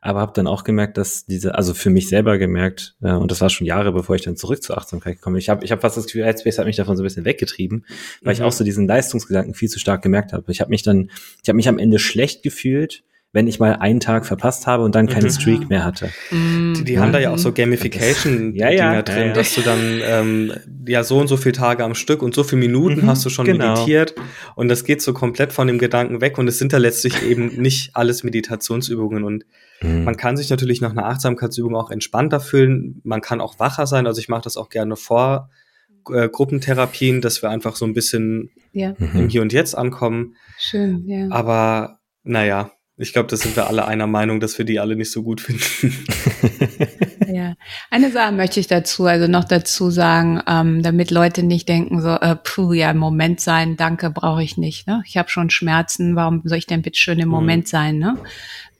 [0.05, 3.40] aber habe dann auch gemerkt, dass diese, also für mich selber gemerkt, äh, und das
[3.40, 5.38] war schon Jahre, bevor ich dann zurück zur Achtsamkeit gekommen bin.
[5.38, 7.86] Ich habe ich hab fast das Gefühl, Headspace hat mich davon so ein bisschen weggetrieben,
[8.20, 8.40] weil mhm.
[8.40, 10.50] ich auch so diesen Leistungsgedanken viel zu stark gemerkt habe.
[10.50, 11.09] Ich habe mich dann,
[11.40, 14.96] ich habe mich am Ende schlecht gefühlt, wenn ich mal einen Tag verpasst habe und
[14.96, 15.32] dann keine mhm.
[15.32, 16.11] Streak mehr hatte.
[16.32, 20.00] Die, die haben da ja auch so Gamification-Dinger ja, ja, drin, ja, dass du dann
[20.05, 20.53] ähm,
[20.86, 23.30] ja so und so viele Tage am Stück und so viele Minuten mhm, hast du
[23.30, 23.74] schon genau.
[23.74, 24.16] meditiert
[24.57, 27.62] und das geht so komplett von dem Gedanken weg und es sind da letztlich eben
[27.62, 29.44] nicht alles Meditationsübungen und
[29.83, 30.05] mhm.
[30.05, 34.07] man kann sich natürlich nach einer Achtsamkeitsübung auch entspannter fühlen, man kann auch wacher sein,
[34.07, 35.51] also ich mache das auch gerne vor
[36.11, 38.95] äh, Gruppentherapien, dass wir einfach so ein bisschen ja.
[38.99, 40.37] im Hier und Jetzt ankommen.
[40.59, 41.28] Schön, ja.
[41.30, 45.11] Aber naja, ich glaube, da sind wir alle einer Meinung, dass wir die alle nicht
[45.11, 46.07] so gut finden.
[47.35, 47.55] ja,
[47.91, 52.11] eine Sache möchte ich dazu, also noch dazu sagen, ähm, damit Leute nicht denken so,
[52.11, 54.87] äh, puh, ja, im Moment sein, danke, brauche ich nicht.
[54.87, 55.03] Ne?
[55.07, 57.35] Ich habe schon Schmerzen, warum soll ich denn bitte schön im mhm.
[57.35, 57.99] Moment sein?
[57.99, 58.18] Ne?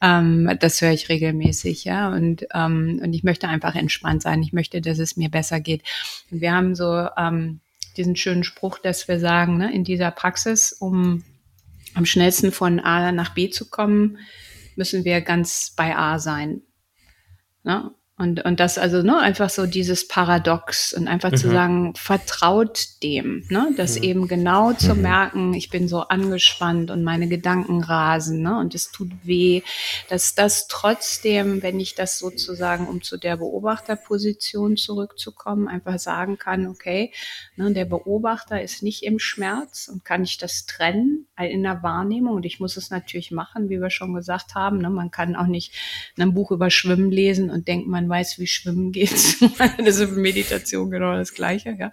[0.03, 2.09] Ähm, das höre ich regelmäßig, ja.
[2.13, 4.43] Und, ähm, und ich möchte einfach entspannt sein.
[4.43, 5.83] Ich möchte, dass es mir besser geht.
[6.31, 7.61] Und wir haben so ähm,
[7.97, 11.23] diesen schönen Spruch, dass wir sagen, ne, in dieser Praxis, um
[11.95, 14.19] am schnellsten von A nach B zu kommen,
[14.75, 16.63] müssen wir ganz bei A sein.
[17.63, 17.93] Ne?
[18.23, 21.37] Und, und das also ne, einfach so dieses Paradox und einfach mhm.
[21.37, 23.71] zu sagen, vertraut dem, ne?
[23.77, 24.05] das mhm.
[24.05, 25.03] eben genau zu mhm.
[25.03, 28.61] merken, ich bin so angespannt und meine Gedanken rasen ne?
[28.61, 29.63] und es tut weh,
[30.09, 36.69] dass das trotzdem, wenn ich das sozusagen, um zu der Beobachterposition zurückzukommen, einfach sagen kann,
[36.69, 37.13] okay,
[37.57, 42.37] ne, der Beobachter ist nicht im Schmerz und kann ich das trennen in der Wahrnehmung
[42.37, 44.79] und ich muss es natürlich machen, wie wir schon gesagt haben.
[44.79, 44.91] Ne?
[44.91, 45.75] Man kann auch nicht
[46.17, 49.11] ein Buch über Schwimmen lesen und denkt, man weiß, wie Schwimmen geht.
[49.79, 51.93] das ist Meditation genau das Gleiche, ja.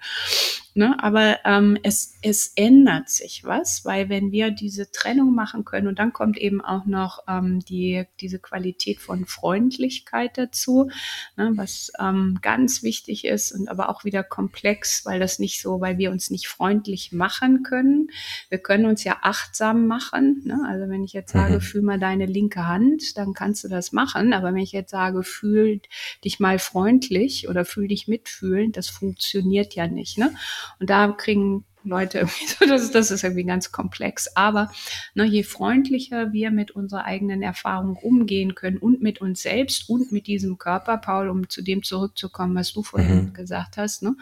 [0.79, 0.95] Ne?
[1.03, 5.99] Aber ähm, es, es ändert sich was, weil wenn wir diese Trennung machen können und
[5.99, 10.89] dann kommt eben auch noch ähm, die, diese Qualität von Freundlichkeit dazu,
[11.35, 11.51] ne?
[11.55, 15.97] was ähm, ganz wichtig ist und aber auch wieder komplex, weil das nicht so, weil
[15.97, 18.07] wir uns nicht freundlich machen können.
[18.47, 20.43] Wir können uns ja achtsam machen.
[20.45, 20.61] Ne?
[20.65, 21.61] Also wenn ich jetzt sage, mhm.
[21.61, 24.31] fühl mal deine linke Hand, dann kannst du das machen.
[24.31, 25.81] Aber wenn ich jetzt sage, fühl
[26.23, 30.17] dich mal freundlich oder fühl dich mitfühlen, das funktioniert ja nicht.
[30.17, 30.31] Ne?
[30.79, 34.35] Und da kriegen Leute irgendwie so, das, das ist irgendwie ganz komplex.
[34.35, 34.71] Aber
[35.13, 40.11] ne, je freundlicher wir mit unserer eigenen Erfahrung umgehen können und mit uns selbst und
[40.11, 43.33] mit diesem Körper, Paul, um zu dem zurückzukommen, was du vorhin mhm.
[43.33, 44.15] gesagt hast, ne,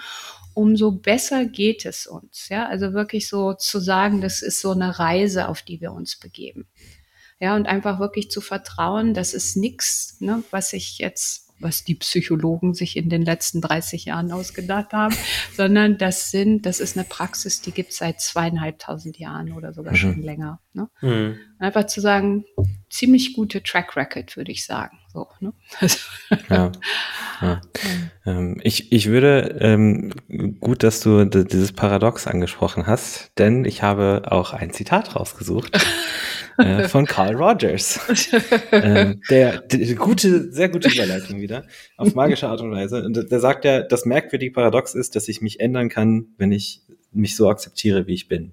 [0.53, 2.49] umso besser geht es uns.
[2.49, 6.17] Ja, also wirklich so zu sagen, das ist so eine Reise, auf die wir uns
[6.17, 6.67] begeben.
[7.39, 11.95] Ja, und einfach wirklich zu vertrauen, das ist nichts, ne, was ich jetzt was die
[11.95, 15.15] Psychologen sich in den letzten 30 Jahren ausgedacht haben,
[15.55, 19.93] sondern das sind, das ist eine Praxis, die gibt es seit zweieinhalbtausend Jahren oder sogar
[19.93, 19.97] mhm.
[19.97, 20.59] schon länger.
[20.73, 20.89] Ne?
[21.01, 21.39] Mhm.
[21.59, 22.45] Einfach zu sagen,
[22.89, 24.99] ziemlich gute Track Record, würde ich sagen.
[25.11, 25.53] So, ne?
[25.79, 25.97] also,
[26.49, 26.71] ja.
[27.41, 27.61] ja.
[28.25, 30.13] Ähm, ich, ich würde, ähm,
[30.59, 35.77] gut, dass du dieses Paradox angesprochen hast, denn ich habe auch ein Zitat rausgesucht.
[36.57, 37.99] äh, von Carl Rogers.
[38.71, 41.65] ähm, der, der, gute, sehr gute Überleitung wieder,
[41.97, 43.03] auf magische Art und Weise.
[43.03, 46.81] Und der sagt ja, das merkwürdige Paradox ist, dass ich mich ändern kann, wenn ich
[47.11, 48.51] mich so akzeptiere, wie ich bin.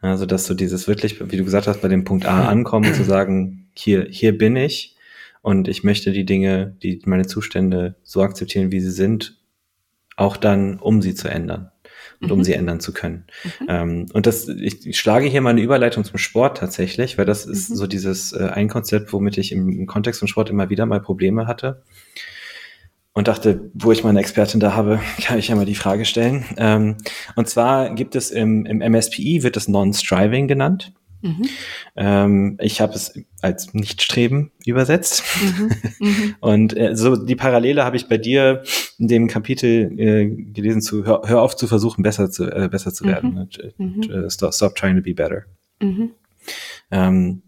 [0.00, 3.04] Also, dass du dieses wirklich, wie du gesagt hast, bei dem Punkt A ankommen, zu
[3.04, 4.96] sagen, hier, hier bin ich
[5.42, 9.38] und ich möchte die Dinge, die meine Zustände so akzeptieren, wie sie sind,
[10.16, 11.70] auch dann, um sie zu ändern.
[12.22, 12.44] Und um mhm.
[12.44, 13.24] sie ändern zu können.
[13.44, 13.66] Mhm.
[13.68, 17.44] Ähm, und das, ich, ich, schlage hier mal eine Überleitung zum Sport tatsächlich, weil das
[17.44, 17.74] ist mhm.
[17.74, 21.00] so dieses äh, ein Konzept, womit ich im, im Kontext von Sport immer wieder mal
[21.00, 21.82] Probleme hatte
[23.12, 26.44] und dachte, wo ich meine Expertin da habe, kann ich ja mal die Frage stellen.
[26.56, 26.96] Ähm,
[27.36, 30.92] und zwar gibt es im, im MSPI, wird es Non-Striving genannt.
[31.22, 31.48] Mhm.
[31.96, 35.22] Ähm, ich habe es als Nichtstreben übersetzt.
[35.40, 35.70] Mhm.
[36.00, 36.34] Mhm.
[36.40, 38.62] Und äh, so die Parallele habe ich bei dir
[38.98, 42.92] in dem Kapitel äh, gelesen zu hör, hör, auf zu versuchen, besser zu, äh, besser
[42.92, 43.34] zu werden.
[43.34, 43.48] Ne?
[43.78, 44.28] Mhm.
[44.28, 45.44] Stop, stop, trying to be better.
[45.80, 46.10] Mhm.
[46.90, 47.42] Ähm,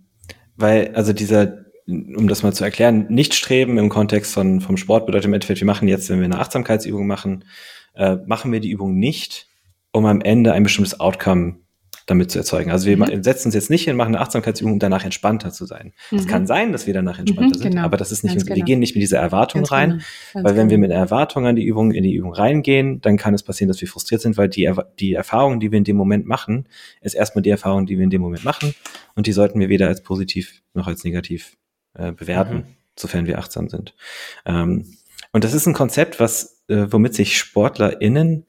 [0.56, 5.26] weil, also dieser, um das mal zu erklären, Nichtstreben im Kontext von, vom Sport bedeutet
[5.26, 7.44] im Endeffekt, wir machen jetzt, wenn wir eine Achtsamkeitsübung machen,
[7.94, 9.48] äh, machen wir die Übung nicht,
[9.92, 11.56] um am Ende ein bestimmtes Outcome
[12.06, 12.70] damit zu erzeugen.
[12.70, 13.22] Also wir mhm.
[13.22, 15.92] setzen uns jetzt nicht hin, machen eine Achtsamkeitsübung, um danach entspannter zu sein.
[16.10, 16.28] Es mhm.
[16.28, 17.82] kann sein, dass wir danach entspannter mhm, sind, genau.
[17.82, 18.64] aber das ist nicht, wir genau.
[18.64, 20.02] gehen nicht mit dieser Erwartung Ganz rein,
[20.32, 20.44] genau.
[20.44, 20.88] weil wenn wir genau.
[20.88, 23.88] mit Erwartung an die Übung, in die Übung reingehen, dann kann es passieren, dass wir
[23.88, 26.66] frustriert sind, weil die, die Erfahrung, die wir in dem Moment machen,
[27.00, 28.74] ist erstmal die Erfahrung, die wir in dem Moment machen
[29.14, 31.56] und die sollten wir weder als positiv noch als negativ
[31.94, 32.64] äh, bewerten, mhm.
[32.96, 33.94] sofern wir achtsam sind.
[34.44, 34.96] Ähm,
[35.32, 38.44] und das ist ein Konzept, was, äh, womit sich SportlerInnen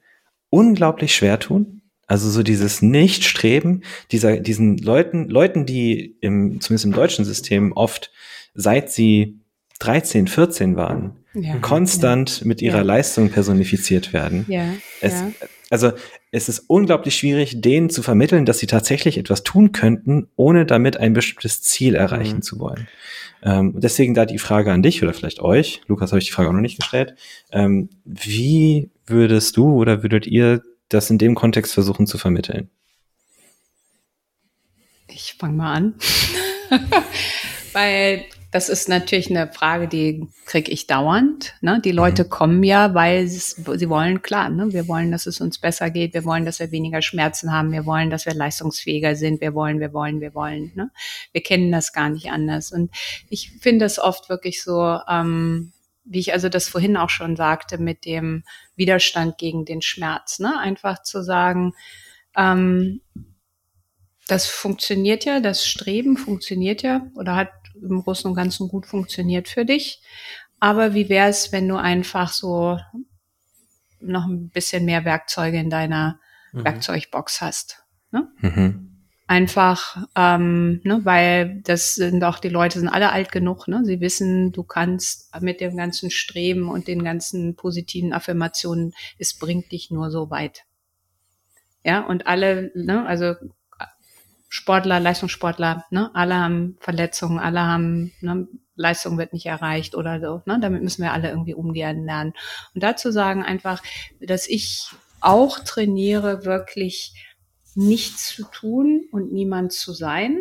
[0.50, 1.75] unglaublich schwer tun
[2.06, 3.82] also so dieses Nichtstreben
[4.12, 8.10] dieser, diesen Leuten, Leuten, die im, zumindest im deutschen System oft,
[8.54, 9.40] seit sie
[9.80, 12.46] 13, 14 waren, ja, konstant ja.
[12.46, 12.82] mit ihrer ja.
[12.82, 14.46] Leistung personifiziert werden.
[14.48, 14.64] Ja,
[15.00, 15.14] es,
[15.68, 15.92] Also
[16.30, 20.96] es ist unglaublich schwierig, denen zu vermitteln, dass sie tatsächlich etwas tun könnten, ohne damit
[20.96, 22.42] ein bestimmtes Ziel erreichen mhm.
[22.42, 22.88] zu wollen.
[23.42, 26.48] Ähm, deswegen da die Frage an dich oder vielleicht euch, Lukas habe ich die Frage
[26.48, 27.16] auch noch nicht gestellt,
[27.52, 32.70] ähm, wie würdest du oder würdet ihr das in dem Kontext versuchen zu vermitteln?
[35.08, 35.94] Ich fange mal an.
[37.72, 41.54] weil das ist natürlich eine Frage, die kriege ich dauernd.
[41.60, 41.78] Ne?
[41.84, 42.28] Die Leute mhm.
[42.30, 44.72] kommen ja, weil sie wollen, klar, ne?
[44.72, 47.84] wir wollen, dass es uns besser geht, wir wollen, dass wir weniger Schmerzen haben, wir
[47.84, 50.72] wollen, dass wir leistungsfähiger sind, wir wollen, wir wollen, wir wollen.
[50.74, 50.90] Ne?
[51.32, 52.72] Wir kennen das gar nicht anders.
[52.72, 52.90] Und
[53.28, 55.72] ich finde es oft wirklich so, ähm,
[56.06, 58.44] wie ich also das vorhin auch schon sagte, mit dem
[58.76, 60.38] Widerstand gegen den Schmerz.
[60.38, 60.58] Ne?
[60.58, 61.74] Einfach zu sagen,
[62.36, 63.00] ähm,
[64.28, 67.50] das funktioniert ja, das Streben funktioniert ja oder hat
[67.80, 70.02] im Großen und Ganzen gut funktioniert für dich.
[70.58, 72.78] Aber wie wäre es, wenn du einfach so
[74.00, 76.18] noch ein bisschen mehr Werkzeuge in deiner
[76.52, 76.64] mhm.
[76.64, 77.84] Werkzeugbox hast?
[78.10, 78.28] Ne?
[78.38, 78.95] Mhm.
[79.28, 83.82] Einfach, ähm, ne, weil das sind auch die Leute sind alle alt genug, ne?
[83.84, 89.72] Sie wissen, du kannst mit dem ganzen Streben und den ganzen positiven Affirmationen, es bringt
[89.72, 90.62] dich nur so weit.
[91.82, 93.34] Ja, und alle, ne, also
[94.48, 98.46] Sportler, Leistungssportler, ne, alle haben Verletzungen, alle haben, ne,
[98.76, 102.32] Leistung wird nicht erreicht oder so, ne, damit müssen wir alle irgendwie umgehen lernen.
[102.74, 103.82] Und dazu sagen einfach,
[104.20, 104.88] dass ich
[105.20, 107.12] auch trainiere, wirklich
[107.76, 110.40] nichts zu tun und niemand zu sein.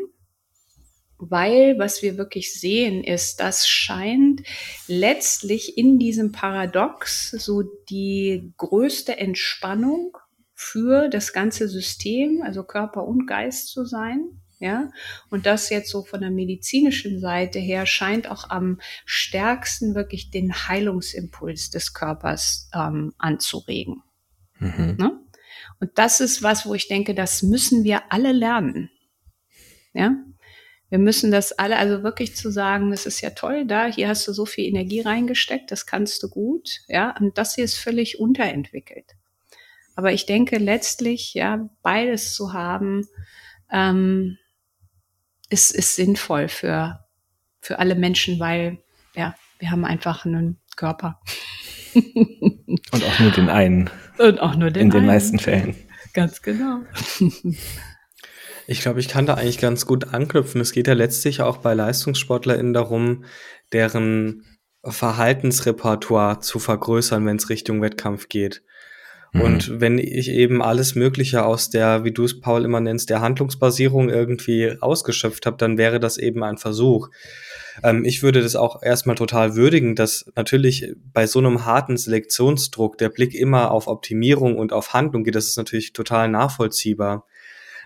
[1.17, 4.43] Weil was wir wirklich sehen ist, das scheint
[4.87, 10.17] letztlich in diesem Paradox so die größte Entspannung
[10.53, 14.41] für das ganze System, also Körper und Geist zu sein.
[14.59, 14.89] Ja,
[15.29, 20.53] und das jetzt so von der medizinischen Seite her scheint auch am stärksten wirklich den
[20.53, 24.01] Heilungsimpuls des Körpers ähm, anzuregen.
[24.59, 24.95] Mhm.
[24.97, 25.19] Ne?
[25.85, 28.89] Und das ist was, wo ich denke, das müssen wir alle lernen.
[29.93, 30.15] Ja,
[30.89, 34.27] wir müssen das alle, also wirklich zu sagen, das ist ja toll, da, hier hast
[34.27, 38.19] du so viel Energie reingesteckt, das kannst du gut, ja, und das hier ist völlig
[38.19, 39.13] unterentwickelt.
[39.95, 43.07] Aber ich denke letztlich, ja, beides zu haben,
[43.71, 44.39] ähm,
[45.51, 46.99] ist, ist sinnvoll für,
[47.61, 48.79] für alle Menschen, weil,
[49.13, 51.21] ja, wir haben einfach einen Körper.
[51.93, 53.91] Und auch nur den einen.
[54.17, 55.07] Und auch nur den In den einen.
[55.07, 55.75] meisten Fällen.
[56.13, 56.79] Ganz genau.
[58.67, 60.59] Ich glaube, ich kann da eigentlich ganz gut anknüpfen.
[60.59, 63.25] Es geht ja letztlich auch bei LeistungssportlerInnen darum,
[63.71, 64.43] deren
[64.83, 68.63] Verhaltensrepertoire zu vergrößern, wenn es Richtung Wettkampf geht.
[69.33, 69.41] Mhm.
[69.41, 73.21] Und wenn ich eben alles Mögliche aus der, wie du es Paul immer nennst, der
[73.21, 77.09] Handlungsbasierung irgendwie ausgeschöpft habe, dann wäre das eben ein Versuch.
[77.83, 82.97] Ähm, ich würde das auch erstmal total würdigen, dass natürlich bei so einem harten Selektionsdruck
[82.97, 85.35] der Blick immer auf Optimierung und auf Handlung geht.
[85.35, 87.25] Das ist natürlich total nachvollziehbar.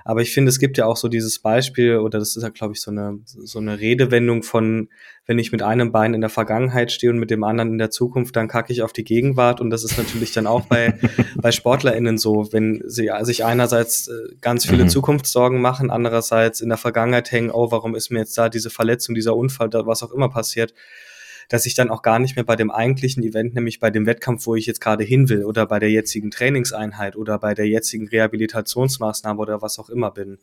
[0.06, 2.74] Aber ich finde, es gibt ja auch so dieses Beispiel, oder das ist ja, glaube
[2.74, 4.90] ich, so eine, so eine Redewendung von,
[5.26, 7.92] wenn ich mit einem Bein in der Vergangenheit stehe und mit dem anderen in der
[7.92, 9.62] Zukunft, dann kacke ich auf die Gegenwart.
[9.62, 10.98] Und das ist natürlich dann auch bei,
[11.36, 14.90] bei SportlerInnen so, wenn sie sich einerseits äh, ganz viele mhm.
[14.90, 19.16] Zukunftssorgen machen, andererseits in der Vergangenheit hängen, oh, warum ist mir jetzt da diese Verletzung,
[19.16, 20.74] dieser Unfall, was auch immer passiert
[21.50, 24.46] dass ich dann auch gar nicht mehr bei dem eigentlichen Event, nämlich bei dem Wettkampf,
[24.46, 28.08] wo ich jetzt gerade hin will oder bei der jetzigen Trainingseinheit oder bei der jetzigen
[28.08, 30.38] Rehabilitationsmaßnahme oder was auch immer bin.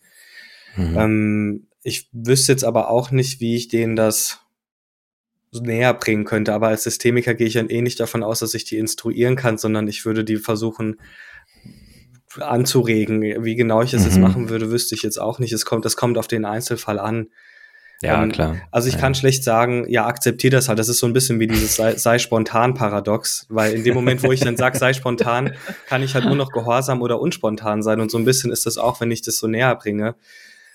[0.77, 0.97] Mhm.
[0.97, 4.41] Ähm, ich wüsste jetzt aber auch nicht, wie ich denen das
[5.53, 6.53] näher bringen könnte.
[6.53, 9.59] Aber als Systemiker gehe ich dann eh nicht davon aus, dass ich die instruieren kann,
[9.59, 10.97] sondern ich würde die versuchen
[12.39, 13.23] anzuregen.
[13.45, 14.07] Wie genau ich es mhm.
[14.07, 15.53] jetzt machen würde, wüsste ich jetzt auch nicht.
[15.53, 17.29] Es kommt, das kommt auf den Einzelfall an.
[18.03, 18.57] Ja, ähm, klar.
[18.71, 19.01] Also ich ja.
[19.01, 20.79] kann schlecht sagen, ja, akzeptier das halt.
[20.79, 24.23] Das ist so ein bisschen wie dieses sei, sei spontan Paradox, weil in dem Moment,
[24.23, 25.55] wo ich dann sage, sei spontan,
[25.87, 28.01] kann ich halt nur noch gehorsam oder unspontan sein.
[28.01, 30.15] Und so ein bisschen ist das auch, wenn ich das so näher bringe.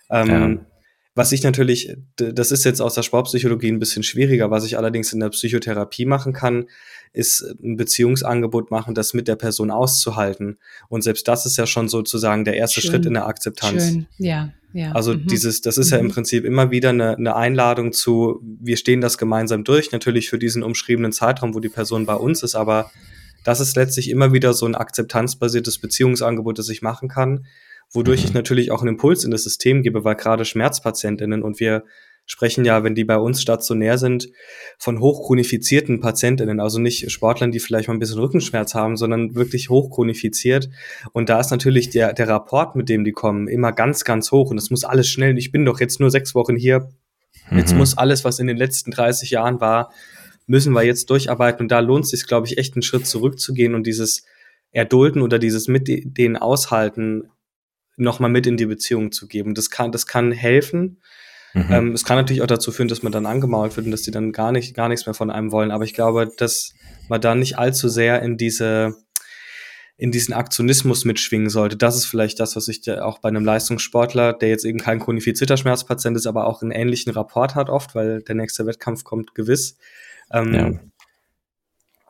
[0.09, 0.65] Ähm, ja.
[1.13, 5.11] Was ich natürlich, das ist jetzt aus der Sportpsychologie ein bisschen schwieriger, was ich allerdings
[5.11, 6.67] in der Psychotherapie machen kann,
[7.11, 10.57] ist ein Beziehungsangebot machen, das mit der Person auszuhalten.
[10.87, 12.91] Und selbst das ist ja schon sozusagen der erste Schön.
[12.91, 13.83] Schritt in der Akzeptanz.
[13.83, 14.53] Schön, ja.
[14.73, 14.91] Ja.
[14.93, 15.27] Also mhm.
[15.27, 15.93] dieses, das ist mhm.
[15.93, 16.11] ja im mhm.
[16.11, 20.63] Prinzip immer wieder eine, eine Einladung zu, wir stehen das gemeinsam durch, natürlich für diesen
[20.63, 22.91] umschriebenen Zeitraum, wo die Person bei uns ist, aber
[23.43, 27.45] das ist letztlich immer wieder so ein akzeptanzbasiertes Beziehungsangebot, das ich machen kann,
[27.91, 28.27] wodurch mhm.
[28.27, 31.83] ich natürlich auch einen Impuls in das System gebe, weil gerade Schmerzpatientinnen und wir
[32.25, 34.29] sprechen ja, wenn die bei uns stationär sind,
[34.77, 39.69] von hochchronifizierten Patientinnen, also nicht Sportlern, die vielleicht mal ein bisschen Rückenschmerz haben, sondern wirklich
[39.69, 40.69] hochchronifiziert.
[41.13, 44.51] Und da ist natürlich der, der Rapport, mit dem die kommen, immer ganz, ganz hoch.
[44.51, 45.37] Und es muss alles schnell.
[45.37, 46.89] Ich bin doch jetzt nur sechs Wochen hier.
[47.51, 47.79] Jetzt mhm.
[47.79, 49.91] muss alles, was in den letzten 30 Jahren war,
[50.47, 51.63] müssen wir jetzt durcharbeiten.
[51.63, 54.23] Und da lohnt es sich, glaube ich, echt einen Schritt zurückzugehen und dieses
[54.71, 57.29] Erdulden oder dieses mit denen aushalten
[57.97, 59.53] nochmal mit in die Beziehung zu geben.
[59.53, 61.01] Das kann, das kann helfen.
[61.53, 61.71] Mhm.
[61.71, 64.11] Ähm, es kann natürlich auch dazu führen, dass man dann angemault wird und dass die
[64.11, 65.71] dann gar nicht, gar nichts mehr von einem wollen.
[65.71, 66.73] Aber ich glaube, dass
[67.09, 68.95] man da nicht allzu sehr in diese,
[69.97, 71.77] in diesen Aktionismus mitschwingen sollte.
[71.77, 75.57] Das ist vielleicht das, was ich auch bei einem Leistungssportler, der jetzt eben kein chronifizierter
[75.57, 79.77] Schmerzpatient ist, aber auch einen ähnlichen Rapport hat oft, weil der nächste Wettkampf kommt gewiss.
[80.31, 80.71] Ähm, ja.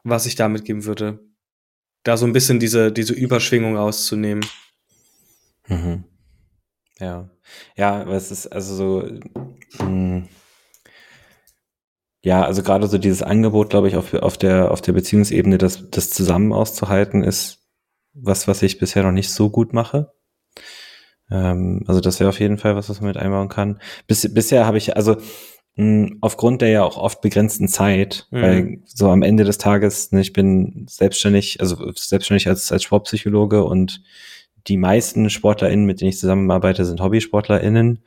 [0.03, 1.19] Was ich damit geben würde,
[2.03, 4.45] da so ein bisschen diese, diese Überschwingung rauszunehmen.
[5.67, 6.03] Mhm.
[6.99, 7.29] Ja.
[7.75, 9.03] Ja, aber es ist also so,
[9.79, 10.27] mh, hm,
[12.23, 15.89] ja, also gerade so dieses Angebot, glaube ich, auf, auf der, auf der Beziehungsebene, das,
[15.89, 17.61] das zusammen auszuhalten, ist
[18.13, 20.13] was, was ich bisher noch nicht so gut mache.
[21.31, 23.79] Ähm, also das wäre auf jeden Fall was, was man mit einbauen kann.
[24.05, 25.15] Bis, bisher habe ich, also
[25.75, 28.41] mh, hm, aufgrund der ja auch oft begrenzten Zeit, mhm.
[28.41, 33.63] weil so am Ende des Tages, ne, ich bin selbstständig, also selbstständig als, als Sportpsychologe
[33.63, 34.03] und
[34.67, 37.99] die meisten SportlerInnen, mit denen ich zusammenarbeite, sind HobbysportlerInnen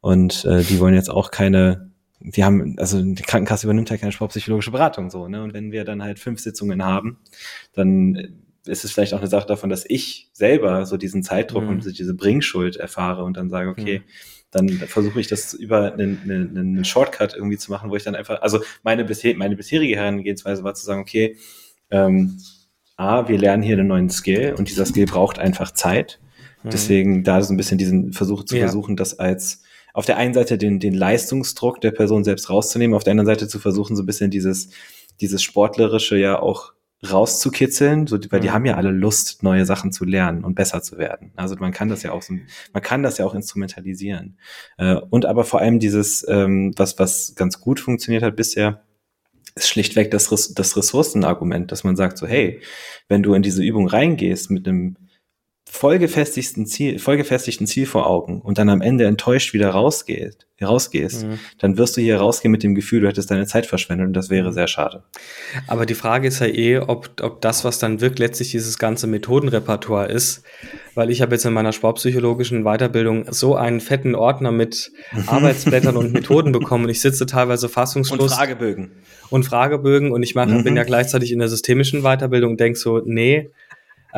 [0.00, 1.90] und äh, die wollen jetzt auch keine,
[2.20, 5.42] die haben, also die Krankenkasse übernimmt halt keine sportpsychologische Beratung so, ne?
[5.42, 7.18] Und wenn wir dann halt fünf Sitzungen haben,
[7.72, 11.70] dann ist es vielleicht auch eine Sache davon, dass ich selber so diesen Zeitdruck mhm.
[11.70, 14.02] und diese Bringschuld erfahre und dann sage, okay, mhm.
[14.50, 18.14] dann versuche ich das über einen, einen, einen Shortcut irgendwie zu machen, wo ich dann
[18.14, 21.36] einfach, also meine, bisher, meine bisherige Herangehensweise war zu sagen, okay,
[21.90, 22.38] ähm,
[22.98, 26.20] A, wir lernen hier einen neuen Skill und dieser Skill braucht einfach Zeit.
[26.62, 26.70] Mhm.
[26.70, 28.64] Deswegen da so ein bisschen diesen Versuch zu ja.
[28.64, 29.62] versuchen, das als
[29.94, 33.48] auf der einen Seite den, den Leistungsdruck der Person selbst rauszunehmen, auf der anderen Seite
[33.48, 34.70] zu versuchen, so ein bisschen dieses,
[35.20, 36.72] dieses Sportlerische ja auch
[37.08, 38.52] rauszukitzeln, so, weil die mhm.
[38.52, 41.30] haben ja alle Lust, neue Sachen zu lernen und besser zu werden.
[41.36, 42.34] Also man kann das ja auch so,
[42.72, 44.38] man kann das ja auch instrumentalisieren.
[44.76, 48.82] Äh, und aber vor allem dieses, ähm, was, was ganz gut funktioniert hat bisher,
[49.58, 52.60] ist schlichtweg das, das Ressourcenargument, dass man sagt so, hey,
[53.08, 54.96] wenn du in diese Übung reingehst mit einem
[55.70, 61.38] vollgefestigten Ziel, vollgefestigten Ziel vor Augen und dann am Ende enttäuscht wieder rausgehst, rausgehst, mhm.
[61.58, 64.30] dann wirst du hier rausgehen mit dem Gefühl, du hättest deine Zeit verschwendet und das
[64.30, 64.54] wäre mhm.
[64.54, 65.04] sehr schade.
[65.66, 69.06] Aber die Frage ist ja eh, ob, ob das, was dann wirkt, letztlich dieses ganze
[69.06, 70.42] Methodenrepertoire ist,
[70.94, 74.90] weil ich habe jetzt in meiner sportpsychologischen Weiterbildung so einen fetten Ordner mit
[75.26, 78.18] Arbeitsblättern und Methoden bekommen und ich sitze teilweise fassungslos.
[78.18, 78.92] Und Fragebögen.
[79.30, 80.64] Und Fragebögen und ich mache, mhm.
[80.64, 83.50] bin ja gleichzeitig in der systemischen Weiterbildung und denke so, nee,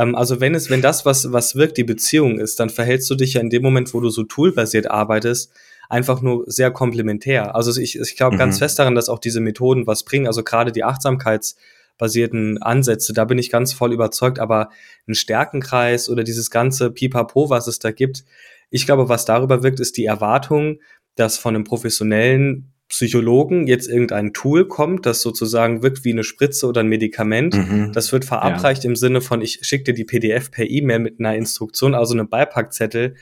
[0.01, 3.15] ähm, also wenn es, wenn das, was, was wirkt, die Beziehung ist, dann verhältst du
[3.15, 5.53] dich ja in dem Moment, wo du so toolbasiert arbeitest,
[5.89, 7.55] einfach nur sehr komplementär.
[7.55, 8.39] Also ich, ich glaube mhm.
[8.39, 10.27] ganz fest daran, dass auch diese Methoden was bringen.
[10.27, 14.71] Also gerade die Achtsamkeitsbasierten Ansätze, da bin ich ganz voll überzeugt, aber
[15.07, 18.25] ein Stärkenkreis oder dieses ganze Pipapo, was es da gibt,
[18.71, 20.79] ich glaube, was darüber wirkt, ist die Erwartung,
[21.17, 26.67] dass von einem professionellen Psychologen jetzt irgendein Tool kommt, das sozusagen wirkt wie eine Spritze
[26.67, 27.55] oder ein Medikament.
[27.55, 27.93] Mhm.
[27.93, 28.91] Das wird verabreicht ja.
[28.91, 32.29] im Sinne von, ich schicke dir die PDF per E-Mail mit einer Instruktion, also einem
[32.29, 33.15] Beipackzettel.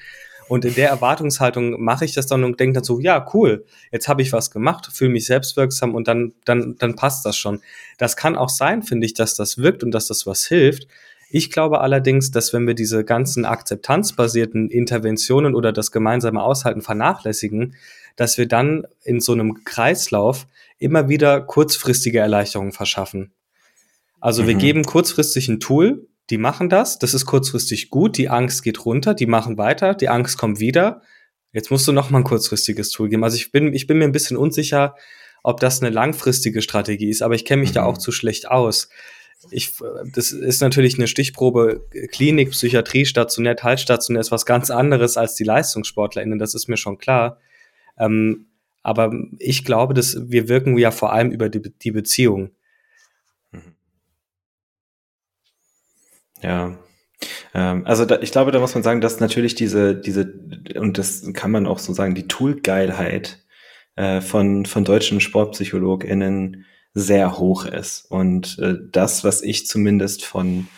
[0.48, 4.08] Und in der Erwartungshaltung mache ich das dann und denke dann so, ja, cool, jetzt
[4.08, 7.60] habe ich was gemacht, fühle mich selbstwirksam und dann, dann, dann passt das schon.
[7.98, 10.88] Das kann auch sein, finde ich, dass das wirkt und dass das was hilft.
[11.28, 17.74] Ich glaube allerdings, dass wenn wir diese ganzen akzeptanzbasierten Interventionen oder das gemeinsame Aushalten vernachlässigen,
[18.18, 23.32] dass wir dann in so einem Kreislauf immer wieder kurzfristige Erleichterungen verschaffen.
[24.20, 24.46] Also mhm.
[24.48, 28.84] wir geben kurzfristig ein Tool, die machen das, das ist kurzfristig gut, die Angst geht
[28.84, 31.00] runter, die machen weiter, die Angst kommt wieder.
[31.52, 33.22] Jetzt musst du noch mal ein kurzfristiges Tool geben.
[33.22, 34.96] Also ich bin, ich bin mir ein bisschen unsicher,
[35.44, 37.74] ob das eine langfristige Strategie ist, aber ich kenne mich mhm.
[37.74, 38.88] da auch zu schlecht aus.
[39.52, 39.74] Ich,
[40.12, 41.86] das ist natürlich eine Stichprobe.
[42.10, 46.98] Klinik, Psychiatrie, stationär, teilstationär ist was ganz anderes als die LeistungssportlerInnen, das ist mir schon
[46.98, 47.38] klar.
[47.98, 48.46] Ähm,
[48.82, 52.50] aber ich glaube, dass wir wirken ja vor allem über die, die Beziehung.
[56.40, 56.78] Ja,
[57.54, 60.32] ähm, also da, ich glaube, da muss man sagen, dass natürlich diese, diese,
[60.76, 63.44] und das kann man auch so sagen, die Toolgeilheit
[63.96, 68.04] äh, von, von deutschen SportpsychologInnen sehr hoch ist.
[68.10, 70.68] Und äh, das, was ich zumindest von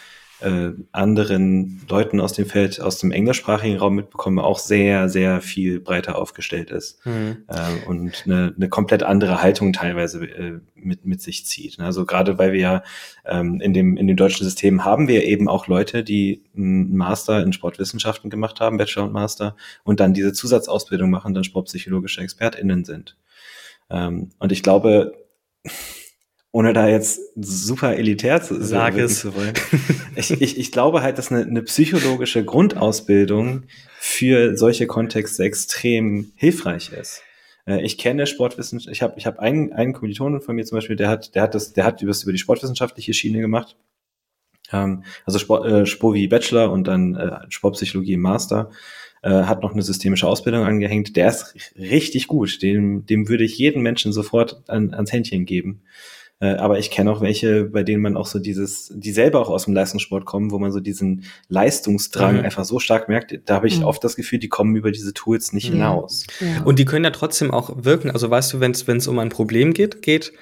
[0.40, 5.80] äh, anderen Leuten aus dem Feld, aus dem englischsprachigen Raum mitbekomme, auch sehr, sehr viel
[5.80, 7.44] breiter aufgestellt ist mhm.
[7.48, 11.78] äh, und eine, eine komplett andere Haltung teilweise äh, mit, mit sich zieht.
[11.80, 12.82] Also gerade weil wir ja
[13.24, 17.42] ähm, in, dem, in dem deutschen System haben wir eben auch Leute, die einen Master
[17.42, 22.84] in Sportwissenschaften gemacht haben, Bachelor und Master, und dann diese Zusatzausbildung machen, dann sportpsychologische ExpertInnen
[22.84, 23.16] sind.
[23.90, 25.14] Ähm, und ich glaube,
[26.52, 29.20] ohne da jetzt super elitär zu, Sag es.
[29.20, 29.54] zu wollen.
[30.16, 33.64] ich, ich, ich glaube halt, dass eine, eine psychologische Grundausbildung
[33.98, 37.22] für solche Kontexte extrem hilfreich ist.
[37.66, 40.96] Äh, ich kenne Sportwissenschaft, ich habe ich hab einen, einen Kommilitonen von mir zum Beispiel,
[40.96, 43.76] der hat, der hat das, der hat das über die sportwissenschaftliche Schiene gemacht.
[44.72, 48.70] Ähm, also Sport, äh, Spovi Bachelor und dann äh, Sportpsychologie im Master.
[49.22, 51.14] Äh, hat noch eine systemische Ausbildung angehängt.
[51.14, 52.62] Der ist richtig gut.
[52.62, 55.82] Dem, dem würde ich jeden Menschen sofort an, ans Händchen geben.
[56.40, 59.50] Äh, aber ich kenne auch welche, bei denen man auch so dieses, die selber auch
[59.50, 62.44] aus dem Leistungssport kommen, wo man so diesen Leistungsdrang mhm.
[62.44, 63.38] einfach so stark merkt.
[63.44, 63.84] Da habe ich mhm.
[63.84, 65.72] oft das Gefühl, die kommen über diese Tools nicht ja.
[65.72, 66.26] hinaus.
[66.40, 66.62] Ja.
[66.64, 68.10] Und die können ja trotzdem auch wirken.
[68.10, 70.32] Also weißt du, wenn es um ein Problem geht, geht,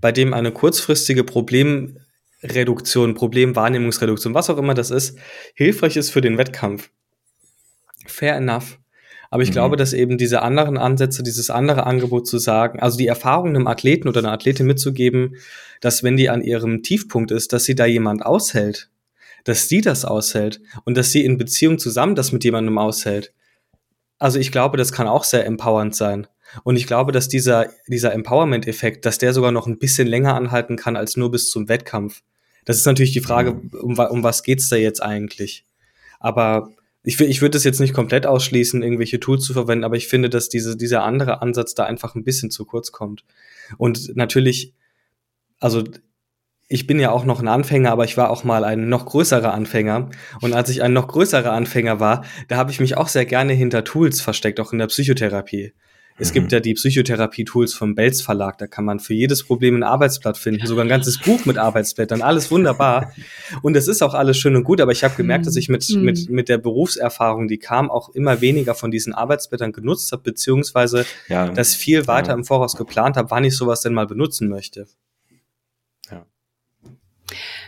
[0.00, 5.18] bei dem eine kurzfristige Problemreduktion, Problemwahrnehmungsreduktion, was auch immer das ist,
[5.54, 6.90] hilfreich ist für den Wettkampf.
[8.06, 8.78] Fair enough.
[9.30, 9.54] Aber ich mhm.
[9.54, 13.66] glaube, dass eben diese anderen Ansätze, dieses andere Angebot zu sagen, also die Erfahrung einem
[13.66, 15.36] Athleten oder einer Athletin mitzugeben,
[15.80, 18.90] dass wenn die an ihrem Tiefpunkt ist, dass sie da jemand aushält,
[19.44, 23.32] dass sie das aushält und dass sie in Beziehung zusammen das mit jemandem aushält.
[24.18, 26.26] Also ich glaube, das kann auch sehr empowernd sein.
[26.64, 30.76] Und ich glaube, dass dieser, dieser Empowerment-Effekt, dass der sogar noch ein bisschen länger anhalten
[30.76, 32.22] kann als nur bis zum Wettkampf.
[32.64, 33.70] Das ist natürlich die Frage, mhm.
[33.80, 35.64] um, um was geht's da jetzt eigentlich?
[36.20, 36.70] Aber
[37.08, 40.28] ich, ich würde das jetzt nicht komplett ausschließen, irgendwelche Tools zu verwenden, aber ich finde,
[40.28, 43.24] dass diese, dieser andere Ansatz da einfach ein bisschen zu kurz kommt.
[43.78, 44.74] Und natürlich,
[45.58, 45.84] also
[46.68, 49.54] ich bin ja auch noch ein Anfänger, aber ich war auch mal ein noch größerer
[49.54, 50.10] Anfänger.
[50.42, 53.54] Und als ich ein noch größerer Anfänger war, da habe ich mich auch sehr gerne
[53.54, 55.72] hinter Tools versteckt, auch in der Psychotherapie.
[56.18, 56.34] Es mhm.
[56.34, 60.36] gibt ja die Psychotherapie-Tools vom Belz Verlag, da kann man für jedes Problem ein Arbeitsblatt
[60.36, 63.12] finden, sogar ein ganzes Buch mit Arbeitsblättern, alles wunderbar.
[63.62, 65.88] Und es ist auch alles schön und gut, aber ich habe gemerkt, dass ich mit,
[65.88, 66.02] mhm.
[66.02, 71.06] mit, mit der Berufserfahrung, die kam, auch immer weniger von diesen Arbeitsblättern genutzt habe, beziehungsweise
[71.28, 71.48] ja.
[71.48, 72.34] das viel weiter ja.
[72.34, 74.86] im Voraus geplant habe, wann ich sowas denn mal benutzen möchte.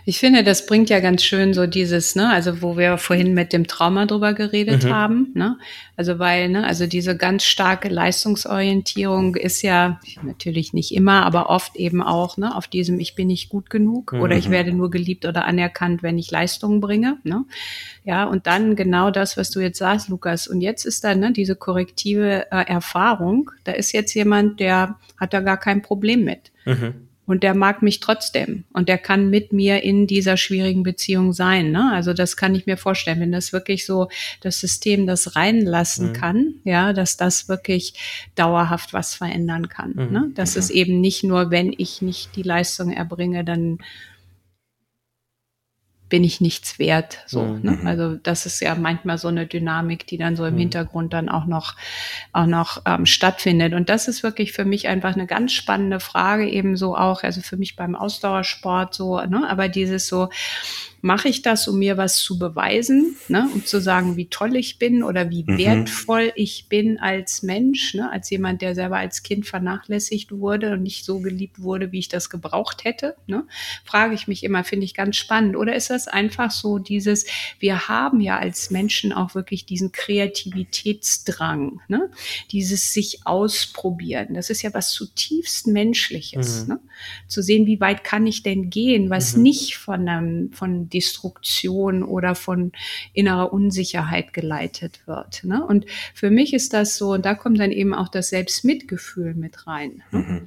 [0.05, 3.53] Ich finde, das bringt ja ganz schön so dieses, ne, also wo wir vorhin mit
[3.53, 4.91] dem Trauma drüber geredet mhm.
[4.91, 5.59] haben, ne,
[5.97, 11.77] also weil, ne, also diese ganz starke Leistungsorientierung ist ja natürlich nicht immer, aber oft
[11.77, 14.21] eben auch, ne, auf diesem Ich bin nicht gut genug mhm.
[14.21, 17.45] oder ich werde nur geliebt oder anerkannt, wenn ich Leistungen bringe, ne,
[18.05, 21.33] ja, und dann genau das, was du jetzt sagst, Lukas, und jetzt ist da, ne,
[21.33, 26.51] diese korrektive äh, Erfahrung, da ist jetzt jemand, der hat da gar kein Problem mit.
[26.65, 31.33] Mhm und der mag mich trotzdem und der kann mit mir in dieser schwierigen Beziehung
[31.33, 31.71] sein.
[31.71, 31.93] Ne?
[31.93, 34.09] Also das kann ich mir vorstellen, wenn das wirklich so
[34.41, 36.13] das System das reinlassen mhm.
[36.13, 37.95] kann, ja, dass das wirklich
[38.35, 39.93] dauerhaft was verändern kann.
[39.95, 40.13] Mhm.
[40.13, 40.31] Ne?
[40.35, 40.59] Dass mhm.
[40.59, 43.79] es eben nicht nur, wenn ich nicht die Leistung erbringe, dann
[46.11, 47.19] bin ich nichts wert.
[47.27, 47.61] So, mhm.
[47.63, 47.79] ne?
[47.87, 50.59] Also das ist ja manchmal so eine Dynamik, die dann so im mhm.
[50.59, 51.77] Hintergrund dann auch noch,
[52.33, 53.73] auch noch ähm, stattfindet.
[53.73, 57.41] Und das ist wirklich für mich einfach eine ganz spannende Frage, eben so auch, also
[57.41, 59.49] für mich beim Ausdauersport so, ne?
[59.49, 60.29] aber dieses so,
[61.03, 63.49] mache ich das, um mir was zu beweisen, ne?
[63.55, 65.59] um zu sagen, wie toll ich bin oder wie mhm.
[65.59, 68.11] wertvoll ich bin als Mensch, ne?
[68.11, 72.09] als jemand, der selber als Kind vernachlässigt wurde und nicht so geliebt wurde, wie ich
[72.09, 73.17] das gebraucht hätte.
[73.27, 73.47] Ne?
[73.85, 75.57] Frage ich mich immer, finde ich ganz spannend.
[75.57, 77.27] Oder ist das einfach so dieses,
[77.59, 82.11] wir haben ja als Menschen auch wirklich diesen Kreativitätsdrang, ne?
[82.51, 84.35] dieses sich ausprobieren.
[84.35, 86.63] Das ist ja was zutiefst Menschliches.
[86.63, 86.69] Mhm.
[86.75, 86.81] Ne?
[87.27, 89.43] Zu sehen, wie weit kann ich denn gehen, was mhm.
[89.43, 92.73] nicht von einem, von Destruktion oder von
[93.13, 95.45] innerer Unsicherheit geleitet wird.
[95.45, 95.65] Ne?
[95.65, 99.67] Und für mich ist das so, und da kommt dann eben auch das Selbstmitgefühl mit
[99.67, 100.03] rein.
[100.11, 100.19] Ne?
[100.19, 100.47] Mhm.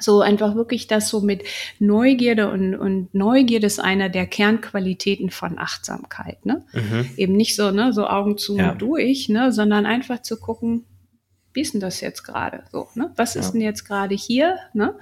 [0.00, 1.44] So einfach wirklich das so mit
[1.78, 6.44] Neugierde und, und Neugierde ist einer der Kernqualitäten von Achtsamkeit.
[6.44, 6.64] Ne?
[6.72, 7.08] Mhm.
[7.16, 8.72] Eben nicht so, ne, so Augen zu ja.
[8.72, 10.84] und durch, ne, sondern einfach zu gucken,
[11.54, 12.64] wie ist denn das jetzt gerade?
[12.70, 13.12] So, ne?
[13.16, 13.40] Was ja.
[13.40, 14.58] ist denn jetzt gerade hier?
[14.74, 14.94] Ne?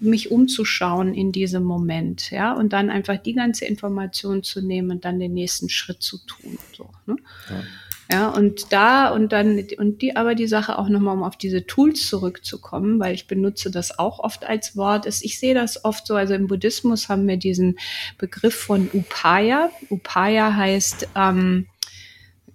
[0.00, 4.90] Um mich umzuschauen in diesem Moment, ja, und dann einfach die ganze Information zu nehmen
[4.90, 6.58] und dann den nächsten Schritt zu tun.
[6.76, 7.16] So, ne?
[7.50, 7.62] Ja.
[8.10, 11.66] Ja, und da und dann und die aber die Sache auch nochmal, um auf diese
[11.66, 16.06] Tools zurückzukommen, weil ich benutze das auch oft als Wort, ist, ich sehe das oft
[16.06, 17.78] so, also im Buddhismus haben wir diesen
[18.16, 19.70] Begriff von Upaya.
[19.90, 21.66] Upaya heißt ähm,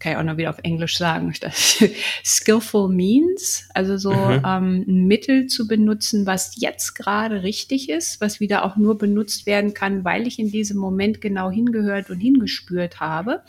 [0.04, 1.34] kann ich auch noch wieder auf Englisch sagen,
[2.26, 4.44] skillful means, also so mhm.
[4.46, 9.46] ähm, ein Mittel zu benutzen, was jetzt gerade richtig ist, was wieder auch nur benutzt
[9.46, 13.44] werden kann, weil ich in diesem Moment genau hingehört und hingespürt habe.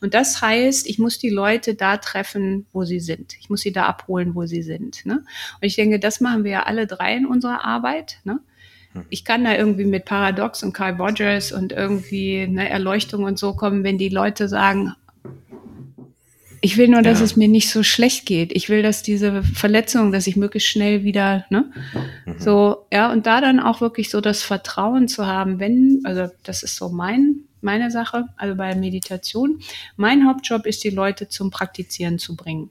[0.00, 3.34] Und das heißt, ich muss die Leute da treffen, wo sie sind.
[3.38, 5.04] Ich muss sie da abholen, wo sie sind.
[5.04, 5.16] Ne?
[5.16, 8.20] Und ich denke, das machen wir ja alle drei in unserer Arbeit.
[8.24, 8.40] Ne?
[8.94, 9.04] Mhm.
[9.10, 13.52] ich kann da irgendwie mit Paradox und Carl Rogers und irgendwie eine Erleuchtung und so
[13.52, 14.94] kommen, wenn die Leute sagen,
[16.60, 17.24] ich will nur, dass ja.
[17.24, 18.52] es mir nicht so schlecht geht.
[18.52, 21.70] Ich will, dass diese Verletzung, dass ich möglichst schnell wieder, ne,
[22.26, 22.38] mhm.
[22.38, 26.62] so, ja, und da dann auch wirklich so das Vertrauen zu haben, wenn, also das
[26.62, 29.60] ist so mein, meine Sache, also bei Meditation.
[29.96, 32.70] Mein Hauptjob ist, die Leute zum Praktizieren zu bringen.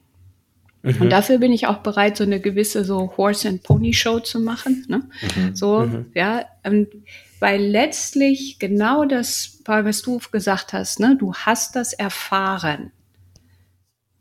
[0.83, 1.01] Mhm.
[1.01, 4.39] Und dafür bin ich auch bereit, so eine gewisse so Horse and Pony Show zu
[4.39, 5.03] machen, ne,
[5.35, 5.55] mhm.
[5.55, 6.05] so, mhm.
[6.13, 6.87] ja, und,
[7.39, 12.91] weil letztlich genau das, was du gesagt hast, ne, du hast das erfahren.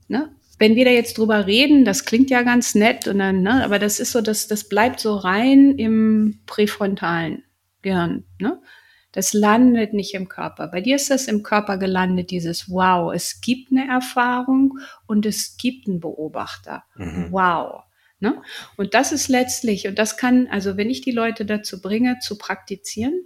[0.08, 0.34] Ne?
[0.58, 3.78] Wenn wir da jetzt drüber reden, das klingt ja ganz nett und dann, ne, aber
[3.78, 7.44] das ist so, das, das bleibt so rein im präfrontalen
[7.82, 8.24] Gehirn.
[8.38, 8.60] Ne?
[9.12, 10.68] Das landet nicht im Körper.
[10.68, 15.56] Bei dir ist das im Körper gelandet, dieses Wow, es gibt eine Erfahrung und es
[15.56, 16.84] gibt einen Beobachter.
[16.96, 17.28] Mhm.
[17.30, 17.82] Wow.
[18.20, 18.42] Ne?
[18.76, 22.38] Und das ist letztlich, und das kann, also wenn ich die Leute dazu bringe, zu
[22.38, 23.24] praktizieren,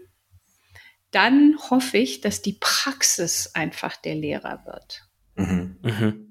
[1.10, 5.02] dann hoffe ich, dass die Praxis einfach der Lehrer wird.
[5.36, 5.76] Mhm.
[5.82, 6.29] Mhm.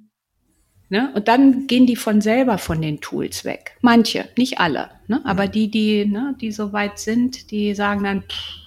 [0.90, 1.12] Ne?
[1.16, 3.78] Und dann gehen die von selber von den Tools weg.
[3.82, 4.90] Manche, nicht alle.
[5.08, 5.22] Ne?
[5.24, 5.52] Aber mhm.
[5.52, 8.60] die, die, ne, die so weit sind, die sagen dann, pff,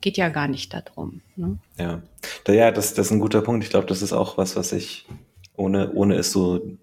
[0.00, 1.20] geht ja gar nicht darum.
[1.36, 1.58] Ne?
[1.78, 2.02] Ja,
[2.48, 3.62] ja das, das ist ein guter Punkt.
[3.62, 5.06] Ich glaube, das ist auch was, was ich,
[5.54, 6.78] ohne, ohne es so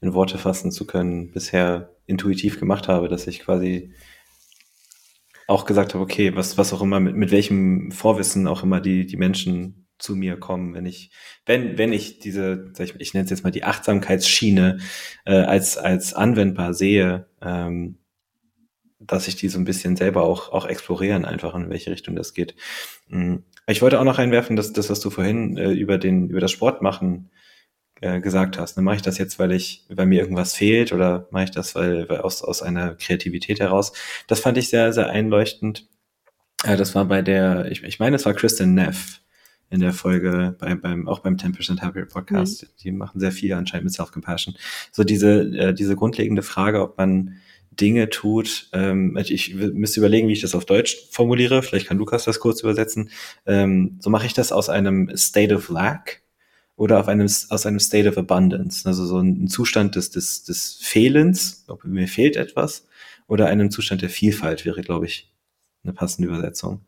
[0.00, 3.92] in Worte fassen zu können, bisher intuitiv gemacht habe, dass ich quasi
[5.46, 9.06] auch gesagt habe, okay, was, was auch immer, mit, mit welchem Vorwissen auch immer die,
[9.06, 11.10] die Menschen zu mir kommen, wenn ich,
[11.46, 14.78] wenn, wenn ich diese, ich, ich nenne es jetzt mal die Achtsamkeitsschiene
[15.24, 17.98] äh, als, als anwendbar sehe, ähm,
[18.98, 22.34] dass ich die so ein bisschen selber auch, auch explorieren, einfach in welche Richtung das
[22.34, 22.54] geht.
[23.08, 23.44] Mhm.
[23.66, 26.52] Ich wollte auch noch einwerfen, dass das, was du vorhin äh, über den, über das
[26.52, 27.30] Sportmachen
[28.00, 28.76] äh, gesagt hast.
[28.76, 31.74] Ne, mache ich das jetzt, weil ich, weil mir irgendwas fehlt oder mache ich das,
[31.74, 33.92] weil, weil aus, aus einer Kreativität heraus?
[34.26, 35.88] Das fand ich sehr, sehr einleuchtend.
[36.64, 39.20] Äh, das war bei der, ich, ich meine, es war Kristen Neff,
[39.70, 42.62] in der Folge, bei, beim, auch beim 10% Happier Podcast.
[42.62, 42.68] Mhm.
[42.82, 44.54] Die machen sehr viel anscheinend mit Self-Compassion.
[44.92, 47.36] So diese, äh, diese grundlegende Frage, ob man
[47.80, 48.68] Dinge tut.
[48.72, 51.62] Ähm, ich müsste überlegen, wie ich das auf Deutsch formuliere.
[51.62, 53.10] Vielleicht kann Lukas das kurz übersetzen.
[53.44, 56.22] Ähm, so mache ich das aus einem State of Lack
[56.76, 58.86] oder auf einem, aus einem State of Abundance.
[58.86, 62.86] Also so ein Zustand des, des, des Fehlens, ob mir fehlt etwas,
[63.26, 65.32] oder einem Zustand der Vielfalt wäre, glaube ich,
[65.86, 66.84] eine passende Übersetzung.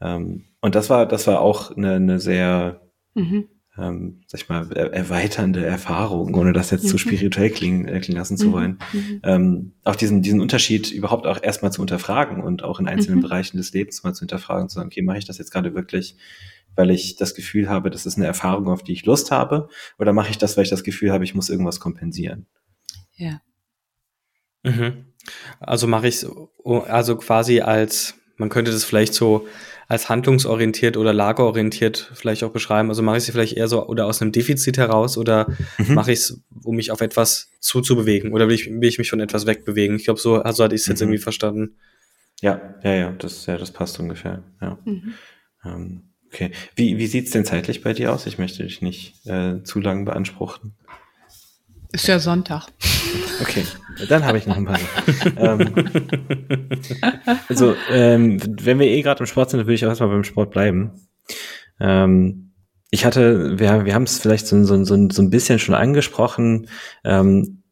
[0.00, 2.80] Ähm, und das war, das war auch eine, eine sehr,
[3.14, 3.48] mhm.
[3.78, 6.88] ähm, sag ich mal, erweiternde Erfahrung, ohne das jetzt mhm.
[6.88, 8.52] zu spirituell klingen, äh, klingen lassen zu mhm.
[8.52, 8.78] wollen.
[8.92, 9.20] Mhm.
[9.22, 13.22] Ähm, auch diesen, diesen Unterschied überhaupt auch erstmal zu unterfragen und auch in einzelnen mhm.
[13.22, 16.16] Bereichen des Lebens mal zu hinterfragen, zu sagen, okay, mache ich das jetzt gerade wirklich,
[16.74, 20.12] weil ich das Gefühl habe, das ist eine Erfahrung, auf die ich Lust habe, oder
[20.12, 22.46] mache ich das, weil ich das Gefühl habe, ich muss irgendwas kompensieren?
[23.16, 23.40] Ja.
[24.62, 25.06] Mhm.
[25.58, 26.30] Also mache ich es
[26.64, 29.46] also quasi als, man könnte das vielleicht so
[29.86, 32.88] als handlungsorientiert oder lagerorientiert vielleicht auch beschreiben?
[32.88, 35.46] Also mache ich sie vielleicht eher so oder aus einem Defizit heraus oder
[35.78, 35.94] mhm.
[35.94, 39.20] mache ich es, um mich auf etwas zuzubewegen oder will ich, will ich mich von
[39.20, 39.96] etwas wegbewegen?
[39.96, 41.08] Ich glaube, so also hatte ich es jetzt mhm.
[41.08, 41.76] irgendwie verstanden.
[42.40, 44.42] Ja, ja, ja, das, ja, das passt ungefähr.
[44.62, 44.78] Ja.
[44.84, 45.14] Mhm.
[45.64, 46.52] Ähm, okay.
[46.74, 48.26] Wie, wie sieht's denn zeitlich bei dir aus?
[48.26, 50.74] Ich möchte dich nicht äh, zu lang beanspruchen.
[51.92, 52.68] Ist ja Sonntag.
[53.40, 53.64] Okay,
[54.08, 54.78] dann habe ich noch ein paar.
[55.36, 55.74] ähm,
[57.48, 60.24] also, ähm, wenn wir eh gerade im Sport sind, dann würde ich auch erstmal beim
[60.24, 60.92] Sport bleiben.
[61.80, 62.52] Ähm,
[62.90, 66.68] ich hatte, wir, wir haben es vielleicht so, so, so, so ein bisschen schon angesprochen.
[67.04, 67.62] Ähm,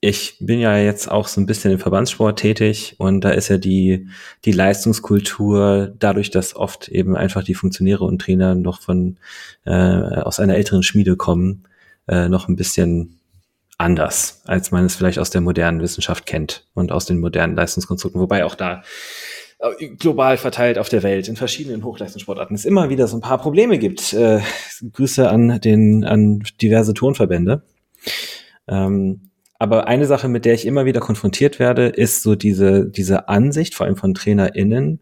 [0.00, 3.58] ich bin ja jetzt auch so ein bisschen im Verbandssport tätig und da ist ja
[3.58, 4.08] die,
[4.44, 9.16] die Leistungskultur dadurch, dass oft eben einfach die Funktionäre und Trainer noch von
[9.64, 11.64] äh, aus einer älteren Schmiede kommen,
[12.08, 13.18] äh, noch ein bisschen
[13.78, 18.20] anders, als man es vielleicht aus der modernen Wissenschaft kennt und aus den modernen Leistungskonstrukten.
[18.20, 18.82] Wobei auch da
[19.58, 23.38] äh, global verteilt auf der Welt in verschiedenen Hochleistungssportarten es immer wieder so ein paar
[23.38, 24.12] Probleme gibt.
[24.12, 24.40] Äh,
[24.92, 27.62] Grüße an den an diverse Turnverbände.
[28.68, 33.28] Ähm, aber eine Sache, mit der ich immer wieder konfrontiert werde, ist so diese, diese
[33.28, 35.00] Ansicht, vor allem von TrainerInnen,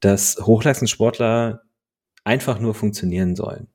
[0.00, 1.62] dass Hochleistungssportler
[2.24, 3.68] einfach nur funktionieren sollen.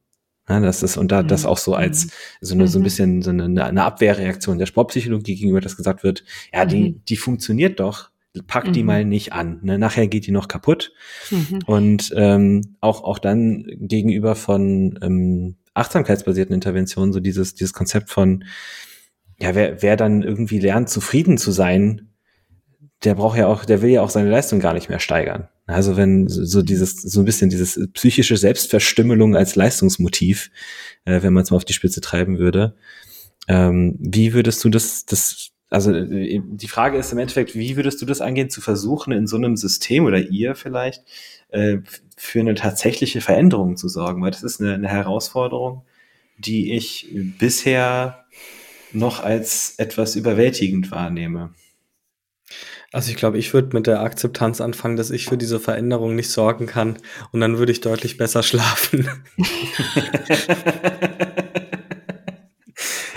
[0.50, 1.50] Ja, das ist, und da das mhm.
[1.50, 2.10] auch so als mhm.
[2.42, 2.84] so, eine, so ein mhm.
[2.84, 7.80] bisschen so eine, eine Abwehrreaktion der Sportpsychologie gegenüber, dass gesagt wird, ja, die, die funktioniert
[7.80, 8.12] doch,
[8.46, 9.60] pack die mal nicht an.
[9.64, 9.80] Ne?
[9.80, 10.94] Nachher geht die noch kaputt.
[11.32, 11.60] Mhm.
[11.66, 18.44] Und ähm, auch, auch dann gegenüber von ähm, achtsamkeitsbasierten Interventionen, so dieses, dieses Konzept von,
[19.40, 22.10] ja, wer, wer dann irgendwie lernt, zufrieden zu sein,
[23.04, 25.48] der braucht ja auch, der will ja auch seine Leistung gar nicht mehr steigern.
[25.68, 30.50] Also wenn so dieses, so ein bisschen dieses psychische Selbstverstümmelung als Leistungsmotiv,
[31.06, 32.76] äh, wenn man es mal auf die Spitze treiben würde.
[33.48, 38.02] Ähm, wie würdest du das, das, also äh, die Frage ist im Endeffekt, wie würdest
[38.02, 41.04] du das angehen, zu versuchen, in so einem System oder ihr vielleicht
[41.50, 41.78] äh,
[42.16, 44.22] für eine tatsächliche Veränderung zu sorgen?
[44.24, 45.84] Weil das ist eine, eine Herausforderung,
[46.38, 48.26] die ich bisher
[48.94, 51.54] noch als etwas überwältigend wahrnehme.
[52.92, 56.30] Also ich glaube, ich würde mit der Akzeptanz anfangen, dass ich für diese Veränderung nicht
[56.30, 56.98] sorgen kann
[57.32, 59.10] und dann würde ich deutlich besser schlafen.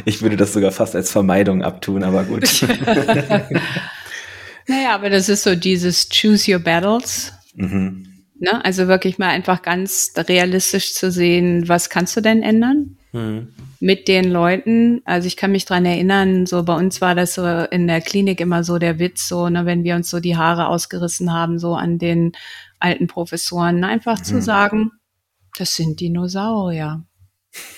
[0.05, 2.43] ich würde das sogar fast als Vermeidung abtun, aber gut.
[4.67, 7.33] naja, aber das ist so dieses Choose Your Battles.
[7.55, 8.25] Mhm.
[8.41, 8.65] Ne?
[8.65, 12.97] Also wirklich mal einfach ganz realistisch zu sehen, was kannst du denn ändern?
[13.13, 13.55] Mhm.
[13.81, 15.03] Mit den Leuten.
[15.05, 18.41] Also ich kann mich dran erinnern, so bei uns war das so in der Klinik
[18.41, 21.75] immer so der Witz, so, ne, wenn wir uns so die Haare ausgerissen haben, so
[21.75, 22.33] an den
[22.79, 24.25] alten Professoren, einfach mhm.
[24.25, 24.91] zu sagen,
[25.59, 27.05] das sind Dinosaurier.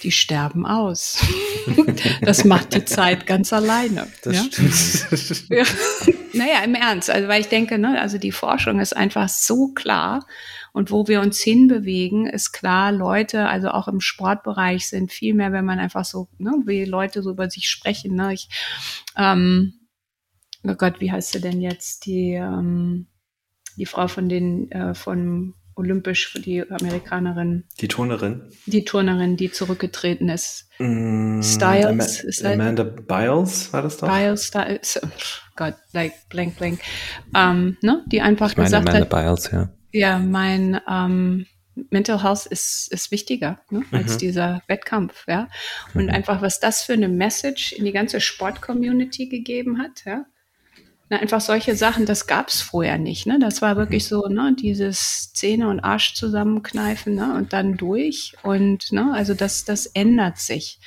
[0.02, 1.24] Die sterben aus.
[2.20, 4.06] das macht die Zeit ganz alleine.
[4.22, 4.42] Das ja?
[4.44, 5.48] stimmt.
[5.48, 5.64] ja.
[6.34, 7.10] Naja, im Ernst.
[7.10, 10.24] Also, weil ich denke, ne, also die Forschung ist einfach so klar.
[10.72, 15.52] Und wo wir uns hinbewegen, ist klar, Leute, also auch im Sportbereich sind viel mehr,
[15.52, 18.14] wenn man einfach so, ne, wie Leute so über sich sprechen.
[18.14, 18.32] Ne?
[18.32, 18.48] Ich,
[19.16, 19.74] ähm,
[20.64, 22.06] oh Gott, wie heißt sie denn jetzt?
[22.06, 23.06] Die, ähm,
[23.76, 27.64] die Frau von den, äh, von olympisch, die Amerikanerin.
[27.80, 28.42] Die Turnerin.
[28.66, 30.68] Die Turnerin, die zurückgetreten ist.
[30.78, 31.86] Mm, Styles.
[31.86, 34.08] Ama ist Amanda Biles war das doch?
[34.08, 35.08] Biles, Styles, oh
[35.56, 36.80] Gott, like, blank, blank.
[37.34, 38.04] Ähm, ne?
[38.06, 39.24] Die einfach ich meine gesagt Amanda hat.
[39.24, 39.70] Biles, ja.
[39.92, 41.46] Ja, mein ähm,
[41.90, 44.18] Mental Health ist, ist wichtiger ne, als mhm.
[44.18, 45.48] dieser Wettkampf, ja.
[45.94, 46.10] Und mhm.
[46.10, 50.24] einfach, was das für eine Message in die ganze Sport-Community gegeben hat, ja.
[51.08, 53.26] Na, einfach solche Sachen, das gab's vorher nicht.
[53.26, 53.38] Ne?
[53.38, 54.08] Das war wirklich mhm.
[54.08, 58.32] so, ne, dieses Zähne und Arsch zusammenkneifen ne, und dann durch.
[58.42, 60.78] Und ne, also das, das ändert sich.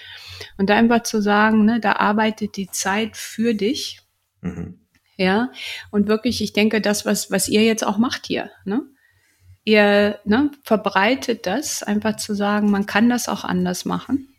[0.58, 4.02] Und da einfach zu sagen, ne, da arbeitet die Zeit für dich.
[4.42, 4.80] Mhm.
[5.18, 5.52] Ja,
[5.92, 8.82] und wirklich, ich denke, das, was, was ihr jetzt auch macht hier, ne?
[9.66, 14.30] Ihr ne, verbreitet das, einfach zu sagen, man kann das auch anders machen.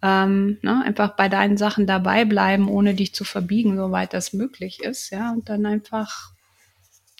[0.00, 4.80] Ähm, ne, einfach bei deinen Sachen dabei bleiben, ohne dich zu verbiegen, soweit das möglich
[4.80, 6.30] ist, ja, und dann einfach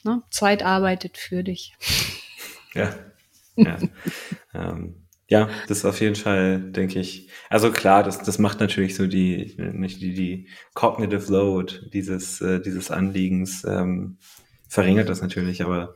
[0.04, 1.74] ne, Zeit arbeitet für dich.
[2.76, 2.92] Ja.
[3.54, 3.78] Ja.
[4.52, 7.30] ähm, ja, das ist auf jeden Fall, denke ich.
[7.48, 12.60] Also klar, das, das macht natürlich so die, nicht die, die cognitive load dieses, äh,
[12.60, 14.18] dieses Anliegens, ähm,
[14.68, 15.94] verringert das natürlich, aber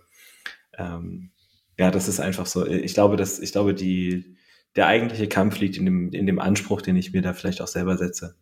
[0.78, 1.30] ähm,
[1.78, 2.66] ja, das ist einfach so.
[2.66, 4.36] Ich glaube, dass, ich glaube, die,
[4.76, 7.68] der eigentliche Kampf liegt in dem, in dem Anspruch, den ich mir da vielleicht auch
[7.68, 8.36] selber setze.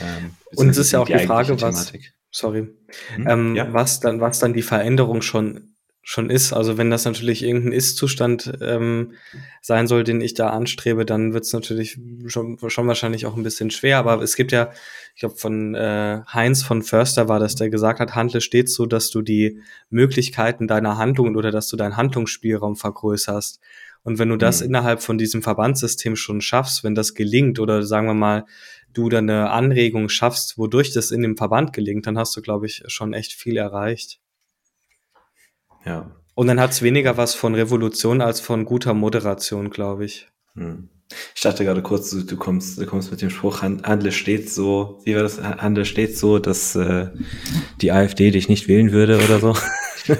[0.00, 1.92] Ähm, Und es ist ja auch die, die Frage, was,
[2.30, 2.68] sorry,
[3.14, 3.26] hm?
[3.28, 3.72] ähm, ja.
[3.72, 5.69] was dann, was dann die Veränderung schon
[6.10, 6.52] schon ist.
[6.52, 9.12] Also wenn das natürlich irgendein Ist-Zustand ähm,
[9.62, 13.44] sein soll, den ich da anstrebe, dann wird es natürlich schon, schon wahrscheinlich auch ein
[13.44, 13.98] bisschen schwer.
[13.98, 14.72] Aber es gibt ja,
[15.14, 18.86] ich glaube, von äh, Heinz von Förster war das, der gesagt hat, handle stets so,
[18.86, 23.60] dass du die Möglichkeiten deiner Handlungen oder dass du deinen Handlungsspielraum vergrößerst.
[24.02, 24.66] Und wenn du das mhm.
[24.66, 28.46] innerhalb von diesem Verbandssystem schon schaffst, wenn das gelingt oder sagen wir mal,
[28.92, 32.66] du dann eine Anregung schaffst, wodurch das in dem Verband gelingt, dann hast du, glaube
[32.66, 34.18] ich, schon echt viel erreicht.
[35.84, 36.10] Ja.
[36.34, 40.28] Und dann hat es weniger was von Revolution als von guter Moderation, glaube ich.
[40.54, 40.88] Hm.
[41.34, 45.00] Ich dachte gerade kurz, du, du, kommst, du kommst mit dem Spruch, Handel steht so,
[45.04, 45.42] wie war das?
[45.42, 47.08] Handel steht so, dass äh,
[47.80, 49.56] die AfD dich nicht wählen würde oder so.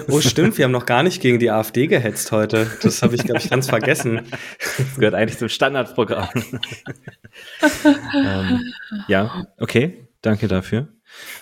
[0.09, 2.69] Oh, stimmt, wir haben noch gar nicht gegen die AfD gehetzt heute.
[2.81, 4.21] Das habe ich, glaube ich, ganz vergessen.
[4.77, 6.29] Das gehört eigentlich zum Standardprogramm.
[8.13, 8.59] ähm,
[9.07, 10.89] ja, okay, danke dafür.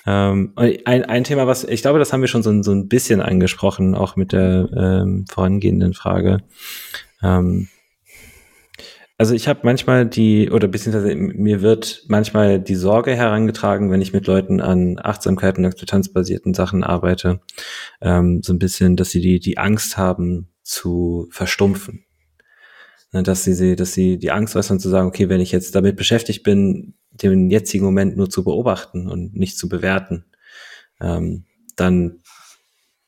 [0.05, 3.21] Ähm, ein, ein Thema, was ich glaube, das haben wir schon so, so ein bisschen
[3.21, 6.39] angesprochen, auch mit der ähm, vorangehenden Frage.
[7.21, 7.69] Ähm,
[9.19, 14.13] also ich habe manchmal die, oder beziehungsweise mir wird manchmal die Sorge herangetragen, wenn ich
[14.13, 17.41] mit Leuten an Achtsamkeit und akzeptanzbasierten Sachen arbeite,
[17.99, 22.05] ähm, so ein bisschen, dass sie die, die Angst haben zu verstumpfen.
[23.11, 25.97] Ne, dass sie, dass sie die Angst äußern zu sagen, okay, wenn ich jetzt damit
[25.97, 26.93] beschäftigt bin,
[27.23, 30.25] den jetzigen Moment nur zu beobachten und nicht zu bewerten,
[31.01, 32.21] ähm, dann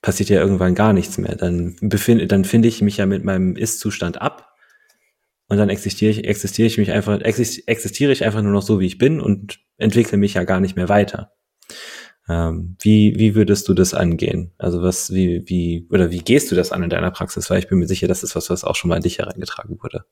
[0.02, 1.36] passiert ja irgendwann gar nichts mehr.
[1.36, 4.56] Dann befinde, dann finde ich mich ja mit meinem Ist-Zustand ab
[5.48, 8.86] und dann existiere ich, existiere ich mich einfach, existiere ich einfach nur noch so, wie
[8.88, 11.34] ich bin und entwickle mich ja gar nicht mehr weiter.
[12.30, 14.54] Ähm, wie, wie würdest du das angehen?
[14.58, 17.50] Also was, wie, wie, oder wie gehst du das an in deiner Praxis?
[17.50, 19.78] Weil ich bin mir sicher, das ist was, was auch schon mal an dich herangetragen
[19.82, 20.06] wurde.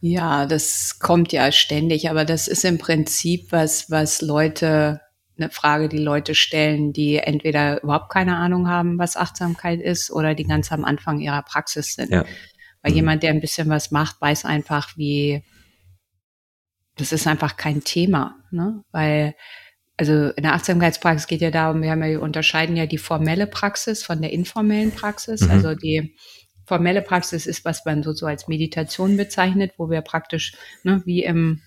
[0.00, 5.00] Ja, das kommt ja ständig, aber das ist im Prinzip was, was Leute,
[5.36, 10.34] eine Frage, die Leute stellen, die entweder überhaupt keine Ahnung haben, was Achtsamkeit ist, oder
[10.34, 12.10] die ganz am Anfang ihrer Praxis sind.
[12.10, 12.24] Ja.
[12.82, 12.96] Weil mhm.
[12.96, 15.42] jemand, der ein bisschen was macht, weiß einfach, wie,
[16.96, 18.82] das ist einfach kein Thema, ne?
[18.92, 19.34] Weil,
[19.98, 23.46] also in der Achtsamkeitspraxis geht ja darum, wir haben ja, wir unterscheiden ja die formelle
[23.46, 25.42] Praxis von der informellen Praxis.
[25.42, 25.50] Mhm.
[25.50, 26.16] Also die
[26.70, 31.24] formelle Praxis ist, was man so, so als Meditation bezeichnet, wo wir praktisch, ne, wie
[31.24, 31.62] im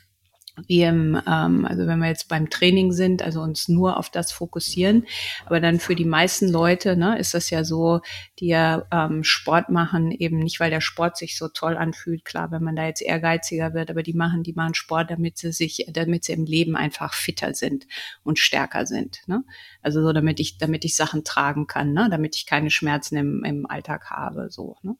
[0.67, 4.31] wie im, ähm, also wenn wir jetzt beim Training sind, also uns nur auf das
[4.31, 5.07] fokussieren.
[5.47, 8.01] Aber dann für die meisten Leute ne, ist das ja so,
[8.37, 12.51] die ja ähm, Sport machen, eben nicht, weil der Sport sich so toll anfühlt, klar,
[12.51, 15.87] wenn man da jetzt ehrgeiziger wird, aber die machen, die machen Sport, damit sie sich,
[15.91, 17.87] damit sie im Leben einfach fitter sind
[18.23, 19.21] und stärker sind.
[19.25, 19.43] Ne?
[19.83, 22.07] Also so, damit ich, damit ich Sachen tragen kann, ne?
[22.09, 24.47] damit ich keine Schmerzen im, im Alltag habe.
[24.49, 24.95] So, ne?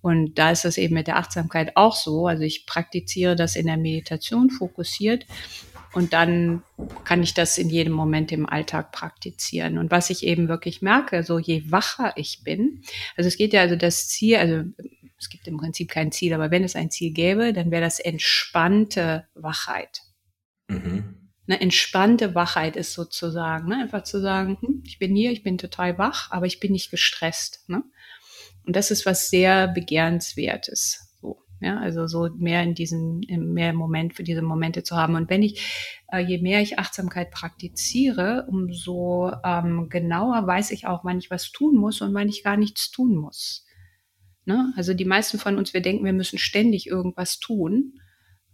[0.00, 2.26] Und da ist das eben mit der Achtsamkeit auch so.
[2.26, 5.26] Also ich praktiziere das in der Meditation fokussiert
[5.92, 6.62] und dann
[7.04, 9.78] kann ich das in jedem Moment im Alltag praktizieren.
[9.78, 12.82] Und was ich eben wirklich merke, so je wacher ich bin,
[13.16, 14.62] also es geht ja also das Ziel, also
[15.18, 17.98] es gibt im Prinzip kein Ziel, aber wenn es ein Ziel gäbe, dann wäre das
[17.98, 20.02] entspannte Wachheit.
[20.68, 21.19] Mhm.
[21.50, 23.82] Eine entspannte Wachheit ist sozusagen, ne?
[23.82, 26.92] einfach zu sagen, hm, ich bin hier, ich bin total wach, aber ich bin nicht
[26.92, 27.68] gestresst.
[27.68, 27.82] Ne?
[28.64, 31.12] Und das ist was sehr begehrenswertes.
[31.20, 33.22] So, ja, also so mehr in diesen,
[33.52, 35.16] mehr Moment für diese Momente zu haben.
[35.16, 41.04] Und wenn ich, äh, je mehr ich Achtsamkeit praktiziere, umso ähm, genauer weiß ich auch,
[41.04, 43.66] wann ich was tun muss und wann ich gar nichts tun muss.
[44.44, 44.72] Ne?
[44.76, 47.94] Also die meisten von uns, wir denken, wir müssen ständig irgendwas tun.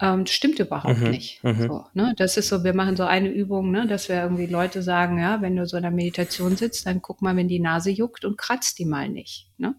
[0.00, 1.42] Ähm, das stimmt überhaupt mhm, nicht.
[1.42, 1.68] Mhm.
[1.68, 2.14] So, ne?
[2.16, 5.40] Das ist so, wir machen so eine Übung, ne, dass wir irgendwie Leute sagen, ja,
[5.40, 8.36] wenn du so in der Meditation sitzt, dann guck mal, wenn die Nase juckt und
[8.36, 9.50] kratzt die mal nicht.
[9.56, 9.74] Ne?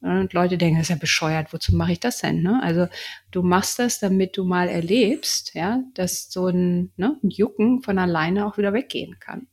[0.00, 2.42] Und Leute denken, das ist ja bescheuert, wozu mache ich das denn?
[2.42, 2.60] Ne?
[2.62, 2.86] Also
[3.32, 7.98] du machst das, damit du mal erlebst, ja, dass so ein, ne, ein Jucken von
[7.98, 9.48] alleine auch wieder weggehen kann.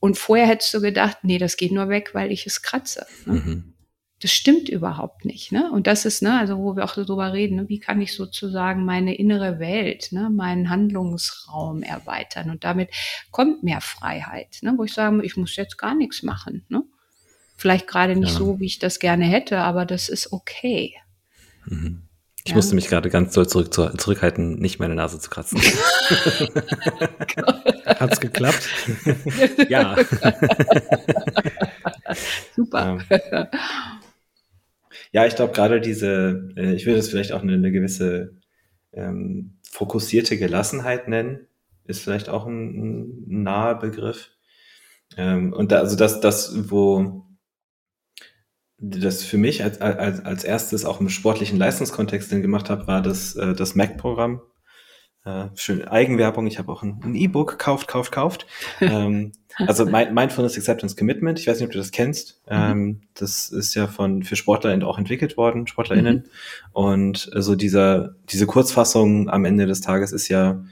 [0.00, 3.06] Und vorher hättest du gedacht, nee, das geht nur weg, weil ich es kratze.
[3.26, 3.32] Ne?
[3.32, 3.74] Mhm.
[4.22, 5.50] Das stimmt überhaupt nicht.
[5.50, 5.68] Ne?
[5.72, 8.14] Und das ist, ne, also wo wir auch so drüber reden, ne, wie kann ich
[8.14, 12.50] sozusagen meine innere Welt, ne, meinen Handlungsraum erweitern.
[12.50, 12.90] Und damit
[13.32, 16.64] kommt mehr Freiheit, ne, wo ich sage, ich muss jetzt gar nichts machen.
[16.68, 16.84] Ne?
[17.56, 18.38] Vielleicht gerade nicht ja.
[18.38, 20.94] so, wie ich das gerne hätte, aber das ist okay.
[21.64, 22.02] Mhm.
[22.44, 22.56] Ich ja.
[22.56, 25.60] musste mich gerade ganz doll zurück, zurückhalten, nicht meine Nase zu kratzen.
[27.86, 28.68] Hat's geklappt?
[29.68, 29.96] ja.
[32.54, 32.98] Super.
[33.10, 33.48] Ähm.
[35.12, 38.36] Ja, ich glaube gerade diese, äh, ich würde es vielleicht auch eine, eine gewisse
[38.92, 41.46] ähm, fokussierte Gelassenheit nennen,
[41.84, 44.30] ist vielleicht auch ein, ein naher Begriff.
[45.16, 47.26] Ähm, und da, also das, das, wo
[48.78, 53.02] das für mich als, als, als erstes auch im sportlichen Leistungskontext den gemacht habe, war
[53.02, 54.40] das, äh, das Mac-Programm.
[55.24, 58.46] Äh, schön Eigenwerbung, ich habe auch ein E-Book, kauft, kauft, kauft.
[58.80, 62.42] ähm, also Mindfulness Acceptance Commitment, ich weiß nicht, ob du das kennst.
[62.46, 62.52] Mhm.
[62.52, 66.16] Ähm, das ist ja von für Sportler auch entwickelt worden, SportlerInnen.
[66.16, 66.24] Mhm.
[66.72, 70.64] Und so also dieser, diese Kurzfassung am Ende des Tages ist ja,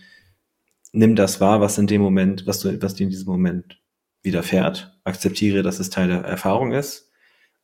[0.93, 3.78] nimm das wahr, was in dem Moment, was du, was dir in diesem Moment
[4.22, 4.98] widerfährt.
[5.05, 7.12] Akzeptiere, dass es Teil der Erfahrung ist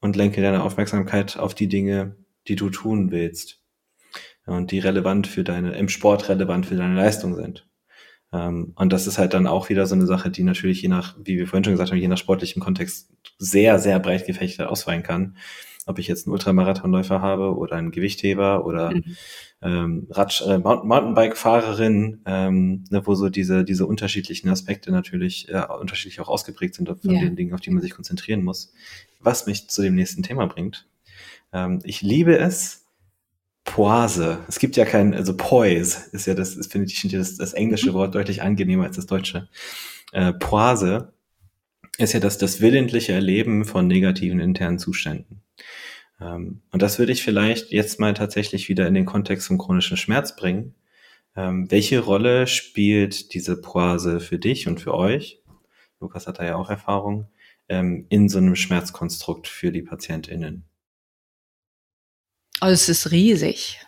[0.00, 2.14] und lenke deine Aufmerksamkeit auf die Dinge,
[2.46, 3.65] die du tun willst
[4.46, 7.68] und die relevant für deine, im Sport relevant für deine Leistung sind.
[8.32, 11.16] Ähm, und das ist halt dann auch wieder so eine Sache, die natürlich je nach,
[11.22, 15.02] wie wir vorhin schon gesagt haben, je nach sportlichem Kontext sehr, sehr breit gefächert ausfallen
[15.02, 15.36] kann.
[15.88, 19.16] Ob ich jetzt einen Ultramarathonläufer habe oder einen Gewichtheber oder mhm
[19.62, 26.20] ähm, Radsch äh, Mountainbike-Fahrerin, ähm, ne, wo so diese, diese unterschiedlichen Aspekte natürlich äh, unterschiedlich
[26.20, 27.20] auch ausgeprägt sind von ja.
[27.20, 28.72] den Dingen, auf die man sich konzentrieren muss.
[29.20, 30.86] Was mich zu dem nächsten Thema bringt.
[31.52, 32.85] Ähm, ich liebe es,
[33.66, 34.38] Poise.
[34.48, 37.90] Es gibt ja kein, also Poise ist ja das, das finde ich das, das englische
[37.90, 37.94] mhm.
[37.94, 39.48] Wort deutlich angenehmer als das deutsche.
[40.12, 41.12] Äh, Poise
[41.98, 45.42] ist ja das, das willentliche Erleben von negativen internen Zuständen.
[46.20, 49.96] Ähm, und das würde ich vielleicht jetzt mal tatsächlich wieder in den Kontext vom chronischen
[49.96, 50.74] Schmerz bringen.
[51.34, 55.42] Ähm, welche Rolle spielt diese Poise für dich und für euch?
[56.00, 57.28] Lukas hat da ja auch Erfahrung
[57.68, 60.65] ähm, in so einem Schmerzkonstrukt für die PatientInnen.
[62.60, 63.80] Also es ist riesig.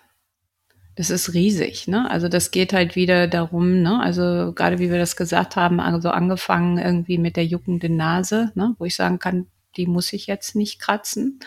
[0.94, 2.10] Das ist riesig, ne?
[2.10, 4.00] Also das geht halt wieder darum, ne?
[4.00, 8.74] Also gerade wie wir das gesagt haben, also angefangen irgendwie mit der juckenden Nase, ne?
[8.78, 9.46] Wo ich sagen kann,
[9.76, 11.38] die muss ich jetzt nicht kratzen.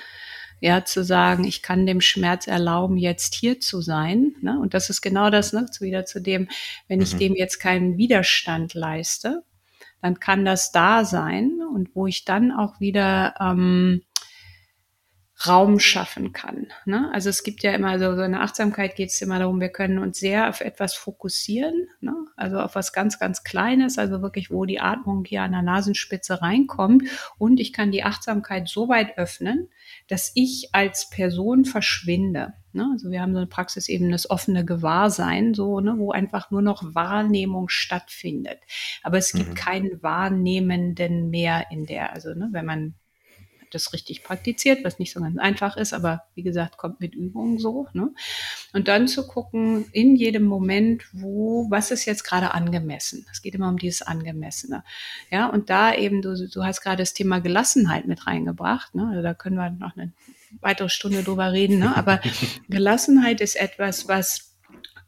[0.61, 4.35] Ja, zu sagen, ich kann dem Schmerz erlauben, jetzt hier zu sein.
[4.41, 4.59] Ne?
[4.59, 5.65] Und das ist genau das, ne?
[5.79, 6.49] wieder zu dem,
[6.87, 7.19] wenn ich mhm.
[7.19, 9.43] dem jetzt keinen Widerstand leiste,
[10.03, 14.03] dann kann das da sein und wo ich dann auch wieder ähm,
[15.47, 16.67] Raum schaffen kann.
[16.85, 17.09] Ne?
[17.13, 19.99] Also es gibt ja immer so, so eine Achtsamkeit geht es immer darum, wir können
[19.99, 22.13] uns sehr auf etwas fokussieren, ne?
[22.35, 26.41] also auf was ganz, ganz Kleines, also wirklich, wo die Atmung hier an der Nasenspitze
[26.41, 27.03] reinkommt.
[27.37, 29.69] Und ich kann die Achtsamkeit so weit öffnen,
[30.07, 32.53] dass ich als Person verschwinde.
[32.73, 32.89] Ne?
[32.93, 36.61] Also wir haben so eine Praxis eben das offene Gewahrsein, so, ne, wo einfach nur
[36.61, 38.59] noch Wahrnehmung stattfindet.
[39.03, 39.55] Aber es gibt mhm.
[39.55, 42.95] keinen Wahrnehmenden mehr in der, also ne, wenn man
[43.71, 47.57] das richtig praktiziert, was nicht so ganz einfach ist, aber wie gesagt, kommt mit Übung
[47.57, 47.87] so.
[47.93, 48.09] Ne?
[48.73, 53.25] Und dann zu gucken, in jedem Moment, wo, was ist jetzt gerade angemessen?
[53.31, 54.83] Es geht immer um dieses Angemessene.
[55.31, 58.93] Ja, und da eben, du, du hast gerade das Thema Gelassenheit mit reingebracht.
[58.93, 59.07] Ne?
[59.09, 60.11] Also da können wir noch eine
[60.59, 61.79] weitere Stunde drüber reden.
[61.79, 61.95] Ne?
[61.95, 62.19] Aber
[62.69, 64.55] Gelassenheit ist etwas, was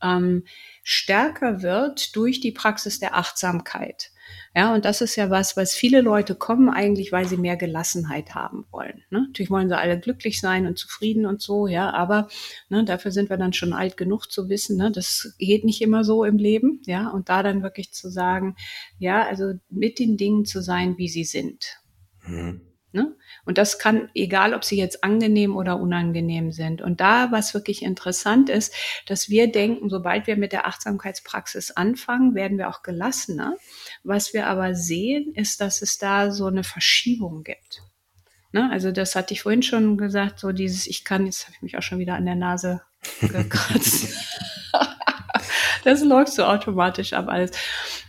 [0.01, 0.43] ähm,
[0.83, 4.11] stärker wird durch die Praxis der Achtsamkeit.
[4.55, 8.35] Ja, und das ist ja was, was viele Leute kommen eigentlich, weil sie mehr Gelassenheit
[8.35, 9.03] haben wollen.
[9.09, 9.25] Ne?
[9.27, 12.27] Natürlich wollen sie alle glücklich sein und zufrieden und so, ja, aber
[12.69, 16.03] ne, dafür sind wir dann schon alt genug zu wissen, ne, das geht nicht immer
[16.03, 18.55] so im Leben, ja, und da dann wirklich zu sagen,
[18.99, 21.79] ja, also mit den Dingen zu sein, wie sie sind.
[22.27, 22.72] Mhm.
[22.93, 23.15] Ne?
[23.43, 26.79] Und das kann, egal ob sie jetzt angenehm oder unangenehm sind.
[26.79, 28.71] Und da, was wirklich interessant ist,
[29.07, 33.55] dass wir denken, sobald wir mit der Achtsamkeitspraxis anfangen, werden wir auch gelassener.
[34.03, 37.81] Was wir aber sehen, ist, dass es da so eine Verschiebung gibt.
[38.51, 38.69] Ne?
[38.71, 41.77] Also das hatte ich vorhin schon gesagt, so dieses, ich kann, jetzt habe ich mich
[41.77, 42.83] auch schon wieder an der Nase
[43.21, 44.13] gekratzt.
[45.83, 47.51] das läuft so automatisch ab alles.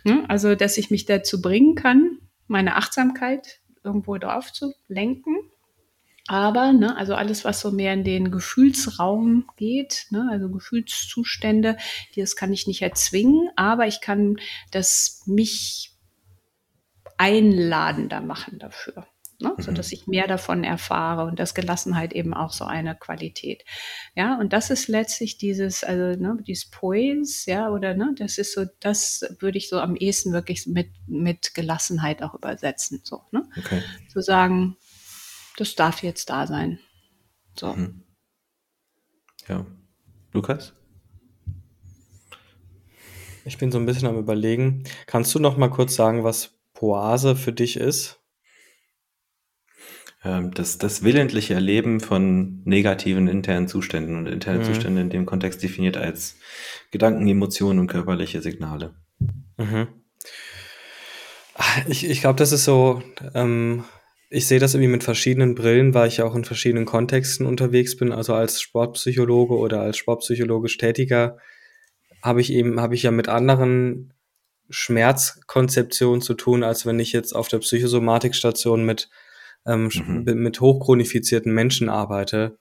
[0.04, 0.24] Ne?
[0.28, 5.36] Also, dass ich mich dazu bringen kann, meine Achtsamkeit irgendwo drauf zu lenken.
[6.26, 11.76] Aber, ne, also alles, was so mehr in den Gefühlsraum geht, ne, also Gefühlszustände,
[12.16, 14.38] das kann ich nicht erzwingen, aber ich kann
[14.70, 15.92] das mich
[17.18, 19.06] einladender machen dafür.
[19.44, 19.62] Ne, mhm.
[19.62, 23.64] so dass ich mehr davon erfahre und das Gelassenheit eben auch so eine Qualität.
[24.14, 28.54] Ja, und das ist letztlich dieses, also ne, dieses Poise, ja, oder ne, das ist
[28.54, 33.02] so, das würde ich so am ehesten wirklich mit, mit Gelassenheit auch übersetzen.
[33.04, 33.46] So, ne?
[33.58, 33.82] Okay.
[34.08, 34.78] Zu sagen,
[35.58, 36.78] das darf jetzt da sein.
[37.58, 37.74] So.
[37.74, 38.02] Mhm.
[39.46, 39.66] Ja.
[40.32, 40.72] Lukas?
[43.44, 44.84] Ich bin so ein bisschen am überlegen.
[45.06, 48.23] Kannst du noch mal kurz sagen, was Poase für dich ist?
[50.24, 54.64] Ähm, das, das willentliche Erleben von negativen internen Zuständen und interne mhm.
[54.64, 56.36] Zustände in dem Kontext definiert als
[56.90, 58.94] Gedanken, Emotionen und körperliche Signale.
[59.58, 59.88] Mhm.
[61.86, 63.02] Ich, ich glaube, das ist so,
[63.34, 63.84] ähm,
[64.28, 67.96] ich sehe das irgendwie mit verschiedenen Brillen, weil ich ja auch in verschiedenen Kontexten unterwegs
[67.96, 68.10] bin.
[68.10, 71.38] Also als Sportpsychologe oder als sportpsychologisch Tätiger
[72.22, 74.14] habe ich eben, habe ich ja mit anderen
[74.70, 79.10] Schmerzkonzeptionen zu tun, als wenn ich jetzt auf der Psychosomatikstation mit,
[79.66, 80.24] ähm, mhm.
[80.42, 82.58] mit hochchronifizierten Menschen arbeite.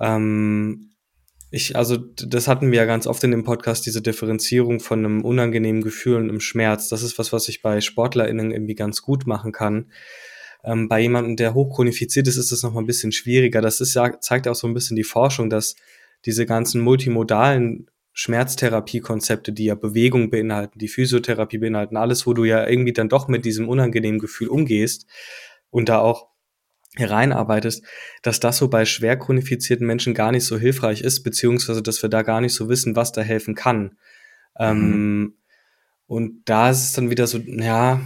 [0.00, 0.90] Ähm,
[1.52, 5.24] ich, also das hatten wir ja ganz oft in dem Podcast, diese Differenzierung von einem
[5.24, 6.88] unangenehmen Gefühl und einem Schmerz.
[6.88, 9.90] Das ist was, was ich bei SportlerInnen irgendwie ganz gut machen kann.
[10.62, 13.60] Ähm, bei jemandem, der hochchronifiziert ist, ist es noch mal ein bisschen schwieriger.
[13.60, 15.74] Das ist ja, zeigt auch so ein bisschen die Forschung, dass
[16.24, 22.68] diese ganzen multimodalen Schmerztherapiekonzepte, die ja Bewegung beinhalten, die Physiotherapie beinhalten, alles, wo du ja
[22.68, 25.06] irgendwie dann doch mit diesem unangenehmen Gefühl umgehst
[25.70, 26.28] und da auch
[26.96, 27.84] hereinarbeitest,
[28.22, 32.10] dass das so bei schwer chronifizierten Menschen gar nicht so hilfreich ist, beziehungsweise dass wir
[32.10, 33.96] da gar nicht so wissen, was da helfen kann.
[34.58, 34.92] Ähm, mhm.
[34.92, 35.34] Ähm,
[36.06, 38.00] und da ist es dann wieder so, ja,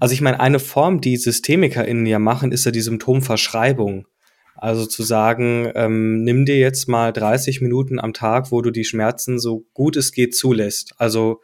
[0.00, 4.06] also ich meine, eine Form, die SystemikerInnen ja machen, ist ja die Symptomverschreibung.
[4.54, 8.84] Also zu sagen, ähm, nimm dir jetzt mal 30 Minuten am Tag, wo du die
[8.84, 10.94] Schmerzen so gut es geht zulässt.
[10.98, 11.40] Also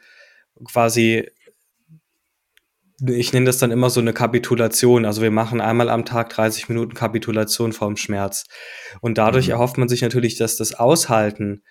[0.65, 1.29] quasi
[3.07, 5.05] ich nenne das dann immer so eine Kapitulation.
[5.05, 8.45] Also wir machen einmal am Tag 30 Minuten Kapitulation vorm Schmerz.
[9.01, 9.53] Und dadurch mhm.
[9.53, 11.63] erhofft man sich natürlich, dass das Aushalten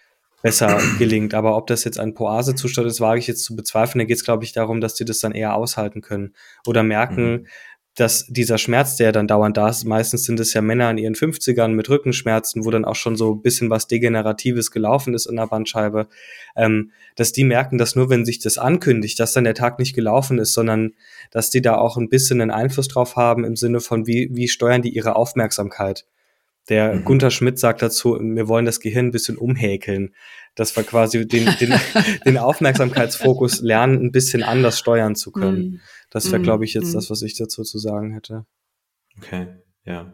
[0.41, 1.33] besser gelingt.
[1.33, 3.99] Aber ob das jetzt ein Poasezustand ist, wage ich jetzt zu bezweifeln.
[3.99, 6.33] Da geht es, glaube ich, darum, dass die das dann eher aushalten können
[6.65, 7.47] oder merken, mhm
[7.98, 11.15] dass dieser Schmerz, der dann dauernd da ist, meistens sind es ja Männer in ihren
[11.15, 15.36] 50ern mit Rückenschmerzen, wo dann auch schon so ein bisschen was Degeneratives gelaufen ist in
[15.36, 16.07] der Bandscheibe,
[16.56, 19.95] ähm, dass die merken, dass nur wenn sich das ankündigt, dass dann der Tag nicht
[19.95, 20.94] gelaufen ist, sondern
[21.32, 24.48] dass die da auch ein bisschen einen Einfluss drauf haben im Sinne von, wie, wie
[24.48, 26.06] steuern die ihre Aufmerksamkeit.
[26.69, 27.03] Der mhm.
[27.03, 30.14] Gunther Schmidt sagt dazu, wir wollen das Gehirn ein bisschen umhäkeln,
[30.53, 31.74] dass wir quasi den, den,
[32.26, 35.57] den Aufmerksamkeitsfokus lernen, ein bisschen anders steuern zu können.
[35.57, 35.80] Mhm.
[36.23, 36.94] Das wäre, glaube ich, jetzt mhm.
[36.94, 38.45] das, was ich dazu zu sagen hätte.
[39.18, 39.48] Okay,
[39.85, 40.14] ja.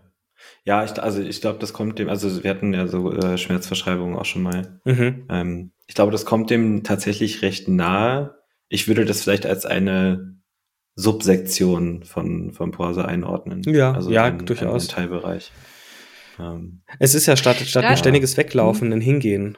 [0.65, 4.17] Ja, ich, also ich glaube, das kommt dem, also wir hatten ja so äh, Schmerzverschreibungen
[4.17, 4.79] auch schon mal.
[4.85, 5.25] Mhm.
[5.29, 8.35] Ähm, ich glaube, das kommt dem tatsächlich recht nahe.
[8.67, 10.37] Ich würde das vielleicht als eine
[10.95, 13.61] Subsektion von, von Porse einordnen.
[13.63, 14.89] Ja, also ja, ein, durchaus.
[14.89, 15.51] Ein Teilbereich.
[16.39, 16.81] Ähm.
[16.99, 17.89] Es ist ja statt, statt ja.
[17.89, 18.95] ein ständiges Weglaufen, mhm.
[18.95, 19.57] ein Hingehen.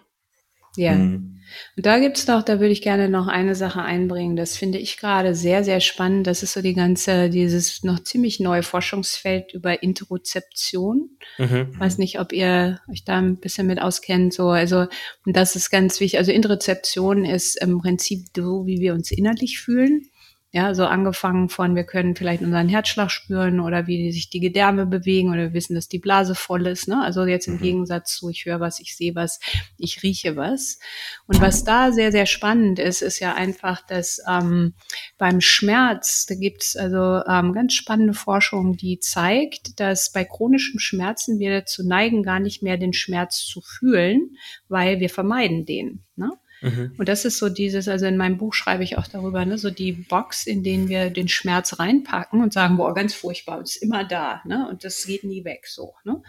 [0.75, 0.95] Ja.
[0.95, 1.34] Mhm.
[1.77, 4.35] Und da gibt's doch, da würde ich gerne noch eine Sache einbringen.
[4.35, 6.27] Das finde ich gerade sehr, sehr spannend.
[6.27, 11.09] Das ist so die ganze, dieses noch ziemlich neue Forschungsfeld über Interozeption.
[11.37, 11.79] Mhm.
[11.79, 14.33] Weiß nicht, ob ihr euch da ein bisschen mit auskennt.
[14.33, 14.87] So, also,
[15.25, 16.19] und das ist ganz wichtig.
[16.19, 20.09] Also Interozeption ist im Prinzip so, wie wir uns innerlich fühlen.
[20.55, 24.85] Ja, so angefangen von, wir können vielleicht unseren Herzschlag spüren oder wie sich die Gedärme
[24.85, 26.87] bewegen oder wir wissen, dass die Blase voll ist.
[26.87, 27.03] Ne?
[27.03, 27.61] Also jetzt im mhm.
[27.61, 29.41] Gegensatz zu, ich höre was, ich sehe was,
[29.77, 30.79] ich rieche was.
[31.27, 34.75] Und was da sehr, sehr spannend ist, ist ja einfach, dass ähm,
[35.17, 41.37] beim Schmerz, da gibt's also ähm, ganz spannende Forschung, die zeigt, dass bei chronischem Schmerzen
[41.37, 44.37] wir dazu neigen, gar nicht mehr den Schmerz zu fühlen,
[44.69, 46.05] weil wir vermeiden den.
[46.15, 46.31] Ne?
[46.65, 46.93] Mhm.
[46.97, 49.69] Und das ist so dieses, also in meinem Buch schreibe ich auch darüber, ne, so
[49.69, 54.03] die Box, in denen wir den Schmerz reinpacken und sagen, boah, ganz furchtbar, ist immer
[54.03, 56.21] da, ne, und das geht nie weg, so, ne.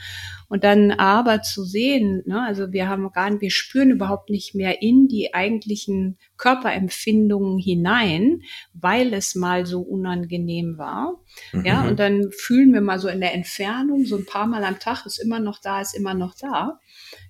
[0.49, 4.55] Und dann aber zu sehen, ne, also wir haben gar nicht, wir spüren überhaupt nicht
[4.55, 8.43] mehr in die eigentlichen Körperempfindungen hinein,
[8.75, 11.15] weil es mal so unangenehm war.
[11.53, 11.65] Mhm.
[11.65, 14.79] Ja, und dann fühlen wir mal so in der Entfernung, so ein paar Mal am
[14.79, 16.79] Tag ist immer noch da, ist immer noch da.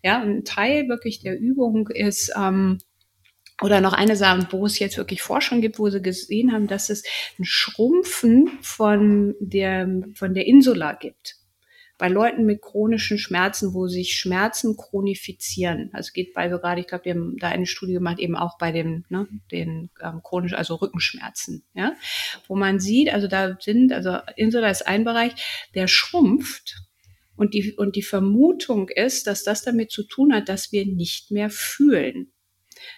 [0.03, 2.78] Ja, ein Teil wirklich der Übung ist, ähm,
[3.62, 6.91] oder noch eine Sache, wo es jetzt wirklich Forschung gibt, wo sie gesehen haben, dass
[6.91, 7.05] es
[7.39, 11.37] ein Schrumpfen von der, von der Insula gibt.
[11.99, 15.89] Bei Leuten mit chronischen Schmerzen, wo sich Schmerzen chronifizieren.
[15.95, 18.59] Also geht bei so gerade, ich glaube, die haben da eine Studie gemacht, eben auch
[18.59, 21.95] bei dem, ne, den ähm, chronischen, also Rückenschmerzen, ja,
[22.49, 25.33] wo man sieht, also da sind, also Insula ist ein Bereich,
[25.74, 26.83] der schrumpft
[27.35, 31.31] und die, und die Vermutung ist, dass das damit zu tun hat, dass wir nicht
[31.31, 32.31] mehr fühlen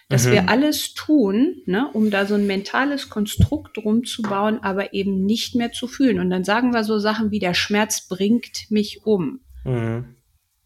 [0.09, 0.31] dass mhm.
[0.31, 5.25] wir alles tun, ne, um da so ein mentales Konstrukt drum zu bauen, aber eben
[5.25, 6.19] nicht mehr zu fühlen.
[6.19, 9.41] Und dann sagen wir so Sachen wie der Schmerz bringt mich um.
[9.63, 10.15] Mhm.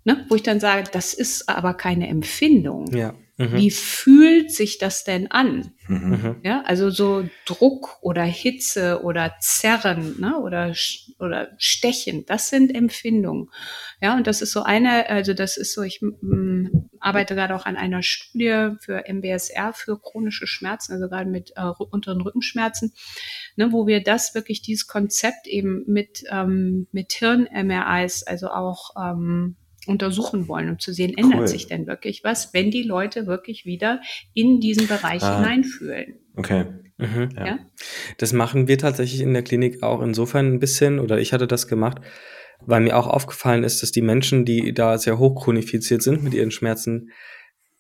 [0.06, 2.88] Ne, wo ich dann sage, das ist aber keine Empfindung.
[2.94, 3.14] Ja.
[3.38, 3.53] Mhm.
[3.53, 5.72] Wie fühlt sich das denn an?
[5.88, 6.10] Mhm.
[6.10, 6.35] mhm.
[6.43, 10.76] Ja, also so Druck oder Hitze oder Zerren ne, oder,
[11.18, 13.49] oder Stechen, das sind Empfindungen.
[14.01, 17.65] Ja, und das ist so eine, also das ist so, ich m, arbeite gerade auch
[17.65, 22.93] an einer Studie für MBSR für chronische Schmerzen, also gerade mit äh, unteren Rückenschmerzen,
[23.55, 29.55] ne, wo wir das wirklich, dieses Konzept eben mit, ähm, mit Hirn-MRIs, also auch ähm,
[29.88, 31.47] untersuchen wollen, um zu sehen, ändert cool.
[31.47, 34.01] sich denn wirklich was, wenn die Leute wirklich wieder
[34.34, 35.38] in diesen Bereich ah.
[35.38, 36.15] hineinfühlen.
[36.35, 36.65] Okay.
[36.97, 37.30] Mhm.
[37.35, 37.60] Ja.
[38.18, 41.68] Das machen wir tatsächlich in der Klinik auch insofern ein bisschen, oder ich hatte das
[41.68, 41.99] gemacht,
[42.65, 46.51] weil mir auch aufgefallen ist, dass die Menschen, die da sehr hochchronifiziert sind mit ihren
[46.51, 47.10] Schmerzen,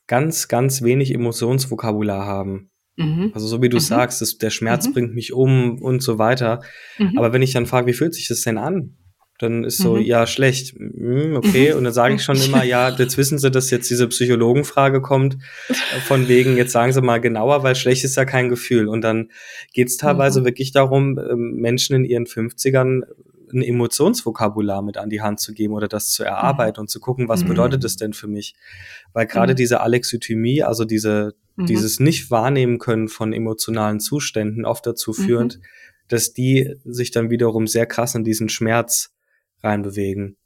[0.07, 2.71] ganz, ganz wenig Emotionsvokabular haben.
[2.97, 3.31] Mhm.
[3.33, 3.81] Also so wie du mhm.
[3.81, 4.93] sagst, das, der Schmerz mhm.
[4.93, 6.61] bringt mich um und so weiter.
[6.97, 7.17] Mhm.
[7.17, 8.97] Aber wenn ich dann frage, wie fühlt sich das denn an?
[9.39, 10.01] Dann ist so, mhm.
[10.01, 10.75] ja, schlecht.
[10.77, 11.71] Hm, okay.
[11.71, 11.77] Mhm.
[11.77, 15.37] Und dann sage ich schon immer, ja, jetzt wissen Sie, dass jetzt diese Psychologenfrage kommt,
[16.05, 18.87] von wegen, jetzt sagen Sie mal genauer, weil schlecht ist ja kein Gefühl.
[18.87, 19.29] Und dann
[19.73, 20.45] geht es teilweise mhm.
[20.45, 23.01] wirklich darum, ähm, Menschen in ihren 50ern
[23.53, 26.83] ein Emotionsvokabular mit an die Hand zu geben oder das zu erarbeiten mhm.
[26.83, 27.49] und zu gucken, was mhm.
[27.49, 28.55] bedeutet es denn für mich?
[29.13, 29.57] Weil gerade mhm.
[29.57, 35.59] diese Alexithymie, also diese, dieses Nicht-Wahrnehmen können von emotionalen Zuständen oft dazu führt,
[36.07, 39.12] dass die sich dann wiederum sehr krass in diesen Schmerz
[39.63, 40.37] reinbewegen.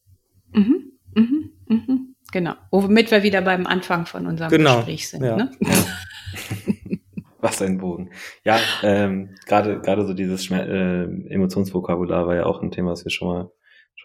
[0.51, 2.15] Mhm, mhm, mhm.
[2.31, 2.53] Genau.
[2.71, 4.77] Womit wir wieder beim Anfang von unserem genau.
[4.77, 5.23] Gespräch sind.
[5.23, 5.37] Ja.
[5.37, 5.51] Ne?
[7.39, 8.09] Was ein Bogen.
[8.43, 13.05] Ja, ähm, gerade gerade so dieses Schmer äh, Emotionsvokabular war ja auch ein Thema, was
[13.05, 13.51] wir schon mal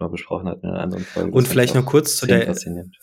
[0.03, 1.31] schon mal besprochen hatten in einer anderen Folge.
[1.31, 2.55] Und vielleicht noch kurz zu der,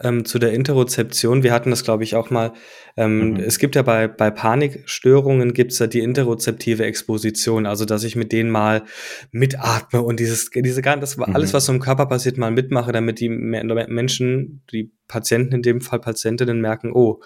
[0.01, 1.43] ähm, zu der Interozeption.
[1.43, 2.53] Wir hatten das, glaube ich, auch mal.
[2.97, 3.35] Ähm, mhm.
[3.37, 8.15] Es gibt ja bei, bei Panikstörungen gibt es ja die interozeptive Exposition, also dass ich
[8.15, 8.83] mit denen mal
[9.31, 11.23] mitatme und dieses, diese das mhm.
[11.35, 15.81] alles, was so im Körper passiert, mal mitmache, damit die Menschen, die Patienten in dem
[15.81, 17.21] Fall Patientinnen merken, oh,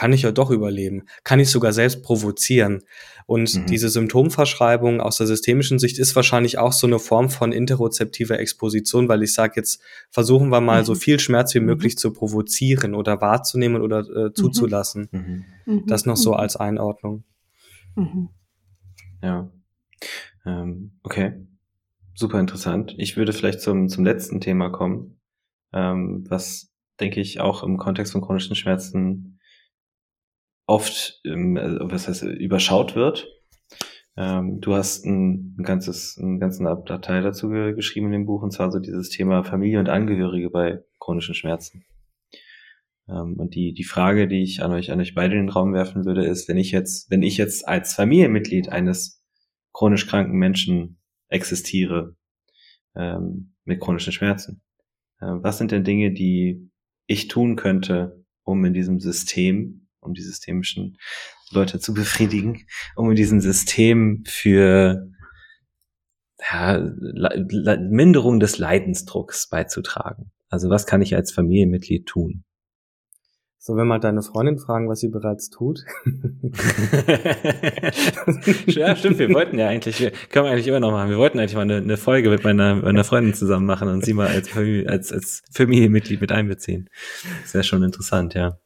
[0.00, 2.84] kann ich ja doch überleben, kann ich sogar selbst provozieren.
[3.26, 3.66] Und mhm.
[3.66, 9.10] diese Symptomverschreibung aus der systemischen Sicht ist wahrscheinlich auch so eine Form von interozeptiver Exposition,
[9.10, 10.86] weil ich sage jetzt, versuchen wir mal mhm.
[10.86, 11.66] so viel Schmerz wie mhm.
[11.66, 14.34] möglich zu provozieren oder wahrzunehmen oder äh, mhm.
[14.34, 15.08] zuzulassen.
[15.66, 15.84] Mhm.
[15.86, 17.24] Das noch so als Einordnung.
[19.22, 19.50] Ja.
[20.46, 21.46] Ähm, okay.
[22.14, 22.94] Super interessant.
[22.96, 25.20] Ich würde vielleicht zum, zum letzten Thema kommen,
[25.74, 29.36] ähm, was, denke ich, auch im Kontext von chronischen Schmerzen
[30.70, 33.28] oft, ähm, äh, was heißt, überschaut wird.
[34.16, 38.70] Ähm, du hast ein, ganzes, einen ganzen Abteil dazu geschrieben in dem Buch, und zwar
[38.70, 41.84] so dieses Thema Familie und Angehörige bei chronischen Schmerzen.
[43.08, 45.72] Ähm, und die, die Frage, die ich an euch, an euch beide in den Raum
[45.72, 49.24] werfen würde, ist, wenn ich jetzt, wenn ich jetzt als Familienmitglied eines
[49.72, 50.98] chronisch kranken Menschen
[51.28, 52.16] existiere,
[52.92, 54.62] mit chronischen Schmerzen,
[55.20, 56.70] äh, was sind denn Dinge, die
[57.06, 60.98] ich tun könnte, um in diesem System um die systemischen
[61.50, 62.66] Leute zu befriedigen,
[62.96, 65.10] um in diesem System für
[66.50, 66.78] ja,
[67.78, 70.30] Minderung des Leidensdrucks beizutragen.
[70.48, 72.44] Also was kann ich als Familienmitglied tun?
[73.62, 75.84] So, wenn mal deine Freundin fragen, was sie bereits tut.
[78.66, 79.18] ja, stimmt.
[79.18, 81.10] Wir wollten ja eigentlich, wir können wir eigentlich immer noch machen.
[81.10, 84.14] Wir wollten eigentlich mal eine, eine Folge mit meiner, meiner Freundin zusammen machen und sie
[84.14, 86.88] mal als, Familie, als, als Familienmitglied mit einbeziehen.
[87.42, 88.58] Das wäre schon interessant, ja.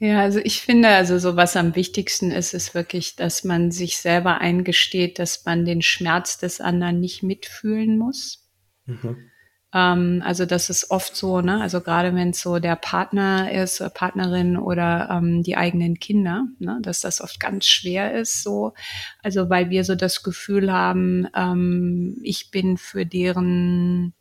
[0.00, 3.98] Ja, also ich finde, also so was am wichtigsten ist, ist wirklich, dass man sich
[3.98, 8.48] selber eingesteht, dass man den Schmerz des anderen nicht mitfühlen muss.
[8.86, 9.30] Mhm.
[9.74, 11.60] Ähm, also das ist oft so, ne?
[11.60, 16.46] Also gerade wenn es so der Partner ist, oder Partnerin oder ähm, die eigenen Kinder,
[16.58, 16.78] ne?
[16.80, 18.74] dass das oft ganz schwer ist, so.
[19.22, 24.14] Also weil wir so das Gefühl haben, ähm, ich bin für deren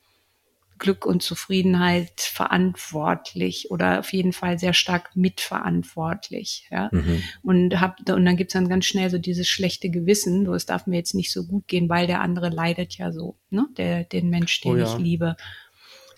[0.77, 6.67] Glück und Zufriedenheit verantwortlich oder auf jeden Fall sehr stark mitverantwortlich.
[6.71, 6.89] Ja?
[6.91, 7.23] Mhm.
[7.43, 10.87] Und, hab, und dann gibt's dann ganz schnell so dieses schlechte Gewissen, so es darf
[10.87, 13.67] mir jetzt nicht so gut gehen, weil der andere leidet ja so, ne?
[13.77, 14.83] der, den Mensch, den oh, ja.
[14.83, 15.35] ich liebe.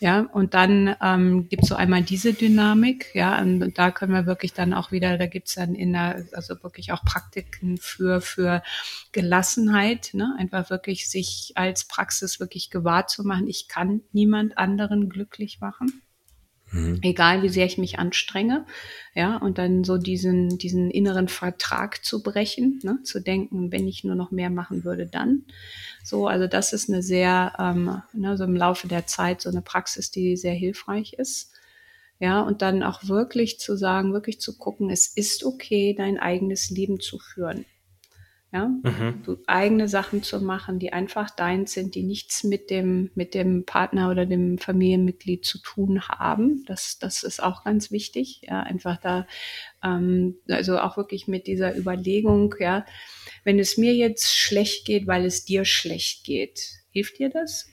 [0.01, 4.53] Ja, und dann ähm, gibt so einmal diese Dynamik, ja, und da können wir wirklich
[4.53, 8.63] dann auch wieder, da gibt's dann in der, also wirklich auch Praktiken für, für
[9.11, 10.33] Gelassenheit, ne?
[10.37, 16.01] einfach wirklich sich als Praxis wirklich gewahr zu machen, ich kann niemand anderen glücklich machen.
[16.71, 16.99] Mhm.
[17.01, 18.65] Egal wie sehr ich mich anstrenge,
[19.15, 24.03] ja, und dann so diesen, diesen inneren Vertrag zu brechen, ne, zu denken, wenn ich
[24.03, 25.43] nur noch mehr machen würde, dann.
[26.03, 29.61] So, also das ist eine sehr, ähm, ne, so im Laufe der Zeit so eine
[29.61, 31.51] Praxis, die sehr hilfreich ist.
[32.19, 36.69] Ja, und dann auch wirklich zu sagen, wirklich zu gucken, es ist okay, dein eigenes
[36.69, 37.65] Leben zu führen
[38.51, 39.21] ja, mhm.
[39.25, 43.63] so eigene Sachen zu machen, die einfach deins sind, die nichts mit dem, mit dem
[43.65, 46.63] Partner oder dem Familienmitglied zu tun haben.
[46.65, 49.27] Das, das ist auch ganz wichtig, ja, einfach da,
[49.83, 52.85] ähm, also auch wirklich mit dieser Überlegung, ja,
[53.43, 56.59] wenn es mir jetzt schlecht geht, weil es dir schlecht geht,
[56.89, 57.67] hilft dir das?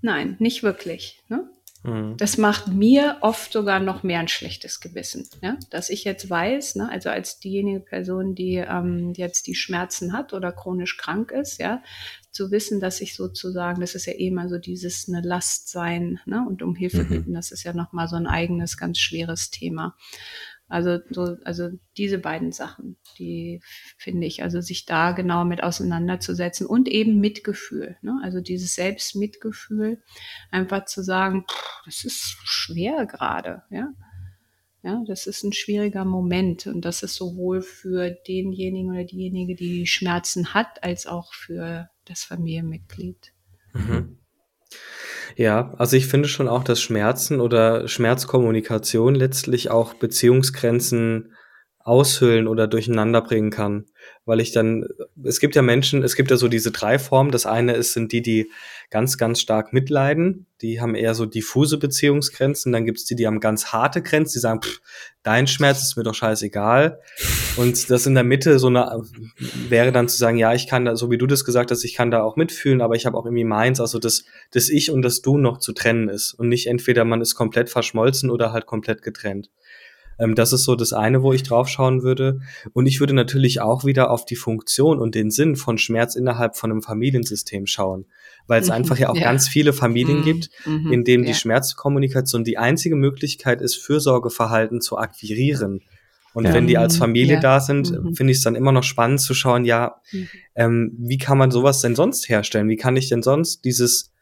[0.00, 1.22] Nein, nicht wirklich.
[1.28, 1.50] Ne?
[1.84, 2.16] Mhm.
[2.16, 5.58] Das macht mir oft sogar noch mehr ein schlechtes Gewissen, ja?
[5.68, 10.32] dass ich jetzt weiß, ne, also als diejenige Person, die ähm, jetzt die Schmerzen hat
[10.32, 11.82] oder chronisch krank ist, ja,
[12.30, 16.20] zu wissen, dass ich sozusagen, das ist ja eh mal so dieses eine Last sein
[16.24, 17.08] ne, und um Hilfe mhm.
[17.08, 19.94] bitten, das ist ja nochmal so ein eigenes, ganz schweres Thema.
[20.68, 23.60] Also, so, also diese beiden Sachen, die
[23.98, 27.96] finde ich, also sich da genau mit auseinanderzusetzen und eben Mitgefühl.
[28.02, 28.18] Ne?
[28.22, 30.02] Also dieses Selbstmitgefühl,
[30.50, 31.44] einfach zu sagen,
[31.84, 33.92] das ist schwer gerade, ja.
[34.82, 39.86] Ja, das ist ein schwieriger Moment und das ist sowohl für denjenigen oder diejenige, die
[39.86, 43.32] Schmerzen hat, als auch für das Familienmitglied.
[43.72, 44.18] Mhm.
[45.36, 51.34] Ja, also ich finde schon auch, dass Schmerzen oder Schmerzkommunikation letztlich auch Beziehungsgrenzen
[51.84, 53.84] aushöhlen oder durcheinander bringen kann.
[54.24, 54.86] Weil ich dann,
[55.22, 57.30] es gibt ja Menschen, es gibt ja so diese drei Formen.
[57.30, 58.50] Das eine ist, sind die, die
[58.88, 60.46] ganz, ganz stark mitleiden.
[60.62, 62.72] Die haben eher so diffuse Beziehungsgrenzen.
[62.72, 64.32] Dann gibt's die, die haben ganz harte Grenzen.
[64.34, 64.80] Die sagen, pff,
[65.22, 67.00] dein Schmerz ist mir doch scheißegal.
[67.56, 69.02] Und das in der Mitte so eine,
[69.68, 71.94] wäre dann zu sagen, ja, ich kann da, so wie du das gesagt hast, ich
[71.94, 75.02] kann da auch mitfühlen, aber ich habe auch irgendwie meins, also das, das Ich und
[75.02, 76.32] das Du noch zu trennen ist.
[76.32, 79.50] Und nicht entweder man ist komplett verschmolzen oder halt komplett getrennt.
[80.18, 82.40] Ähm, das ist so das eine, wo ich drauf schauen würde.
[82.72, 86.56] Und ich würde natürlich auch wieder auf die Funktion und den Sinn von Schmerz innerhalb
[86.56, 88.06] von einem Familiensystem schauen.
[88.46, 89.24] Weil es mhm, einfach ja auch ja.
[89.24, 91.32] ganz viele Familien mhm, gibt, mhm, in denen ja.
[91.32, 95.80] die Schmerzkommunikation die einzige Möglichkeit ist, Fürsorgeverhalten zu akquirieren.
[96.34, 96.52] Und ja.
[96.52, 98.16] wenn die als Familie da sind, mhm.
[98.16, 100.28] finde ich es dann immer noch spannend zu schauen, ja, mhm.
[100.56, 102.68] ähm, wie kann man sowas denn sonst herstellen?
[102.68, 104.12] Wie kann ich denn sonst dieses,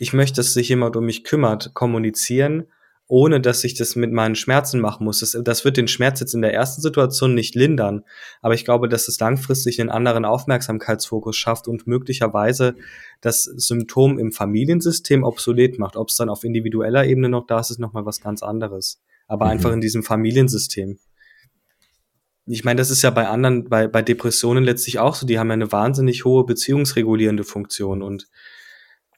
[0.00, 2.64] ich möchte, dass sich jemand um mich kümmert, kommunizieren?
[3.10, 5.18] Ohne dass ich das mit meinen Schmerzen machen muss.
[5.18, 8.04] Das, das wird den Schmerz jetzt in der ersten Situation nicht lindern,
[8.40, 12.76] aber ich glaube, dass es langfristig einen anderen Aufmerksamkeitsfokus schafft und möglicherweise
[13.20, 15.96] das Symptom im Familiensystem obsolet macht.
[15.96, 19.02] Ob es dann auf individueller Ebene noch da ist, ist nochmal was ganz anderes.
[19.26, 19.50] Aber mhm.
[19.50, 21.00] einfach in diesem Familiensystem.
[22.46, 25.26] Ich meine, das ist ja bei anderen, bei, bei Depressionen letztlich auch so.
[25.26, 28.28] Die haben ja eine wahnsinnig hohe beziehungsregulierende Funktion und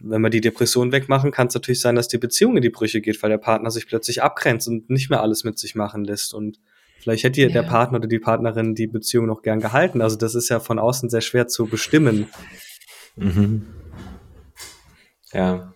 [0.02, 3.00] wenn wir die Depression wegmachen, kann es natürlich sein, dass die Beziehung in die Brüche
[3.00, 6.34] geht, weil der Partner sich plötzlich abgrenzt und nicht mehr alles mit sich machen lässt.
[6.34, 6.60] Und
[6.98, 7.48] vielleicht hätte ja.
[7.48, 10.02] der Partner oder die Partnerin die Beziehung noch gern gehalten.
[10.02, 12.28] Also das ist ja von außen sehr schwer zu bestimmen.
[13.16, 13.66] Mhm.
[15.32, 15.72] Ja.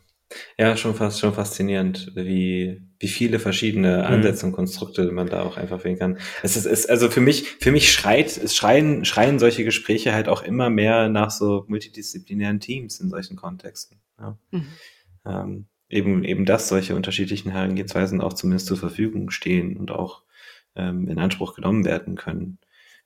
[0.58, 4.04] Ja, schon fast, schon faszinierend, wie, wie viele verschiedene mhm.
[4.04, 6.18] Ansätze und Konstrukte man da auch einfach wählen kann.
[6.42, 10.28] Es ist, ist, also für mich, für mich schreit, es schreien, schreien solche Gespräche halt
[10.28, 14.00] auch immer mehr nach so multidisziplinären Teams in solchen Kontexten.
[14.18, 14.38] Ja.
[14.50, 14.66] Mhm.
[15.24, 20.22] Ähm, eben, eben, dass solche unterschiedlichen Herangehensweisen auch zumindest zur Verfügung stehen und auch
[20.74, 22.58] ähm, in Anspruch genommen werden können.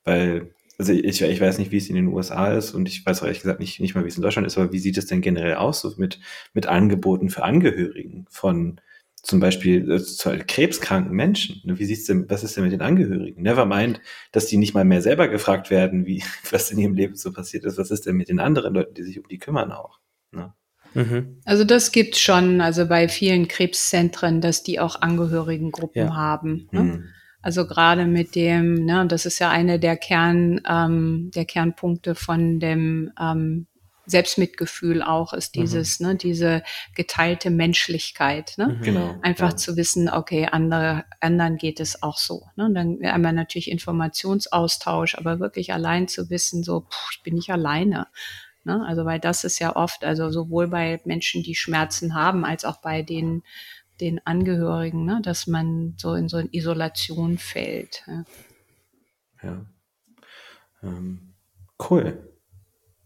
[0.03, 3.19] Weil, also ich, ich weiß nicht, wie es in den USA ist und ich weiß
[3.19, 5.05] auch ehrlich gesagt nicht, nicht mal, wie es in Deutschland ist, aber wie sieht es
[5.05, 6.19] denn generell aus so mit,
[6.53, 8.81] mit Angeboten für Angehörigen von
[9.21, 11.61] zum Beispiel äh, krebskranken Menschen.
[11.65, 13.43] Wie sieht's denn, was ist denn mit den Angehörigen?
[13.43, 14.01] Never mind,
[14.31, 17.63] dass die nicht mal mehr selber gefragt werden, wie, was in ihrem Leben so passiert
[17.65, 17.77] ist.
[17.77, 19.99] Was ist denn mit den anderen Leuten, die sich um die kümmern auch?
[20.31, 20.51] Ne?
[20.95, 21.41] Mhm.
[21.45, 26.15] Also das gibt schon, also bei vielen Krebszentren, dass die auch Angehörigengruppen ja.
[26.15, 26.67] haben.
[26.71, 26.81] Ne?
[26.81, 27.09] Mhm.
[27.41, 32.59] Also gerade mit dem, ne, das ist ja eine der Kern, ähm, der Kernpunkte von
[32.59, 33.67] dem ähm,
[34.05, 35.61] Selbstmitgefühl auch ist mhm.
[35.61, 36.07] dieses, mhm.
[36.07, 36.63] ne, diese
[36.95, 38.67] geteilte Menschlichkeit, ne?
[38.67, 38.81] Mhm.
[38.83, 39.15] Genau.
[39.21, 39.57] Einfach ja.
[39.57, 42.43] zu wissen, okay, andere, anderen geht es auch so.
[42.55, 42.65] Ne?
[42.65, 47.49] Und dann einmal natürlich Informationsaustausch, aber wirklich allein zu wissen, so, puh, ich bin nicht
[47.49, 48.07] alleine.
[48.63, 48.85] Ne?
[48.85, 52.81] Also weil das ist ja oft, also sowohl bei Menschen, die Schmerzen haben, als auch
[52.81, 53.43] bei den,
[54.01, 55.21] den Angehörigen, ne?
[55.23, 58.03] dass man so in so eine Isolation fällt.
[58.07, 58.25] Ja.
[59.43, 59.65] ja.
[60.83, 61.33] Ähm,
[61.89, 62.27] cool.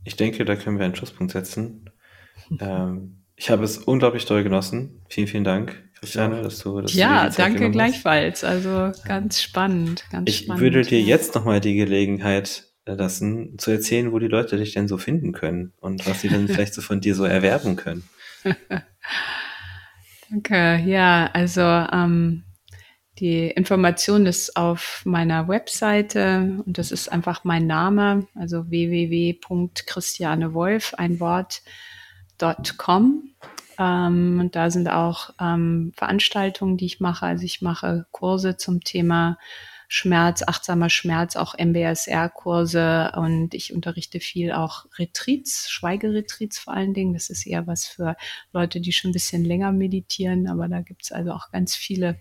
[0.03, 1.89] Ich denke, da können wir einen Schlusspunkt setzen.
[2.59, 5.01] ähm, ich habe es unglaublich toll genossen.
[5.09, 8.43] Vielen, vielen Dank, Christiane, dass du das Ja, danke gleichfalls.
[8.43, 10.61] Also ganz spannend, ganz ich spannend.
[10.61, 14.87] Ich würde dir jetzt nochmal die Gelegenheit lassen, zu erzählen, wo die Leute dich denn
[14.87, 18.03] so finden können und was sie dann vielleicht so von dir so erwerben können.
[20.29, 20.83] Danke.
[20.85, 22.43] Ja, also ähm,
[23.19, 31.19] die Information ist auf meiner Webseite und das ist einfach mein Name, also www.christianewolf, ein
[31.19, 33.31] Wort.com.
[33.77, 37.25] Ähm, und da sind auch ähm, Veranstaltungen, die ich mache.
[37.25, 39.37] Also ich mache Kurse zum Thema
[39.87, 47.13] Schmerz, achtsamer Schmerz, auch MBSR-Kurse und ich unterrichte viel auch Retreats, Schweigeretreats vor allen Dingen.
[47.13, 48.15] Das ist eher was für
[48.51, 52.19] Leute, die schon ein bisschen länger meditieren, aber da gibt es also auch ganz viele,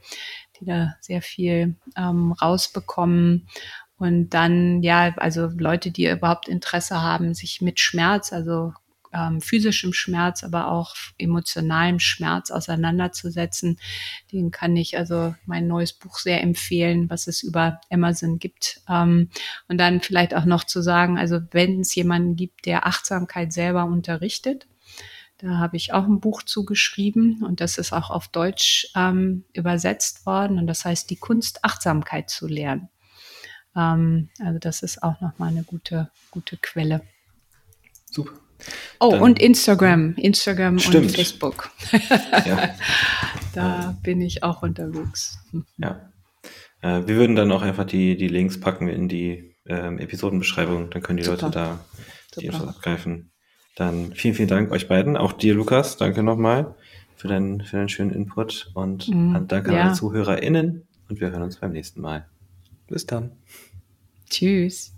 [0.60, 3.48] die da sehr viel ähm, rausbekommen.
[3.96, 8.72] Und dann, ja, also Leute, die überhaupt Interesse haben, sich mit Schmerz, also
[9.14, 13.78] ähm, physischem Schmerz, aber auch emotionalem Schmerz auseinanderzusetzen.
[14.32, 18.80] Den kann ich also mein neues Buch sehr empfehlen, was es über Amazon gibt.
[18.88, 19.30] Ähm,
[19.68, 23.84] und dann vielleicht auch noch zu sagen, also wenn es jemanden gibt, der Achtsamkeit selber
[23.84, 24.66] unterrichtet,
[25.38, 30.26] da habe ich auch ein Buch zugeschrieben und das ist auch auf Deutsch ähm, übersetzt
[30.26, 32.88] worden und das heißt die Kunst Achtsamkeit zu lernen.
[33.76, 37.02] Ähm, also das ist auch nochmal eine gute, gute Quelle.
[38.10, 38.43] Super.
[39.00, 41.06] Oh, Dann, und Instagram, Instagram stimmt.
[41.06, 41.70] und Facebook.
[42.44, 42.74] ja.
[43.54, 45.38] Da bin ich auch unterwegs.
[45.78, 46.10] Ja.
[46.80, 50.90] Äh, wir würden dann auch einfach die, die Links packen in die ähm, Episodenbeschreibung.
[50.90, 51.42] Dann können die Super.
[51.42, 51.84] Leute da
[52.36, 53.30] die Infos abgreifen.
[53.76, 55.16] Dann vielen, vielen Dank euch beiden.
[55.16, 55.96] Auch dir, Lukas.
[55.96, 56.74] Danke nochmal
[57.16, 58.70] für deinen, für deinen schönen Input.
[58.74, 59.80] Und mhm, danke ja.
[59.80, 60.86] an alle ZuhörerInnen.
[61.08, 62.26] Und wir hören uns beim nächsten Mal.
[62.88, 63.32] Bis dann.
[64.28, 64.93] Tschüss.